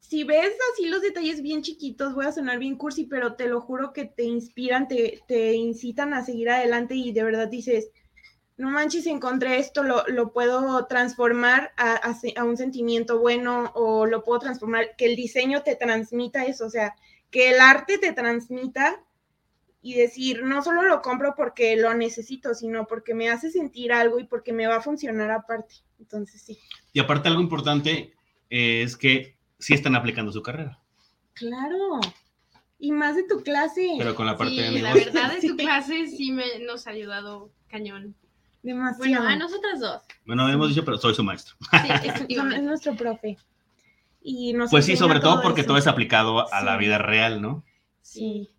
si 0.00 0.24
ves 0.24 0.54
así 0.72 0.86
los 0.86 1.02
detalles 1.02 1.42
bien 1.42 1.62
chiquitos, 1.62 2.14
voy 2.14 2.26
a 2.26 2.32
sonar 2.32 2.58
bien 2.58 2.76
cursi, 2.76 3.04
pero 3.04 3.34
te 3.34 3.48
lo 3.48 3.60
juro 3.60 3.92
que 3.92 4.06
te 4.06 4.24
inspiran, 4.24 4.88
te, 4.88 5.20
te 5.26 5.54
incitan 5.54 6.14
a 6.14 6.24
seguir 6.24 6.50
adelante 6.50 6.94
y 6.94 7.12
de 7.12 7.24
verdad 7.24 7.48
dices, 7.48 7.90
no 8.56 8.70
manches, 8.70 9.06
encontré 9.06 9.58
esto, 9.58 9.82
lo, 9.82 10.32
puedo 10.32 10.86
transformar 10.86 11.72
a, 11.76 12.44
un 12.44 12.56
sentimiento 12.56 13.18
bueno 13.18 13.72
o 13.74 14.06
lo 14.06 14.22
puedo 14.22 14.38
transformar, 14.38 14.94
que 14.96 15.06
el 15.06 15.16
diseño 15.16 15.62
te 15.62 15.74
transmita 15.74 16.44
eso, 16.44 16.66
o 16.66 16.70
sea, 16.70 16.94
que 17.32 17.50
el 17.50 17.60
arte 17.60 17.98
te 17.98 18.12
transmita 18.12 19.02
y 19.80 19.94
decir, 19.94 20.44
no 20.44 20.62
solo 20.62 20.82
lo 20.82 21.02
compro 21.02 21.34
porque 21.36 21.76
lo 21.76 21.92
necesito, 21.94 22.54
sino 22.54 22.86
porque 22.86 23.14
me 23.14 23.28
hace 23.28 23.50
sentir 23.50 23.92
algo 23.92 24.20
y 24.20 24.24
porque 24.24 24.52
me 24.52 24.68
va 24.68 24.76
a 24.76 24.80
funcionar 24.80 25.32
aparte. 25.32 25.74
Entonces, 25.98 26.40
sí. 26.42 26.60
Y 26.92 27.00
aparte, 27.00 27.28
algo 27.28 27.40
importante 27.40 28.14
es 28.48 28.96
que 28.96 29.36
sí 29.58 29.74
están 29.74 29.96
aplicando 29.96 30.30
su 30.30 30.42
carrera. 30.42 30.78
Claro. 31.34 32.00
Y 32.78 32.92
más 32.92 33.16
de 33.16 33.24
tu 33.24 33.42
clase. 33.42 33.94
Pero 33.98 34.14
con 34.14 34.26
la 34.26 34.36
parte 34.36 34.54
de 34.54 34.70
de 34.70 34.82
La 34.82 34.94
verdad, 34.94 35.32
de 35.32 35.40
tu 35.48 35.56
clase 35.56 36.06
sí 36.06 36.30
me, 36.30 36.60
nos 36.60 36.86
ha 36.86 36.90
ayudado 36.90 37.50
cañón. 37.68 38.14
Bueno, 38.62 39.22
a 39.22 39.34
nosotras 39.34 39.80
dos. 39.80 40.02
Bueno, 40.24 40.48
hemos 40.48 40.68
dicho, 40.68 40.84
pero 40.84 40.96
soy 40.96 41.14
su 41.14 41.24
maestro. 41.24 41.56
Sí, 41.70 42.28
es, 42.28 42.62
nuestro 42.62 42.94
profe. 42.94 43.36
Y 44.24 44.54
pues 44.70 44.84
sí, 44.84 44.96
sobre 44.96 45.20
todo, 45.20 45.42
porque 45.42 45.64
todo 45.64 45.76
es 45.76 45.86
aplicado 45.86 46.52
a 46.52 46.62
la 46.62 46.76
vida 46.76 46.98
real, 46.98 47.42
¿no? 47.42 47.64
Sí. 48.00 48.50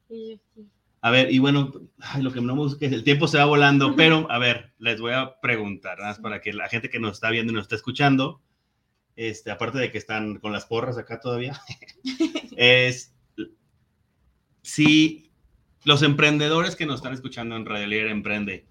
A 1.02 1.12
ver, 1.12 1.32
y 1.32 1.40
bueno, 1.40 1.74
lo 2.20 2.32
que 2.32 2.42
no 2.42 2.56
me 2.56 2.62
gusta 2.62 2.86
es 2.86 2.94
el 2.94 3.04
tiempo 3.04 3.28
se 3.28 3.38
va 3.38 3.46
volando, 3.46 3.96
pero 3.96 4.30
a 4.32 4.38
ver, 4.38 4.74
les 4.78 5.02
voy 5.02 5.14
a 5.14 5.40
preguntar, 5.42 5.98
nada 5.98 6.12
más 6.12 6.20
para 6.20 6.42
que 6.42 6.54
la 6.54 6.70
gente 6.70 6.90
que 6.90 7.00
nos 7.00 7.14
está 7.14 7.30
viendo 7.30 7.52
y 7.52 7.56
nos 7.56 7.64
está 7.64 7.76
escuchando, 7.76 8.42
este, 9.16 9.52
aparte 9.52 9.80
de 9.80 9.92
que 9.92 9.98
están 9.98 10.40
con 10.40 10.54
las 10.54 10.66
porras 10.66 10.98
acá 10.98 11.20
todavía, 11.20 11.60
es 12.58 13.14
si 14.62 15.32
los 15.84 16.04
emprendedores 16.04 16.76
que 16.76 16.86
nos 16.86 16.96
están 16.96 17.14
escuchando 17.14 17.56
en 17.56 17.66
Radio 17.66 17.88
Libre 17.88 18.12
Emprende, 18.12 18.66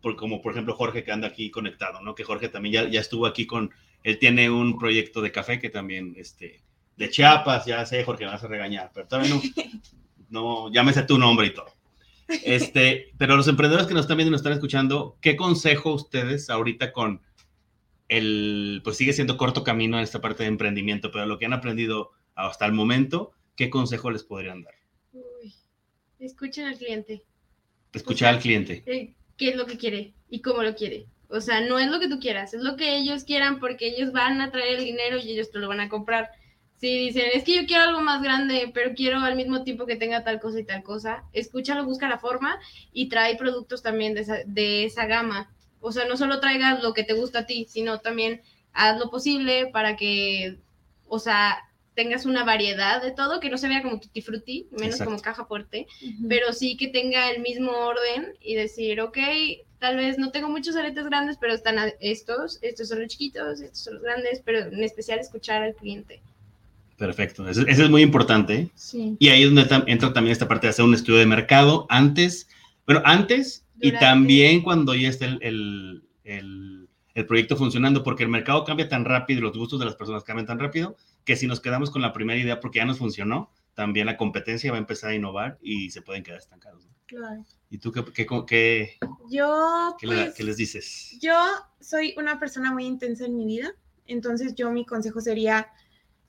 por, 0.00 0.16
como 0.16 0.42
por 0.42 0.52
ejemplo 0.52 0.74
Jorge 0.74 1.02
que 1.02 1.12
anda 1.12 1.28
aquí 1.28 1.50
conectado, 1.50 2.00
¿no? 2.02 2.14
Que 2.14 2.24
Jorge 2.24 2.48
también 2.48 2.84
ya, 2.84 2.88
ya 2.88 3.00
estuvo 3.00 3.26
aquí 3.26 3.46
con, 3.46 3.72
él 4.02 4.18
tiene 4.18 4.50
un 4.50 4.78
proyecto 4.78 5.20
de 5.20 5.32
café 5.32 5.58
que 5.58 5.70
también, 5.70 6.14
este, 6.16 6.62
de 6.96 7.10
Chiapas, 7.10 7.66
ya 7.66 7.84
sé, 7.86 8.04
Jorge, 8.04 8.24
me 8.24 8.30
vas 8.30 8.44
a 8.44 8.48
regañar, 8.48 8.90
pero 8.94 9.06
todavía 9.06 9.34
no, 9.34 9.42
no, 10.30 10.72
llámese 10.72 11.02
tu 11.02 11.18
nombre 11.18 11.48
y 11.48 11.54
todo. 11.54 11.72
Este, 12.44 13.12
pero 13.18 13.36
los 13.36 13.48
emprendedores 13.48 13.86
que 13.86 13.94
nos 13.94 14.04
están 14.04 14.16
viendo 14.16 14.30
y 14.30 14.32
nos 14.32 14.40
están 14.40 14.54
escuchando, 14.54 15.18
¿qué 15.20 15.36
consejo 15.36 15.92
ustedes 15.92 16.48
ahorita 16.50 16.92
con 16.92 17.20
el, 18.08 18.80
pues 18.84 18.96
sigue 18.96 19.12
siendo 19.12 19.36
corto 19.36 19.64
camino 19.64 19.96
en 19.96 20.02
esta 20.02 20.20
parte 20.20 20.42
de 20.42 20.48
emprendimiento, 20.48 21.10
pero 21.10 21.26
lo 21.26 21.38
que 21.38 21.46
han 21.46 21.52
aprendido 21.52 22.12
hasta 22.34 22.66
el 22.66 22.72
momento, 22.72 23.32
¿qué 23.56 23.70
consejo 23.70 24.10
les 24.10 24.24
podrían 24.24 24.62
dar? 24.62 24.74
Uy, 25.12 25.54
escuchen 26.18 26.66
al 26.66 26.76
cliente. 26.76 27.22
Escuchar 27.92 28.34
al 28.34 28.40
cliente. 28.40 28.82
Eh, 28.86 29.14
qué 29.36 29.50
es 29.50 29.56
lo 29.56 29.66
que 29.66 29.76
quiere 29.76 30.14
y 30.30 30.40
cómo 30.40 30.62
lo 30.62 30.74
quiere. 30.74 31.06
O 31.32 31.40
sea, 31.40 31.62
no 31.62 31.78
es 31.78 31.88
lo 31.88 31.98
que 31.98 32.08
tú 32.08 32.20
quieras, 32.20 32.52
es 32.52 32.60
lo 32.60 32.76
que 32.76 32.94
ellos 32.94 33.24
quieran 33.24 33.58
porque 33.58 33.86
ellos 33.86 34.12
van 34.12 34.40
a 34.42 34.50
traer 34.50 34.78
el 34.78 34.84
dinero 34.84 35.16
y 35.16 35.30
ellos 35.30 35.50
te 35.50 35.58
lo 35.58 35.68
van 35.68 35.80
a 35.80 35.88
comprar. 35.88 36.30
Si 36.76 36.98
dicen, 36.98 37.24
es 37.32 37.42
que 37.44 37.54
yo 37.54 37.66
quiero 37.66 37.84
algo 37.84 38.02
más 38.02 38.22
grande, 38.22 38.70
pero 38.74 38.94
quiero 38.94 39.18
al 39.20 39.36
mismo 39.36 39.64
tiempo 39.64 39.86
que 39.86 39.96
tenga 39.96 40.24
tal 40.24 40.40
cosa 40.40 40.60
y 40.60 40.64
tal 40.64 40.82
cosa, 40.82 41.24
escúchalo, 41.32 41.86
busca 41.86 42.06
la 42.06 42.18
forma 42.18 42.60
y 42.92 43.08
trae 43.08 43.36
productos 43.36 43.82
también 43.82 44.12
de 44.14 44.20
esa, 44.20 44.38
de 44.44 44.84
esa 44.84 45.06
gama. 45.06 45.50
O 45.80 45.90
sea, 45.90 46.04
no 46.04 46.18
solo 46.18 46.38
traigas 46.38 46.82
lo 46.82 46.92
que 46.92 47.02
te 47.02 47.14
gusta 47.14 47.40
a 47.40 47.46
ti, 47.46 47.66
sino 47.66 48.00
también 48.00 48.42
haz 48.74 48.98
lo 48.98 49.10
posible 49.10 49.68
para 49.72 49.96
que, 49.96 50.58
o 51.08 51.18
sea, 51.18 51.58
tengas 51.94 52.26
una 52.26 52.44
variedad 52.44 53.00
de 53.00 53.10
todo, 53.10 53.40
que 53.40 53.48
no 53.48 53.56
se 53.56 53.68
vea 53.68 53.82
como 53.82 54.00
tutti 54.00 54.20
frutti, 54.20 54.68
menos 54.70 55.00
como 55.00 55.20
caja 55.20 55.44
fuerte, 55.46 55.86
pero 56.28 56.52
sí 56.52 56.76
que 56.76 56.88
tenga 56.88 57.30
el 57.30 57.40
mismo 57.40 57.72
orden 57.72 58.34
y 58.40 58.54
decir, 58.54 59.00
ok, 59.00 59.18
tal 59.82 59.96
vez 59.96 60.16
no 60.16 60.30
tengo 60.30 60.48
muchos 60.48 60.76
aretes 60.76 61.04
grandes, 61.06 61.36
pero 61.38 61.52
están 61.52 61.76
estos, 61.98 62.60
estos 62.62 62.88
son 62.88 63.00
los 63.00 63.08
chiquitos, 63.08 63.60
estos 63.60 63.80
son 63.80 63.94
los 63.94 64.02
grandes, 64.04 64.40
pero 64.44 64.60
en 64.60 64.84
especial 64.84 65.18
escuchar 65.18 65.60
al 65.60 65.74
cliente. 65.74 66.22
Perfecto, 66.96 67.48
eso, 67.48 67.66
es 67.66 67.90
muy 67.90 68.02
importante. 68.02 68.70
Sí. 68.76 69.16
Y 69.18 69.28
ahí 69.30 69.42
es 69.42 69.52
donde 69.52 69.90
entra 69.90 70.12
también 70.12 70.30
esta 70.30 70.46
parte 70.46 70.68
de 70.68 70.70
hacer 70.70 70.84
un 70.84 70.94
estudio 70.94 71.18
de 71.18 71.26
mercado 71.26 71.86
antes, 71.88 72.48
bueno, 72.86 73.02
antes 73.04 73.66
y 73.80 73.90
también 73.90 74.62
cuando 74.62 74.94
ya 74.94 75.08
esté 75.08 75.24
el, 75.24 76.04
el 76.22 77.26
proyecto 77.26 77.56
funcionando, 77.56 78.04
porque 78.04 78.22
el 78.22 78.28
mercado 78.28 78.64
cambia 78.64 78.88
tan 78.88 79.04
rápido 79.04 79.40
y 79.40 79.42
los 79.42 79.58
gustos 79.58 79.80
de 79.80 79.86
las 79.86 79.96
personas 79.96 80.22
cambian 80.22 80.46
tan 80.46 80.60
rápido, 80.60 80.96
que 81.24 81.34
si 81.34 81.48
nos 81.48 81.58
quedamos 81.58 81.90
con 81.90 82.02
la 82.02 82.12
primera 82.12 82.38
idea 82.38 82.60
porque 82.60 82.78
ya 82.78 82.84
nos 82.84 82.98
funcionó, 82.98 83.50
también 83.74 84.06
la 84.06 84.16
competencia 84.16 84.70
va 84.70 84.76
a 84.76 84.80
empezar 84.80 85.10
a 85.10 85.14
innovar 85.16 85.58
y 85.60 85.90
se 85.90 86.02
pueden 86.02 86.22
quedar 86.22 86.38
estancados. 86.38 86.91
Claro. 87.12 87.44
¿Y 87.68 87.76
tú 87.76 87.92
qué, 87.92 88.02
qué, 88.14 88.26
qué, 88.46 88.98
yo, 89.28 89.96
pues, 90.00 90.34
¿qué 90.34 90.44
les 90.44 90.56
dices? 90.56 91.18
Yo 91.20 91.34
soy 91.78 92.14
una 92.16 92.40
persona 92.40 92.72
muy 92.72 92.86
intensa 92.86 93.26
en 93.26 93.36
mi 93.36 93.44
vida, 93.44 93.74
entonces 94.06 94.54
yo 94.54 94.70
mi 94.70 94.86
consejo 94.86 95.20
sería 95.20 95.68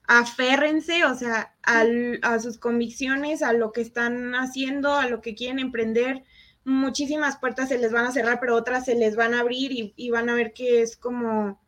aférrense, 0.05 1.05
o 1.05 1.15
sea, 1.15 1.55
a 1.63 2.39
sus 2.39 2.57
convicciones, 2.57 3.41
a 3.43 3.53
lo 3.53 3.71
que 3.71 3.79
están 3.79 4.35
haciendo, 4.35 4.93
a 4.93 5.07
lo 5.07 5.21
que 5.21 5.35
quieren 5.35 5.59
emprender. 5.59 6.25
Muchísimas 6.65 7.37
puertas 7.37 7.69
se 7.69 7.77
les 7.77 7.93
van 7.93 8.05
a 8.05 8.11
cerrar, 8.11 8.41
pero 8.41 8.55
otras 8.55 8.83
se 8.83 8.95
les 8.95 9.15
van 9.15 9.33
a 9.33 9.39
abrir 9.39 9.71
y, 9.71 9.93
y 9.95 10.09
van 10.09 10.29
a 10.29 10.35
ver 10.35 10.51
que 10.51 10.81
es 10.81 10.97
como 10.97 11.61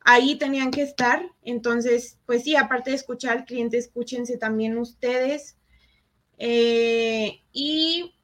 ahí 0.00 0.36
tenían 0.36 0.70
que 0.70 0.80
estar. 0.80 1.30
Entonces, 1.42 2.18
pues 2.24 2.44
sí, 2.44 2.56
aparte 2.56 2.88
de 2.88 2.96
escuchar 2.96 3.36
al 3.36 3.44
cliente, 3.44 3.76
escúchense 3.76 4.38
también 4.38 4.78
ustedes. 4.78 5.58
Eh, 6.38 7.42
y 7.52 8.14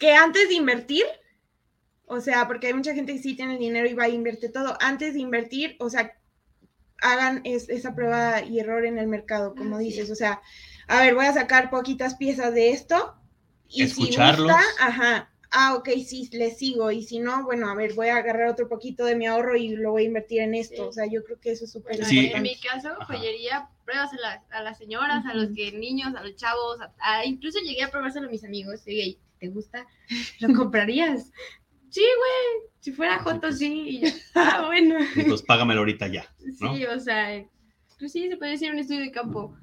que 0.00 0.14
antes 0.14 0.48
de 0.48 0.54
invertir, 0.54 1.04
o 2.06 2.20
sea, 2.20 2.48
porque 2.48 2.68
hay 2.68 2.74
mucha 2.74 2.94
gente 2.94 3.12
que 3.12 3.22
sí 3.22 3.36
tiene 3.36 3.52
el 3.52 3.60
dinero 3.60 3.86
y 3.86 3.92
va 3.92 4.04
a 4.04 4.08
invertir 4.08 4.50
todo, 4.50 4.76
antes 4.80 5.12
de 5.12 5.20
invertir, 5.20 5.76
o 5.78 5.90
sea, 5.90 6.16
hagan 7.02 7.42
esa 7.44 7.94
prueba 7.94 8.42
y 8.42 8.58
error 8.58 8.84
en 8.86 8.98
el 8.98 9.06
mercado, 9.06 9.54
como 9.54 9.78
dices, 9.78 10.10
o 10.10 10.14
sea, 10.14 10.40
a 10.88 11.00
ver, 11.02 11.14
voy 11.14 11.26
a 11.26 11.34
sacar 11.34 11.70
poquitas 11.70 12.16
piezas 12.16 12.52
de 12.54 12.70
esto 12.70 13.14
y 13.68 13.86
si 13.88 14.06
gusta, 14.06 14.58
ajá, 14.80 15.30
ah, 15.50 15.74
ok, 15.74 15.90
sí, 16.06 16.30
le 16.32 16.50
sigo, 16.50 16.90
y 16.90 17.02
si 17.02 17.18
no, 17.18 17.44
bueno, 17.44 17.68
a 17.68 17.74
ver, 17.74 17.92
voy 17.92 18.08
a 18.08 18.16
agarrar 18.16 18.48
otro 18.48 18.68
poquito 18.68 19.04
de 19.04 19.16
mi 19.16 19.26
ahorro 19.26 19.54
y 19.54 19.68
lo 19.68 19.92
voy 19.92 20.04
a 20.04 20.06
invertir 20.06 20.40
en 20.40 20.54
esto, 20.54 20.88
o 20.88 20.92
sea, 20.92 21.04
yo 21.06 21.22
creo 21.24 21.38
que 21.38 21.52
eso 21.52 21.66
es 21.66 21.72
súper 21.72 21.96
importante. 21.96 22.36
En 22.36 22.42
mi 22.42 22.58
caso, 22.58 22.88
joyería, 23.06 23.68
pruebas 23.84 24.10
a, 24.50 24.62
las 24.62 24.78
señoras, 24.78 25.26
a 25.26 25.34
los 25.34 25.54
que 25.54 25.72
niños, 25.72 26.14
a 26.14 26.22
los 26.22 26.36
chavos, 26.36 26.78
incluso 27.26 27.58
llegué 27.60 27.82
a 27.82 27.90
probárselo 27.90 28.28
a 28.28 28.30
mis 28.30 28.44
amigos, 28.44 28.80
y 28.86 29.18
¿te 29.40 29.48
gusta? 29.48 29.86
¿Lo 30.40 30.54
comprarías? 30.54 31.32
sí, 31.88 32.02
güey, 32.02 32.70
si 32.78 32.92
fuera 32.92 33.18
Joto, 33.18 33.50
sí, 33.52 34.02
ah, 34.34 34.64
bueno. 34.66 34.96
Pues 35.26 35.42
págamelo 35.42 35.80
ahorita 35.80 36.06
ya, 36.06 36.24
Sí, 36.58 36.84
o 36.84 37.00
sea, 37.00 37.44
pues 37.98 38.12
sí, 38.12 38.28
se 38.28 38.36
puede 38.36 38.52
decir 38.52 38.70
un 38.70 38.78
estudio 38.78 39.00
de 39.00 39.10
campo. 39.10 39.56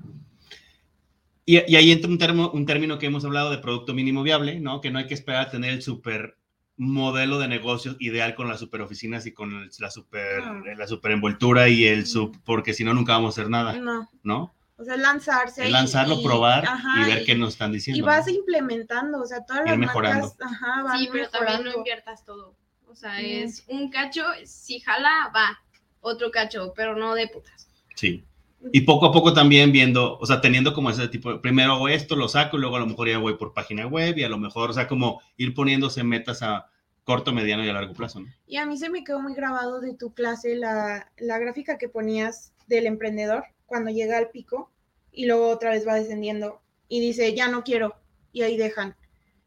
Y, 1.45 1.57
ahí 1.75 1.91
entra 1.91 2.09
un, 2.09 2.17
termo, 2.17 2.51
un 2.51 2.65
término 2.65 2.99
que 2.99 3.05
hemos 3.05 3.23
hablado 3.23 3.49
de 3.51 3.59
producto 3.59 3.93
mínimo 3.93 4.21
viable, 4.21 4.59
¿no? 4.59 4.81
Que 4.81 4.91
no 4.91 4.99
hay 4.99 5.07
que 5.07 5.13
esperar 5.13 5.47
a 5.47 5.49
tener 5.49 5.71
el 5.71 5.81
super 5.81 6.37
modelo 6.75 7.39
de 7.39 7.47
negocio 7.47 7.95
ideal 7.99 8.35
con 8.35 8.49
las 8.49 8.59
super 8.59 8.81
oficinas 8.81 9.25
y 9.25 9.31
con 9.31 9.69
la 9.79 9.89
super, 9.89 10.43
la 10.77 10.87
super 10.87 11.11
envoltura 11.11 11.69
y 11.69 11.85
el 11.85 12.05
sub, 12.05 12.37
porque 12.43 12.73
si 12.73 12.83
no, 12.83 12.93
nunca 12.93 13.13
vamos 13.13 13.37
a 13.37 13.41
hacer 13.41 13.49
nada. 13.49 13.73
No. 13.79 14.09
¿No? 14.23 14.56
O 14.79 14.83
sea, 14.83 14.95
lanzarse. 14.95 15.69
lanzarlo, 15.69 16.21
probar 16.21 16.63
y 16.99 17.05
ver 17.05 17.25
qué 17.25 17.35
nos 17.35 17.53
están 17.53 17.71
diciendo. 17.71 17.97
Y 17.97 18.01
vas 18.01 18.27
implementando, 18.27 19.21
o 19.21 19.25
sea, 19.25 19.43
todas 19.43 19.65
las 19.65 19.77
mejorando. 19.77 20.31
ajá, 20.39 20.97
sí, 20.97 21.09
pero 21.11 21.29
también 21.29 21.63
no 21.63 21.73
inviertas 21.73 22.23
todo. 22.23 22.55
O 22.87 22.95
sea, 22.95 23.19
es 23.19 23.63
un 23.67 23.89
cacho, 23.89 24.23
si 24.45 24.79
jala, 24.79 25.31
va. 25.35 25.59
Otro 25.99 26.29
cacho, 26.31 26.73
pero 26.75 26.95
no 26.95 27.15
de 27.15 27.27
putas. 27.27 27.67
Sí. 27.95 28.23
Y 28.71 28.81
poco 28.81 29.07
a 29.07 29.11
poco 29.11 29.33
también 29.33 29.71
viendo, 29.71 30.17
o 30.17 30.25
sea, 30.25 30.41
teniendo 30.41 30.73
como 30.73 30.89
ese 30.89 31.07
tipo, 31.07 31.41
primero 31.41 31.73
hago 31.73 31.89
esto, 31.89 32.15
lo 32.15 32.27
saco, 32.27 32.57
y 32.57 32.59
luego 32.59 32.75
a 32.75 32.79
lo 32.79 32.87
mejor 32.87 33.07
ya 33.07 33.17
voy 33.17 33.35
por 33.35 33.53
página 33.53 33.87
web 33.87 34.17
y 34.17 34.23
a 34.23 34.29
lo 34.29 34.37
mejor, 34.37 34.69
o 34.69 34.73
sea, 34.73 34.87
como 34.87 35.21
ir 35.37 35.53
poniéndose 35.53 36.03
metas 36.03 36.41
a 36.41 36.67
corto, 37.03 37.33
mediano 37.33 37.63
y 37.63 37.69
a 37.69 37.73
largo 37.73 37.93
plazo. 37.93 38.19
¿no? 38.19 38.27
Y 38.45 38.57
a 38.57 38.65
mí 38.65 38.77
se 38.77 38.89
me 38.89 39.03
quedó 39.03 39.21
muy 39.21 39.33
grabado 39.33 39.79
de 39.79 39.93
tu 39.95 40.13
clase 40.13 40.55
la, 40.55 41.11
la 41.17 41.39
gráfica 41.39 41.77
que 41.77 41.87
ponías 41.87 42.53
del 42.67 42.85
emprendedor 42.85 43.45
cuando 43.67 43.91
llega 43.91 44.17
al 44.17 44.29
pico 44.29 44.71
y 45.11 45.27
luego 45.27 45.49
otra 45.49 45.69
vez 45.69 45.87
va 45.87 45.93
descendiendo 45.93 46.61
y 46.89 46.99
dice, 46.99 47.35
ya 47.35 47.47
no 47.47 47.63
quiero, 47.63 47.95
y 48.31 48.41
ahí 48.41 48.57
dejan. 48.57 48.95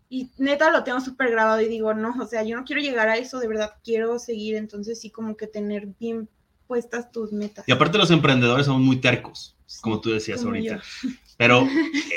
Y 0.08 0.30
neta 0.38 0.70
lo 0.70 0.84
tengo 0.84 1.00
súper 1.00 1.30
grabado 1.30 1.60
y 1.60 1.68
digo, 1.68 1.94
no, 1.94 2.14
o 2.20 2.26
sea, 2.26 2.42
yo 2.44 2.56
no 2.56 2.64
quiero 2.64 2.82
llegar 2.82 3.08
a 3.08 3.16
eso, 3.16 3.40
de 3.40 3.48
verdad, 3.48 3.74
quiero 3.82 4.18
seguir, 4.18 4.56
entonces 4.56 5.00
sí 5.00 5.10
como 5.10 5.36
que 5.36 5.46
tener 5.46 5.86
bien 5.98 6.28
puestas 6.66 7.10
tus 7.10 7.32
metas. 7.32 7.64
Y 7.66 7.72
aparte 7.72 7.98
los 7.98 8.10
emprendedores 8.10 8.66
son 8.66 8.82
muy 8.82 8.96
tercos, 8.96 9.56
como 9.80 10.00
tú 10.00 10.10
decías 10.10 10.44
ahorita. 10.44 10.80
Pero 11.36 11.66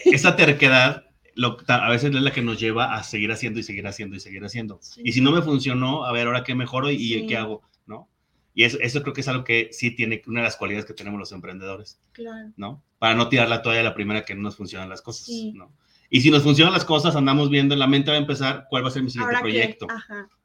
esa 0.06 0.36
terquedad 0.36 1.06
lo, 1.36 1.58
a 1.68 1.90
veces 1.90 2.14
es 2.14 2.22
la 2.22 2.32
que 2.32 2.42
nos 2.42 2.60
lleva 2.60 2.96
a 2.96 3.04
seguir 3.04 3.32
haciendo 3.32 3.60
y 3.60 3.64
seguir 3.64 3.88
haciendo 3.88 4.16
y 4.16 4.20
seguir 4.20 4.44
haciendo. 4.44 4.80
Y 5.04 5.14
si 5.14 5.22
no 5.22 5.32
me 5.32 5.42
funcionó, 5.42 6.06
a 6.06 6.12
ver, 6.12 6.28
ahora 6.28 6.44
qué 6.44 6.56
mejoro 6.56 6.92
y, 6.92 7.26
qué 7.28 7.38
hago. 7.38 7.62
Y 8.54 8.64
eso, 8.64 8.78
eso, 8.82 9.02
creo 9.02 9.14
que 9.14 9.22
es 9.22 9.28
algo 9.28 9.44
que 9.44 9.70
sí 9.72 9.92
tiene 9.96 10.22
una 10.28 10.42
de 10.42 10.46
las 10.46 10.58
cualidades 10.58 10.86
que 10.86 10.94
tenemos 10.94 11.20
los 11.20 11.32
emprendedores, 11.32 12.00
claro. 12.12 12.52
¿no? 12.56 12.84
Para 13.00 13.16
no 13.16 13.30
tirar 13.30 13.50
la 13.50 13.62
toalla 13.62 13.82
la 13.82 13.96
primera 13.96 14.26
que 14.26 14.36
no 14.36 14.44
nos 14.44 14.56
funcionan 14.56 14.90
las 14.90 15.02
cosas, 15.02 15.28
¿no? 15.54 15.72
Y 16.10 16.22
si 16.22 16.30
nos 16.30 16.44
funcionan 16.44 16.74
las 16.74 16.86
cosas, 16.86 17.16
andamos 17.16 17.50
viendo 17.50 17.74
en 17.74 17.80
la 17.80 17.88
mente 17.88 18.12
va 18.12 18.18
a 18.18 18.20
empezar 18.20 18.68
cuál 18.70 18.84
va 18.84 18.90
a 18.90 18.92
ser 18.92 19.02
mi 19.02 19.10
siguiente 19.10 19.40
proyecto. 19.40 19.88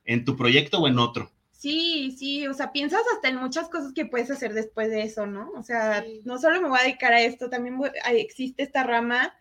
En 0.06 0.24
tu 0.24 0.34
proyecto 0.34 0.78
o 0.78 0.88
en 0.88 0.98
otro. 0.98 1.30
Sí, 1.52 2.14
sí, 2.16 2.46
o 2.46 2.54
sea, 2.54 2.72
piensas 2.72 3.02
hasta 3.14 3.28
en 3.28 3.36
muchas 3.36 3.68
cosas 3.68 3.92
que 3.92 4.06
puedes 4.06 4.30
hacer 4.30 4.54
después 4.54 4.88
de 4.88 5.02
eso, 5.02 5.26
¿no? 5.26 5.50
O 5.56 5.62
sea, 5.62 6.04
no 6.24 6.38
solo 6.38 6.62
me 6.62 6.68
voy 6.68 6.78
a 6.78 6.84
dedicar 6.84 7.12
a 7.12 7.20
esto, 7.20 7.50
también 7.50 7.78
existe 8.12 8.62
esta 8.62 8.84
rama 8.84 9.34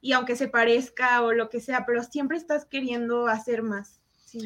y 0.00 0.12
aunque 0.12 0.36
se 0.36 0.48
parezca 0.48 1.20
o 1.22 1.32
lo 1.32 1.50
que 1.50 1.60
sea, 1.60 1.84
pero 1.84 2.02
siempre 2.02 2.36
estás 2.38 2.64
queriendo 2.64 3.26
hacer 3.26 3.62
más. 3.62 4.00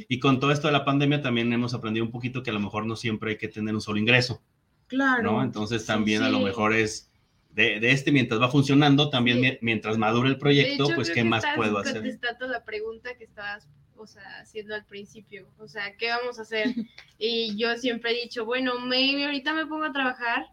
Y 0.09 0.19
con 0.19 0.41
todo 0.41 0.53
esto 0.53 0.69
de 0.69 0.73
la 0.73 0.85
pandemia 0.85 1.23
también 1.23 1.53
hemos 1.53 1.75
aprendido 1.75 2.05
un 2.05 2.13
poquito 2.13 2.43
que 2.43 2.51
a 2.51 2.53
lo 2.53 2.61
mejor 2.61 2.87
no 2.87 2.97
siempre 2.97 3.33
hay 3.33 3.39
que 3.39 3.49
tener 3.49 3.75
un 3.75 3.81
solo 3.81 3.99
ingreso. 3.99 4.43
Claro. 4.87 5.33
¿no? 5.33 5.43
Entonces 5.43 5.85
también 5.85 6.23
a 6.23 6.31
lo 6.31 6.41
mejor 6.41 6.75
es 6.75 7.11
de, 7.51 7.81
de, 7.81 7.93
este 7.93 8.13
mientras 8.13 8.41
va 8.41 8.51
funcionando, 8.51 9.11
también 9.11 9.59
mientras 9.61 9.99
madure 9.99 10.29
el 10.29 10.39
proyecto, 10.39 10.89
pues 10.95 11.11
qué 11.11 11.25
más 11.25 11.45
puedo 11.57 11.79
hacer. 11.79 11.95
contestando 11.95 12.47
la 12.47 12.65
pregunta 12.65 13.15
que 13.17 13.25
estabas 13.25 13.69
o 13.97 14.07
sea, 14.07 14.41
haciendo 14.41 14.77
al 14.77 14.85
principio, 14.85 15.49
o 15.59 15.67
sea, 15.67 15.97
¿qué 15.97 16.09
vamos 16.09 16.39
a 16.39 16.43
hacer? 16.43 16.67
Y 17.19 17.57
yo 17.57 17.77
siempre 17.77 18.13
he 18.13 18.23
dicho, 18.23 18.45
bueno, 18.45 18.79
maybe 18.79 19.25
ahorita 19.25 19.53
me 19.53 19.67
pongo 19.67 19.87
a 19.87 19.93
trabajar 19.93 20.47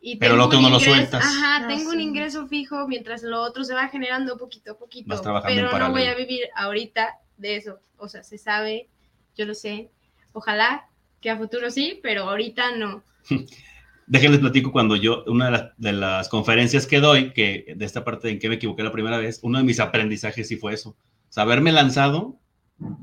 y 0.00 0.16
pero 0.16 0.34
lo 0.34 0.46
otro 0.46 0.60
no 0.60 0.68
lo 0.68 0.80
sueltas. 0.80 1.22
Ajá, 1.24 1.64
ah, 1.64 1.68
tengo 1.68 1.90
un 1.90 2.00
ingreso 2.00 2.48
fijo 2.48 2.88
mientras 2.88 3.22
lo 3.22 3.40
otro 3.40 3.62
se 3.62 3.72
va 3.72 3.86
generando 3.88 4.36
poquito 4.36 4.72
a 4.72 4.78
poquito, 4.78 5.22
pero 5.44 5.78
no 5.78 5.92
voy 5.92 6.02
a 6.06 6.16
vivir 6.16 6.40
ahorita 6.56 7.20
de 7.36 7.56
eso, 7.56 7.80
o 7.96 8.08
sea, 8.08 8.22
se 8.22 8.38
sabe, 8.38 8.88
yo 9.36 9.44
lo 9.44 9.54
sé, 9.54 9.90
ojalá 10.32 10.88
que 11.20 11.30
a 11.30 11.38
futuro 11.38 11.70
sí, 11.70 12.00
pero 12.02 12.24
ahorita 12.24 12.76
no. 12.76 13.02
Déjenles 14.06 14.40
platico 14.40 14.72
cuando 14.72 14.96
yo, 14.96 15.24
una 15.26 15.46
de 15.46 15.50
las, 15.52 15.70
de 15.76 15.92
las, 15.92 16.28
conferencias 16.28 16.86
que 16.86 17.00
doy, 17.00 17.32
que 17.32 17.74
de 17.76 17.84
esta 17.84 18.04
parte 18.04 18.28
en 18.28 18.38
que 18.38 18.48
me 18.48 18.56
equivoqué 18.56 18.82
la 18.82 18.92
primera 18.92 19.18
vez, 19.18 19.38
uno 19.42 19.58
de 19.58 19.64
mis 19.64 19.80
aprendizajes 19.80 20.48
sí 20.48 20.56
fue 20.56 20.74
eso. 20.74 20.90
O 20.90 21.32
sea, 21.32 21.44
haberme 21.44 21.72
lanzado 21.72 22.40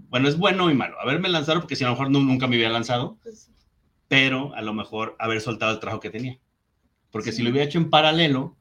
bueno, 0.10 0.28
es 0.28 0.38
bueno 0.38 0.70
y 0.70 0.74
malo. 0.74 1.00
Haberme 1.00 1.30
lanzado, 1.30 1.62
porque 1.62 1.76
si 1.76 1.84
a 1.84 1.88
lo 1.88 1.94
mejor 1.94 2.12
nunca 2.12 2.48
me 2.48 2.56
había 2.56 2.70
lanzado, 2.70 3.18
pues 3.24 3.52
pero 4.08 4.56
a 4.56 4.62
lo 4.62 4.74
mejor 4.74 5.16
haber 5.20 5.40
soltado 5.40 5.72
el 5.72 5.80
trabajo 5.80 6.00
que 6.00 6.10
tenía. 6.10 6.40
Porque 7.12 7.32
si 7.32 7.44
lo 7.44 7.52
hubiera 7.52 7.68
hecho 7.68 7.78
en 7.78 7.92
paralelo, 7.92 8.58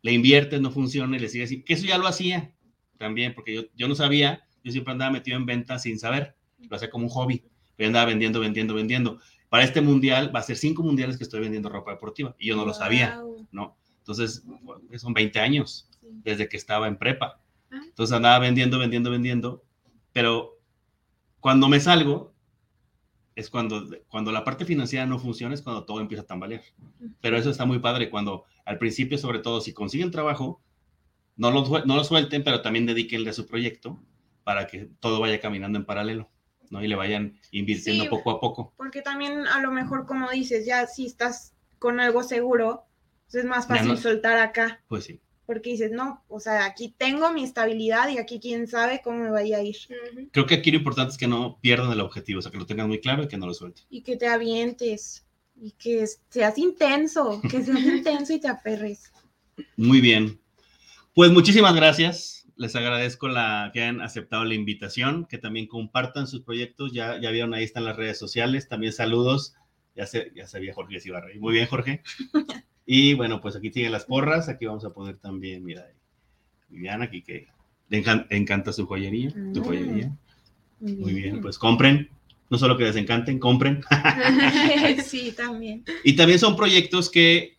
le 0.00 0.12
inviertes, 0.12 0.60
no 0.60 0.70
funciona 0.70 1.16
y 1.16 1.20
le 1.20 1.28
sigue 1.28 1.44
así. 1.44 1.62
Que 1.62 1.74
eso 1.74 1.84
ya 1.84 1.98
lo 1.98 2.06
hacía 2.06 2.54
también, 2.98 3.34
porque 3.34 3.54
yo, 3.54 3.62
yo 3.74 3.86
no 3.86 3.94
sabía, 3.94 4.46
yo 4.62 4.72
siempre 4.72 4.92
andaba 4.92 5.10
metido 5.10 5.36
en 5.36 5.46
ventas 5.46 5.82
sin 5.82 5.98
saber, 5.98 6.36
lo 6.68 6.76
hacía 6.76 6.90
como 6.90 7.06
un 7.06 7.10
hobby, 7.10 7.44
pero 7.76 7.88
andaba 7.88 8.06
vendiendo, 8.06 8.40
vendiendo, 8.40 8.74
vendiendo. 8.74 9.20
Para 9.48 9.64
este 9.64 9.80
mundial 9.80 10.34
va 10.34 10.40
a 10.40 10.42
ser 10.42 10.56
cinco 10.56 10.82
mundiales 10.82 11.18
que 11.18 11.24
estoy 11.24 11.40
vendiendo 11.40 11.68
ropa 11.68 11.90
deportiva 11.90 12.34
y 12.38 12.48
yo 12.48 12.56
no 12.56 12.64
lo 12.64 12.72
sabía, 12.72 13.20
¿no? 13.50 13.76
Entonces, 13.98 14.44
son 14.96 15.12
20 15.12 15.38
años 15.40 15.88
desde 16.00 16.48
que 16.48 16.56
estaba 16.56 16.88
en 16.88 16.96
prepa. 16.96 17.40
Ah. 17.70 17.80
Entonces 17.84 18.16
andaba 18.16 18.38
vendiendo, 18.38 18.78
vendiendo, 18.78 19.10
vendiendo 19.10 19.64
pero 20.12 20.58
cuando 21.40 21.68
me 21.68 21.80
salgo, 21.80 22.32
es 23.34 23.48
cuando, 23.48 23.88
cuando 24.08 24.30
la 24.30 24.44
parte 24.44 24.64
financiera 24.64 25.06
no 25.06 25.18
funciona, 25.18 25.54
es 25.54 25.62
cuando 25.62 25.84
todo 25.84 26.00
empieza 26.00 26.22
a 26.22 26.26
tambalear. 26.26 26.62
Pero 27.20 27.36
eso 27.36 27.50
está 27.50 27.64
muy 27.64 27.78
padre, 27.78 28.10
cuando 28.10 28.44
al 28.64 28.78
principio, 28.78 29.16
sobre 29.18 29.38
todo, 29.38 29.60
si 29.60 29.72
consiguen 29.72 30.10
trabajo, 30.10 30.60
no 31.36 31.50
lo, 31.50 31.84
no 31.86 31.96
lo 31.96 32.04
suelten, 32.04 32.44
pero 32.44 32.60
también 32.60 32.86
dedíquenle 32.86 33.30
a 33.30 33.32
su 33.32 33.46
proyecto 33.46 33.98
para 34.44 34.66
que 34.66 34.88
todo 35.00 35.20
vaya 35.20 35.40
caminando 35.40 35.78
en 35.78 35.84
paralelo, 35.84 36.30
¿no? 36.70 36.82
Y 36.82 36.88
le 36.88 36.96
vayan 36.96 37.38
invirtiendo 37.50 38.08
poco 38.08 38.30
a 38.30 38.40
poco. 38.40 38.74
Porque 38.76 39.02
también 39.02 39.46
a 39.46 39.60
lo 39.60 39.70
mejor, 39.70 40.06
como 40.06 40.30
dices, 40.30 40.66
ya 40.66 40.86
si 40.86 41.06
estás 41.06 41.54
con 41.78 42.00
algo 42.00 42.22
seguro, 42.22 42.84
pues 43.24 43.44
es 43.44 43.44
más 43.44 43.66
fácil 43.66 43.96
soltar 43.98 44.38
acá. 44.38 44.82
Pues 44.88 45.04
sí 45.04 45.20
porque 45.52 45.70
dices, 45.70 45.90
no, 45.90 46.24
o 46.28 46.40
sea, 46.40 46.64
aquí 46.64 46.94
tengo 46.96 47.32
mi 47.32 47.44
estabilidad 47.44 48.08
y 48.08 48.18
aquí 48.18 48.38
quién 48.40 48.66
sabe 48.66 49.00
cómo 49.02 49.18
me 49.18 49.30
vaya 49.30 49.58
a 49.58 49.62
ir. 49.62 49.76
Creo 50.30 50.46
que 50.46 50.54
aquí 50.54 50.70
lo 50.70 50.78
importante 50.78 51.12
es 51.12 51.18
que 51.18 51.26
no 51.26 51.58
pierdan 51.60 51.92
el 51.92 52.00
objetivo, 52.00 52.38
o 52.38 52.42
sea, 52.42 52.50
que 52.50 52.58
lo 52.58 52.66
tengan 52.66 52.88
muy 52.88 53.00
claro 53.00 53.24
y 53.24 53.28
que 53.28 53.36
no 53.36 53.46
lo 53.46 53.54
suelten. 53.54 53.84
Y 53.90 54.02
que 54.02 54.16
te 54.16 54.28
avientes, 54.28 55.26
y 55.60 55.72
que 55.72 56.06
seas 56.30 56.58
intenso, 56.58 57.40
que 57.42 57.62
seas 57.62 57.80
intenso 57.84 58.32
y 58.32 58.40
te 58.40 58.48
aferres. 58.48 59.12
Muy 59.76 60.00
bien. 60.00 60.40
Pues 61.14 61.30
muchísimas 61.30 61.74
gracias. 61.74 62.41
Les 62.56 62.76
agradezco 62.76 63.28
la, 63.28 63.70
que 63.72 63.82
hayan 63.82 64.00
aceptado 64.00 64.44
la 64.44 64.54
invitación, 64.54 65.26
que 65.26 65.38
también 65.38 65.66
compartan 65.66 66.26
sus 66.26 66.42
proyectos. 66.42 66.92
Ya, 66.92 67.20
ya 67.20 67.30
vieron, 67.30 67.54
ahí 67.54 67.64
están 67.64 67.84
las 67.84 67.96
redes 67.96 68.18
sociales. 68.18 68.68
También 68.68 68.92
saludos. 68.92 69.54
Ya, 69.94 70.06
se, 70.06 70.32
ya 70.34 70.46
sabía 70.46 70.74
Jorge 70.74 71.00
si 71.00 71.08
iba 71.08 71.18
a 71.18 71.22
reír. 71.22 71.40
Muy 71.40 71.54
bien, 71.54 71.66
Jorge. 71.66 72.02
Y 72.84 73.14
bueno, 73.14 73.40
pues 73.40 73.54
aquí 73.56 73.70
siguen 73.70 73.92
las 73.92 74.06
porras. 74.06 74.48
Aquí 74.48 74.66
vamos 74.66 74.84
a 74.84 74.90
poner 74.90 75.16
también, 75.16 75.64
mira, 75.64 75.86
Viviana, 76.68 77.04
aquí 77.04 77.22
que 77.22 77.46
le 77.88 78.02
encanta 78.30 78.72
su 78.72 78.86
joyería. 78.86 79.30
Tu 79.30 79.60
mm. 79.60 79.64
joyería. 79.64 80.12
Muy 80.80 81.12
bien, 81.12 81.40
pues 81.40 81.58
compren. 81.58 82.10
No 82.50 82.58
solo 82.58 82.76
que 82.76 82.84
les 82.84 82.96
encanten, 82.96 83.38
compren. 83.38 83.82
sí, 85.04 85.32
también. 85.32 85.84
Y 86.04 86.16
también 86.16 86.38
son 86.38 86.56
proyectos 86.56 87.08
que 87.08 87.56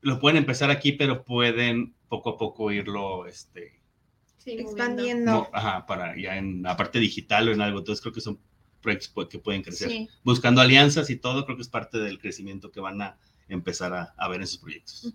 lo 0.00 0.18
pueden 0.18 0.38
empezar 0.38 0.70
aquí, 0.70 0.92
pero 0.92 1.24
pueden 1.24 1.94
poco 2.08 2.30
a 2.30 2.36
poco 2.36 2.70
irlo 2.70 3.26
este, 3.26 3.80
expandiendo. 4.46 5.48
ajá, 5.52 5.86
para 5.86 6.18
ya 6.20 6.36
en 6.36 6.62
la 6.62 6.76
parte 6.76 6.98
digital 6.98 7.48
o 7.48 7.52
en 7.52 7.60
algo. 7.60 7.78
Entonces 7.78 8.02
creo 8.02 8.12
que 8.12 8.20
son 8.20 8.38
proyectos 8.80 9.28
que 9.28 9.38
pueden 9.38 9.62
crecer. 9.62 10.08
Buscando 10.22 10.60
alianzas 10.60 11.10
y 11.10 11.16
todo, 11.16 11.44
creo 11.44 11.56
que 11.56 11.62
es 11.62 11.68
parte 11.68 11.98
del 11.98 12.18
crecimiento 12.18 12.70
que 12.70 12.80
van 12.80 13.00
a 13.00 13.16
empezar 13.48 14.14
a, 14.16 14.28
ver 14.28 14.40
en 14.40 14.46
sus 14.46 14.58
proyectos. 14.58 15.14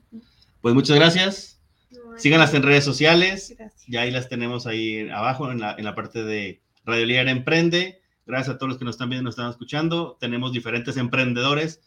Pues 0.61 0.75
muchas 0.75 0.95
gracias. 0.95 1.61
Síganlas 2.17 2.53
en 2.53 2.63
redes 2.63 2.83
sociales. 2.83 3.55
Ya 3.87 4.01
ahí 4.01 4.11
las 4.11 4.29
tenemos 4.29 4.67
ahí 4.67 5.09
abajo 5.09 5.51
en 5.51 5.59
la, 5.59 5.75
en 5.77 5.85
la 5.85 5.95
parte 5.95 6.23
de 6.23 6.61
Radio 6.85 7.05
Líder 7.05 7.27
Emprende. 7.27 8.01
Gracias 8.25 8.55
a 8.55 8.57
todos 8.57 8.69
los 8.69 8.77
que 8.77 8.85
nos 8.85 8.95
están 8.95 9.09
viendo 9.09 9.23
y 9.23 9.25
nos 9.25 9.33
están 9.33 9.49
escuchando. 9.49 10.17
Tenemos 10.19 10.51
diferentes 10.51 10.97
emprendedores. 10.97 11.81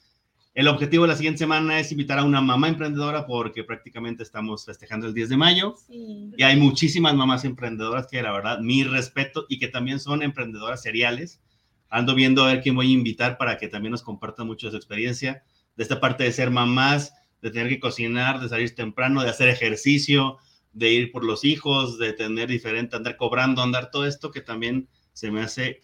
El 0.54 0.68
objetivo 0.68 1.04
de 1.04 1.08
la 1.08 1.16
siguiente 1.16 1.38
semana 1.38 1.80
es 1.80 1.90
invitar 1.92 2.18
a 2.18 2.24
una 2.24 2.42
mamá 2.42 2.68
emprendedora 2.68 3.26
porque 3.26 3.64
prácticamente 3.64 4.22
estamos 4.22 4.66
festejando 4.66 5.06
el 5.06 5.14
10 5.14 5.30
de 5.30 5.36
mayo. 5.38 5.76
Y 5.88 6.42
hay 6.42 6.56
muchísimas 6.56 7.14
mamás 7.14 7.46
emprendedoras 7.46 8.06
que 8.06 8.20
la 8.20 8.32
verdad, 8.32 8.58
mi 8.58 8.84
respeto 8.84 9.46
y 9.48 9.58
que 9.58 9.68
también 9.68 9.98
son 9.98 10.22
emprendedoras 10.22 10.82
seriales. 10.82 11.40
Ando 11.88 12.14
viendo 12.14 12.44
a 12.44 12.48
ver 12.48 12.62
quién 12.62 12.74
voy 12.74 12.90
a 12.90 12.94
invitar 12.94 13.38
para 13.38 13.56
que 13.56 13.68
también 13.68 13.92
nos 13.92 14.02
compartan 14.02 14.46
mucho 14.46 14.66
de 14.66 14.72
su 14.72 14.76
experiencia, 14.76 15.42
de 15.76 15.82
esta 15.84 16.00
parte 16.00 16.24
de 16.24 16.32
ser 16.32 16.50
mamás, 16.50 17.14
de 17.40 17.50
tener 17.50 17.68
que 17.70 17.80
cocinar, 17.80 18.38
de 18.38 18.50
salir 18.50 18.74
temprano, 18.74 19.22
de 19.22 19.30
hacer 19.30 19.48
ejercicio, 19.48 20.36
de 20.74 20.92
ir 20.92 21.12
por 21.12 21.24
los 21.24 21.44
hijos, 21.44 21.98
de 21.98 22.12
tener 22.12 22.48
diferente, 22.50 22.96
andar 22.96 23.16
cobrando, 23.16 23.62
andar 23.62 23.90
todo 23.90 24.06
esto 24.06 24.30
que 24.30 24.42
también 24.42 24.88
se 25.14 25.30
me 25.30 25.40
hace, 25.40 25.80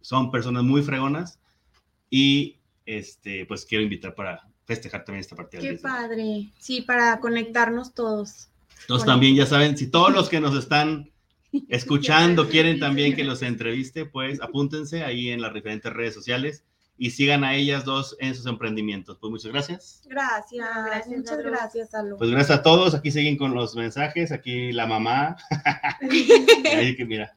son 0.00 0.30
personas 0.30 0.64
muy 0.64 0.82
fregonas 0.82 1.40
y 2.10 2.58
este, 2.86 3.46
pues 3.46 3.64
quiero 3.64 3.82
invitar 3.84 4.14
para 4.14 4.48
festejar 4.64 5.04
también 5.04 5.20
esta 5.20 5.36
partida. 5.36 5.60
Qué 5.60 5.74
padre, 5.74 6.48
sí, 6.58 6.82
para 6.82 7.20
conectarnos 7.20 7.94
todos. 7.94 8.48
Entonces 8.82 9.06
también 9.06 9.34
ya 9.36 9.46
saben, 9.46 9.76
si 9.76 9.86
todos 9.86 10.12
los 10.12 10.28
que 10.28 10.40
nos 10.40 10.56
están 10.56 11.10
escuchando 11.68 12.48
quieren 12.48 12.80
también 12.80 13.14
que 13.14 13.24
los 13.24 13.42
entreviste, 13.42 14.06
pues 14.06 14.40
apúntense 14.40 15.04
ahí 15.04 15.30
en 15.30 15.40
las 15.40 15.54
diferentes 15.54 15.92
redes 15.92 16.14
sociales 16.14 16.64
y 16.96 17.10
sigan 17.10 17.42
a 17.44 17.54
ellas 17.54 17.84
dos 17.84 18.16
en 18.20 18.34
sus 18.34 18.46
emprendimientos. 18.46 19.18
Pues 19.20 19.30
muchas 19.30 19.52
gracias. 19.52 20.02
Gracias, 20.06 21.06
muchas 21.08 21.38
gracias, 21.38 21.90
Pues 22.18 22.30
gracias 22.30 22.58
a 22.58 22.62
todos. 22.62 22.94
Aquí 22.94 23.10
siguen 23.10 23.36
con 23.36 23.54
los 23.54 23.74
mensajes. 23.74 24.30
Aquí 24.30 24.72
la 24.72 24.86
mamá. 24.86 25.36
ahí 26.72 26.96
que 26.96 27.04
mira. 27.04 27.36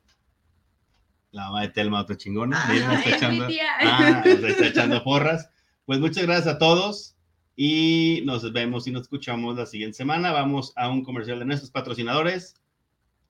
La 1.31 1.45
mamá 1.45 1.61
de 1.61 1.69
Telma, 1.69 2.01
otra 2.01 2.17
chingona. 2.17 2.57
Ah, 2.59 2.73
está, 2.73 3.09
echando, 3.15 3.47
ah, 3.81 4.23
está 4.25 4.67
echando 4.67 5.03
porras. 5.03 5.49
Pues 5.85 5.99
muchas 5.99 6.23
gracias 6.23 6.55
a 6.55 6.57
todos 6.57 7.15
y 7.55 8.21
nos 8.25 8.51
vemos 8.53 8.87
y 8.87 8.91
nos 8.91 9.03
escuchamos 9.03 9.57
la 9.57 9.65
siguiente 9.65 9.97
semana. 9.97 10.31
Vamos 10.31 10.73
a 10.75 10.89
un 10.89 11.03
comercial 11.03 11.39
de 11.39 11.45
nuestros 11.45 11.71
patrocinadores 11.71 12.55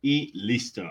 y 0.02 0.32
listo. 0.38 0.84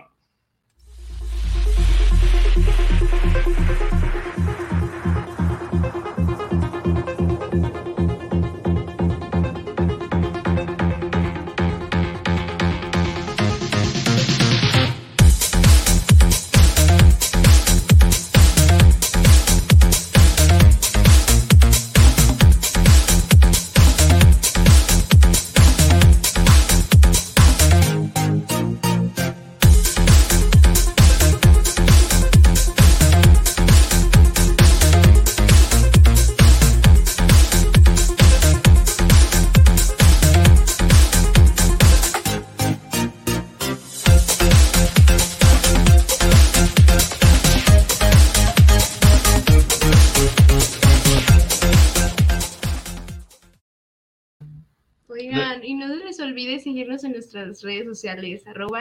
En 56.66 57.12
nuestras 57.12 57.62
redes 57.62 57.86
sociales, 57.86 58.44
arroba 58.46 58.80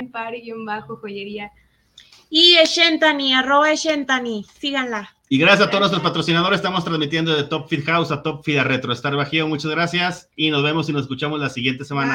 bajo 0.65 0.97
joyería 0.97 1.51
Y 2.31 2.55
Eshentani, 2.57 3.33
arroba 3.33 3.71
Eshentani, 3.71 4.43
síganla. 4.59 5.11
Y 5.29 5.38
gracias 5.38 5.67
a 5.67 5.69
todos 5.69 5.81
nuestros 5.81 6.03
patrocinadores, 6.03 6.57
estamos 6.57 6.83
transmitiendo 6.83 7.36
de 7.36 7.43
Top 7.43 7.67
Fit 7.67 7.86
House 7.86 8.11
a 8.11 8.23
Top 8.23 8.43
Fit 8.43 8.57
a 8.57 8.63
Retro 8.63 8.91
Star 8.93 9.15
Bajío. 9.15 9.47
Muchas 9.47 9.71
gracias 9.71 10.29
y 10.36 10.49
nos 10.49 10.63
vemos 10.63 10.89
y 10.89 10.93
nos 10.93 11.03
escuchamos 11.03 11.39
la 11.39 11.49
siguiente 11.49 11.86
semana. 11.86 12.13